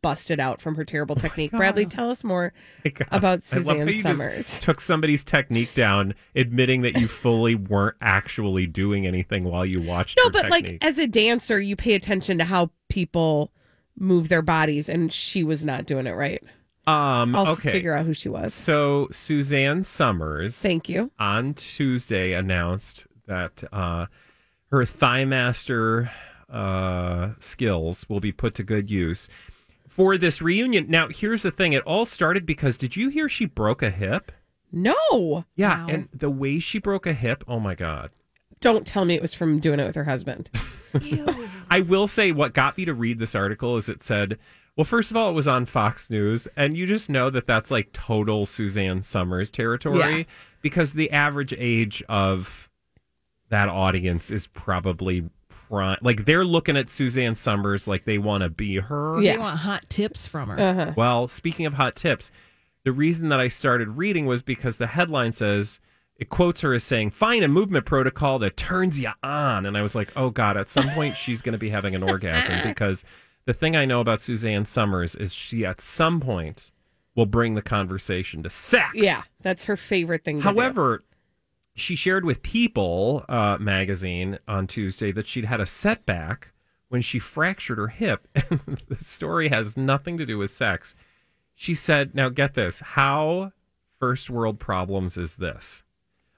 busted 0.02 0.40
out 0.40 0.60
from 0.60 0.74
her 0.76 0.84
terrible 0.84 1.14
technique. 1.14 1.50
Bradley, 1.52 1.86
tell 1.86 2.10
us 2.10 2.24
more 2.24 2.52
about 3.10 3.42
Suzanne 3.42 3.88
you 3.88 4.02
Somers. 4.02 4.36
just 4.36 4.62
took 4.62 4.80
somebody's 4.80 5.24
technique 5.24 5.74
down, 5.74 6.14
admitting 6.34 6.82
that 6.82 6.96
you 6.98 7.06
fully 7.08 7.54
weren't 7.54 7.96
actually 8.00 8.66
doing 8.66 9.06
anything 9.06 9.44
while 9.44 9.66
you 9.66 9.80
watched. 9.80 10.18
No, 10.22 10.30
but 10.30 10.50
like 10.50 10.78
as 10.80 10.98
a 10.98 11.06
dancer, 11.06 11.60
you 11.60 11.76
pay 11.76 11.94
attention 11.94 12.38
to 12.38 12.44
how 12.44 12.70
people 12.88 13.52
move 13.98 14.28
their 14.28 14.42
bodies 14.42 14.88
and 14.88 15.12
she 15.12 15.44
was 15.44 15.64
not 15.64 15.84
doing 15.84 16.06
it 16.06 16.12
right. 16.12 16.42
um, 16.86 17.36
I'll 17.36 17.48
okay. 17.48 17.70
figure 17.70 17.94
out 17.94 18.06
who 18.06 18.14
she 18.14 18.28
was. 18.30 18.54
So 18.54 19.08
Suzanne 19.12 19.84
Somers, 19.84 20.56
Thank 20.56 20.88
you. 20.88 21.10
on 21.18 21.54
Tuesday 21.54 22.32
announced 22.32 23.06
that 23.26 23.62
uh, 23.72 24.06
her 24.70 24.86
Thigh 24.86 25.24
Master 25.26 26.10
uh, 26.50 27.30
skills 27.38 28.06
will 28.08 28.20
be 28.20 28.32
put 28.32 28.54
to 28.56 28.62
good 28.62 28.90
use. 28.90 29.28
for 29.88 30.16
this 30.16 30.40
reunion. 30.40 30.86
Now, 30.88 31.08
here's 31.08 31.42
the 31.42 31.50
thing: 31.50 31.72
it 31.72 31.82
all 31.84 32.04
started 32.04 32.46
because 32.46 32.76
did 32.78 32.96
you 32.96 33.08
hear 33.08 33.28
she 33.28 33.44
broke 33.44 33.82
a 33.82 33.90
hip? 33.90 34.32
No. 34.72 35.44
Yeah, 35.56 35.86
and 35.88 36.08
the 36.12 36.30
way 36.30 36.58
she 36.60 36.78
broke 36.78 37.06
a 37.06 37.12
hip, 37.12 37.42
oh 37.48 37.58
my 37.60 37.74
god. 37.74 38.10
Don't 38.60 38.86
tell 38.86 39.04
me 39.04 39.14
it 39.14 39.22
was 39.22 39.34
from 39.34 39.58
doing 39.58 39.80
it 39.80 39.84
with 39.84 39.96
her 39.96 40.04
husband. 40.04 40.48
I 41.70 41.80
will 41.80 42.06
say 42.06 42.30
what 42.32 42.52
got 42.54 42.76
me 42.76 42.84
to 42.84 42.94
read 42.94 43.18
this 43.18 43.34
article 43.34 43.76
is 43.76 43.88
it 43.88 44.02
said, 44.02 44.38
well, 44.76 44.84
first 44.84 45.10
of 45.10 45.16
all, 45.16 45.30
it 45.30 45.34
was 45.34 45.48
on 45.48 45.66
Fox 45.66 46.10
News, 46.10 46.46
and 46.56 46.76
you 46.76 46.86
just 46.86 47.08
know 47.10 47.30
that 47.30 47.46
that's 47.46 47.70
like 47.70 47.92
total 47.92 48.46
Suzanne 48.46 49.02
Somers 49.02 49.50
territory 49.50 49.98
Yeah. 50.18 50.22
because 50.62 50.92
the 50.92 51.10
average 51.10 51.54
age 51.58 52.02
of 52.08 52.68
that 53.48 53.68
audience 53.68 54.30
is 54.30 54.46
probably 54.46 55.28
prime. 55.70 55.98
Like 56.02 56.24
they're 56.26 56.44
looking 56.44 56.76
at 56.76 56.90
Suzanne 56.90 57.34
Somers 57.34 57.88
like 57.88 58.04
they 58.04 58.18
want 58.18 58.42
to 58.42 58.50
be 58.50 58.76
her. 58.76 59.20
They 59.20 59.38
want 59.38 59.60
hot 59.60 59.88
tips 59.88 60.26
from 60.26 60.50
her. 60.50 60.60
Uh-huh. 60.60 60.92
Well, 60.96 61.28
speaking 61.28 61.66
of 61.66 61.74
hot 61.74 61.96
tips, 61.96 62.30
the 62.84 62.92
reason 62.92 63.28
that 63.30 63.40
I 63.40 63.48
started 63.48 63.96
reading 63.96 64.26
was 64.26 64.42
because 64.42 64.78
the 64.78 64.88
headline 64.88 65.32
says 65.32 65.80
it 66.16 66.28
quotes 66.28 66.60
her 66.60 66.74
as 66.74 66.84
saying, 66.84 67.10
"Find 67.10 67.42
a 67.42 67.48
movement 67.48 67.86
protocol 67.86 68.38
that 68.40 68.56
turns 68.56 69.00
you 69.00 69.10
on," 69.22 69.64
and 69.64 69.76
I 69.76 69.82
was 69.82 69.94
like, 69.94 70.12
"Oh 70.16 70.30
God!" 70.30 70.56
At 70.56 70.68
some 70.68 70.90
point, 70.90 71.16
she's 71.18 71.40
going 71.40 71.54
to 71.54 71.58
be 71.58 71.70
having 71.70 71.94
an 71.94 72.02
orgasm 72.02 72.60
because 72.62 73.04
the 73.46 73.54
thing 73.54 73.76
I 73.76 73.84
know 73.84 74.00
about 74.00 74.22
Suzanne 74.22 74.66
Somers 74.66 75.14
is 75.14 75.32
she, 75.32 75.64
at 75.64 75.80
some 75.80 76.20
point, 76.20 76.70
will 77.14 77.26
bring 77.26 77.54
the 77.54 77.62
conversation 77.62 78.42
to 78.42 78.50
sex. 78.50 78.94
Yeah, 78.94 79.22
that's 79.42 79.64
her 79.64 79.76
favorite 79.76 80.24
thing. 80.24 80.38
To 80.38 80.44
However, 80.44 81.04
she 81.74 81.94
shared 81.94 82.24
with 82.24 82.42
People 82.42 83.24
uh, 83.28 83.56
magazine 83.58 84.38
on 84.46 84.66
Tuesday 84.66 85.12
that 85.12 85.26
she'd 85.26 85.44
had 85.44 85.60
a 85.60 85.66
setback 85.66 86.52
when 86.88 87.02
she 87.02 87.18
fractured 87.18 87.78
her 87.78 87.88
hip. 87.88 88.26
And 88.50 88.82
the 88.88 89.02
story 89.02 89.48
has 89.48 89.76
nothing 89.76 90.18
to 90.18 90.26
do 90.26 90.38
with 90.38 90.50
sex. 90.50 90.94
She 91.54 91.74
said, 91.74 92.14
now 92.14 92.28
get 92.28 92.54
this, 92.54 92.80
how 92.80 93.52
first 93.98 94.30
world 94.30 94.58
problems 94.58 95.16
is 95.16 95.36
this? 95.36 95.82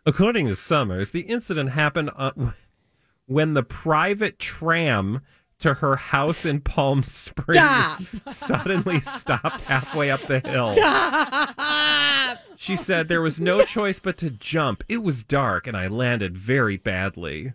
According 0.05 0.49
to 0.49 0.57
Somers, 0.57 1.11
the 1.11 1.21
incident 1.21 1.71
happened 1.71 2.11
on, 2.11 2.55
when 3.27 3.55
the 3.55 3.63
private 3.63 4.39
tram 4.39 5.21
to 5.61 5.75
her 5.75 5.95
house 5.97 6.45
in 6.45 6.61
Palm 6.61 7.03
Springs 7.05 7.57
Stop. 7.57 8.01
suddenly 8.31 9.01
stopped 9.01 9.65
halfway 9.69 10.11
up 10.11 10.21
the 10.21 10.41
hill. 10.41 10.73
Stop. 10.73 12.32
She 12.63 12.77
said 12.77 13.09
there 13.09 13.21
was 13.21 13.41
no 13.41 13.65
choice 13.65 13.99
but 13.99 14.17
to 14.19 14.31
jump. 14.31 14.85
It 14.89 14.99
was 14.99 15.25
dark 15.25 15.67
and 15.67 15.77
I 15.77 15.89
landed 15.89 16.39
very 16.39 16.77
badly. 16.77 17.55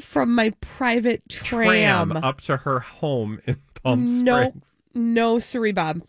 From 0.00 0.34
my 0.34 0.54
private 0.62 1.28
tram. 1.28 2.12
up 2.12 2.40
to 2.42 2.56
her 2.56 2.80
home 2.80 3.42
in 3.44 3.60
Palm 3.82 4.24
no, 4.24 4.48
Springs. 4.48 4.64
no, 4.94 5.38
sorry, 5.38 5.72
Bob. 5.72 6.00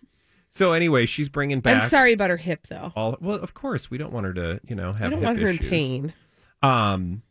So 0.52 0.72
anyway, 0.72 1.06
she's 1.06 1.28
bringing 1.28 1.60
back. 1.60 1.84
I'm 1.84 1.90
sorry 1.90 2.14
about 2.14 2.30
her 2.30 2.38
hip, 2.38 2.68
though. 2.68 2.94
All 2.96 3.18
well, 3.20 3.40
of 3.40 3.54
course, 3.54 3.92
we 3.92 3.98
don't 3.98 4.14
want 4.14 4.26
her 4.28 4.34
to, 4.34 4.62
you 4.66 4.74
know, 4.74 4.94
have. 4.94 5.08
I 5.08 5.10
don't 5.10 5.22
want 5.22 5.40
her 5.40 5.50
in 5.50 5.58
pain. 5.58 6.14
Um, 6.64 7.24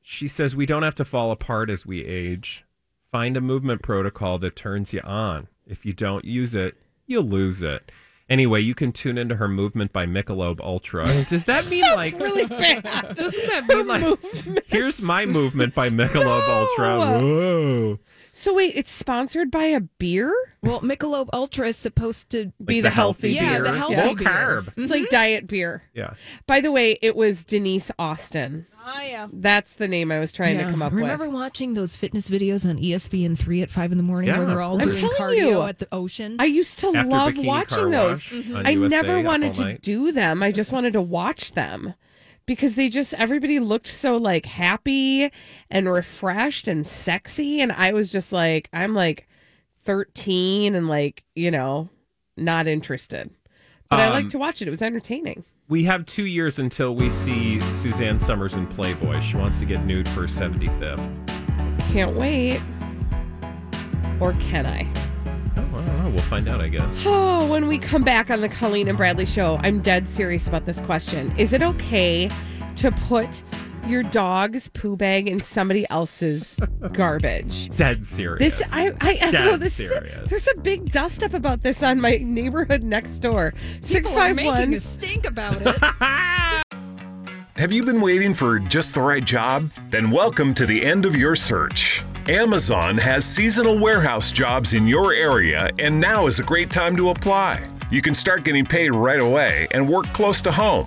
she 0.00 0.28
says 0.28 0.56
we 0.56 0.64
don't 0.64 0.82
have 0.82 0.94
to 0.94 1.04
fall 1.04 1.30
apart 1.30 1.68
as 1.68 1.84
we 1.84 2.06
age. 2.06 2.64
Find 3.12 3.36
a 3.36 3.42
movement 3.42 3.82
protocol 3.82 4.38
that 4.38 4.56
turns 4.56 4.94
you 4.94 5.02
on. 5.02 5.48
If 5.66 5.84
you 5.84 5.92
don't 5.92 6.24
use 6.24 6.54
it, 6.54 6.78
you'll 7.06 7.24
lose 7.24 7.60
it. 7.60 7.92
Anyway, 8.28 8.60
you 8.60 8.74
can 8.74 8.92
tune 8.92 9.16
into 9.16 9.36
her 9.36 9.48
movement 9.48 9.92
by 9.92 10.04
Michelob 10.04 10.60
Ultra. 10.60 11.06
Does 11.24 11.46
that 11.46 11.66
mean 11.68 11.84
like 11.94 12.18
really 12.20 12.44
bad? 12.46 13.16
Doesn't 13.16 13.46
that 13.46 13.66
mean 13.66 13.86
like 13.86 14.18
here's 14.66 15.00
my 15.00 15.24
movement 15.24 15.74
by 15.74 15.88
Michelob 15.88 16.48
Ultra? 16.48 16.98
Whoa. 16.98 17.98
So 18.32 18.54
wait, 18.54 18.74
it's 18.76 18.90
sponsored 18.90 19.50
by 19.50 19.64
a 19.64 19.80
beer? 19.80 20.32
Well, 20.62 20.80
Michelob 20.80 21.28
Ultra 21.32 21.68
is 21.68 21.76
supposed 21.76 22.30
to 22.30 22.52
Be 22.64 22.80
the, 22.80 22.90
healthy, 22.90 23.32
yeah, 23.32 23.54
beer. 23.54 23.64
the 23.64 23.72
healthy 23.72 23.96
Low 23.96 24.14
beer. 24.14 24.28
carb. 24.28 24.72
It's 24.76 24.90
like 24.92 25.02
mm-hmm. 25.02 25.10
diet 25.10 25.46
beer. 25.48 25.82
Yeah. 25.94 26.14
By 26.46 26.60
the 26.60 26.70
way, 26.70 26.98
it 27.02 27.16
was 27.16 27.42
Denise 27.42 27.90
Austin. 27.98 28.66
Oh, 28.90 29.00
yeah. 29.02 29.26
That's 29.32 29.74
the 29.74 29.86
name 29.86 30.10
I 30.10 30.18
was 30.18 30.32
trying 30.32 30.56
to 30.58 30.64
come 30.64 30.80
up 30.80 30.92
Remember 30.92 31.26
with. 31.26 31.34
watching 31.34 31.74
those 31.74 31.94
fitness 31.94 32.30
videos 32.30 32.68
on 32.68 32.78
ESPN 32.78 33.36
three 33.36 33.60
at 33.60 33.70
five 33.70 33.92
in 33.92 33.98
the 33.98 34.04
morning 34.04 34.28
Yeah, 34.28 34.38
where 34.38 34.46
they're 34.46 34.60
all 34.62 34.74
I'm 34.80 34.90
doing 34.90 35.04
cardio 35.04 35.34
you. 35.36 35.62
at 35.62 35.78
the 35.78 35.88
ocean? 35.92 36.36
I 36.38 36.46
used 36.46 36.78
to 36.78 36.86
After 36.88 37.04
love 37.04 37.36
watching 37.36 37.90
those. 37.90 38.22
Wash 38.32 38.50
on 38.50 38.66
I 38.66 38.70
USA 38.70 38.88
never 38.88 39.20
wanted 39.20 39.52
to 39.54 39.60
night. 39.62 39.82
do 39.82 40.10
them. 40.10 40.42
I 40.42 40.52
just 40.52 40.72
wanted 40.72 40.94
to 40.94 41.02
watch 41.02 41.52
them 41.52 41.92
because 42.46 42.76
they 42.76 42.88
just 42.88 43.12
everybody 43.14 43.60
looked 43.60 43.88
so 43.88 44.16
like 44.16 44.46
happy 44.46 45.30
and 45.70 45.92
refreshed 45.92 46.66
and 46.66 46.86
sexy 46.86 47.60
and 47.60 47.72
I 47.72 47.92
was 47.92 48.10
just 48.10 48.32
like 48.32 48.70
I'm 48.72 48.94
like 48.94 49.28
13 49.84 50.74
and 50.74 50.88
like, 50.88 51.24
you 51.34 51.50
know, 51.50 51.90
not 52.36 52.66
interested. 52.66 53.30
But 53.90 54.00
I 54.00 54.06
Um, 54.06 54.12
like 54.12 54.28
to 54.30 54.38
watch 54.38 54.62
it. 54.62 54.68
It 54.68 54.70
was 54.70 54.82
entertaining. 54.82 55.44
We 55.70 55.84
have 55.84 56.06
two 56.06 56.24
years 56.24 56.58
until 56.58 56.94
we 56.94 57.10
see 57.10 57.60
Suzanne 57.74 58.18
Somers 58.18 58.54
in 58.54 58.66
Playboy. 58.68 59.20
She 59.20 59.36
wants 59.36 59.58
to 59.58 59.66
get 59.66 59.84
nude 59.84 60.08
for 60.08 60.22
her 60.22 60.26
75th. 60.26 60.98
Can't 61.92 62.16
wait. 62.16 62.62
Or 64.18 64.32
can 64.40 64.64
I? 64.64 64.90
Oh, 65.56 65.60
I 65.60 65.84
don't 65.84 66.04
know. 66.04 66.08
We'll 66.08 66.20
find 66.20 66.48
out, 66.48 66.62
I 66.62 66.68
guess. 66.68 66.94
Oh, 67.04 67.46
when 67.46 67.68
we 67.68 67.76
come 67.76 68.02
back 68.02 68.30
on 68.30 68.40
the 68.40 68.48
Colleen 68.48 68.88
and 68.88 68.96
Bradley 68.96 69.26
show, 69.26 69.58
I'm 69.60 69.80
dead 69.80 70.08
serious 70.08 70.48
about 70.48 70.64
this 70.64 70.80
question. 70.80 71.32
Is 71.36 71.52
it 71.52 71.62
okay 71.62 72.30
to 72.76 72.90
put 72.90 73.42
your 73.88 74.02
dog's 74.02 74.68
poo 74.68 74.96
bag 74.96 75.28
in 75.28 75.40
somebody 75.40 75.88
else's 75.90 76.54
garbage? 76.92 77.74
Dead 77.76 78.04
serious. 78.06 78.58
This 78.58 78.68
I 78.72 78.88
I, 79.00 79.18
I 79.22 79.30
Dead 79.30 79.32
know 79.44 79.56
this. 79.56 79.78
is- 79.80 79.90
serious. 79.90 80.28
there's 80.28 80.48
a 80.48 80.60
big 80.60 80.90
dust 80.92 81.22
up 81.22 81.34
about 81.34 81.62
this 81.62 81.82
on 81.82 82.00
my 82.00 82.16
neighborhood 82.22 82.82
next 82.82 83.18
door. 83.20 83.54
Six 83.80 84.08
People 84.08 84.22
are 84.22 84.34
making 84.34 84.74
a 84.74 84.80
stink 84.80 85.26
about 85.26 85.56
it. 85.60 85.76
Have 87.56 87.72
you 87.72 87.82
been 87.82 88.00
waiting 88.00 88.34
for 88.34 88.60
just 88.60 88.94
the 88.94 89.02
right 89.02 89.24
job? 89.24 89.70
Then 89.90 90.10
welcome 90.12 90.54
to 90.54 90.64
the 90.66 90.84
end 90.84 91.04
of 91.04 91.16
your 91.16 91.34
search. 91.34 92.04
Amazon 92.28 92.96
has 92.98 93.24
seasonal 93.24 93.78
warehouse 93.78 94.30
jobs 94.30 94.74
in 94.74 94.86
your 94.86 95.12
area, 95.12 95.70
and 95.80 95.98
now 96.00 96.26
is 96.28 96.38
a 96.38 96.42
great 96.44 96.70
time 96.70 96.94
to 96.96 97.08
apply. 97.10 97.64
You 97.90 98.00
can 98.02 98.14
start 98.14 98.44
getting 98.44 98.64
paid 98.66 98.90
right 98.92 99.18
away 99.20 99.66
and 99.72 99.88
work 99.88 100.04
close 100.12 100.40
to 100.42 100.52
home. 100.52 100.86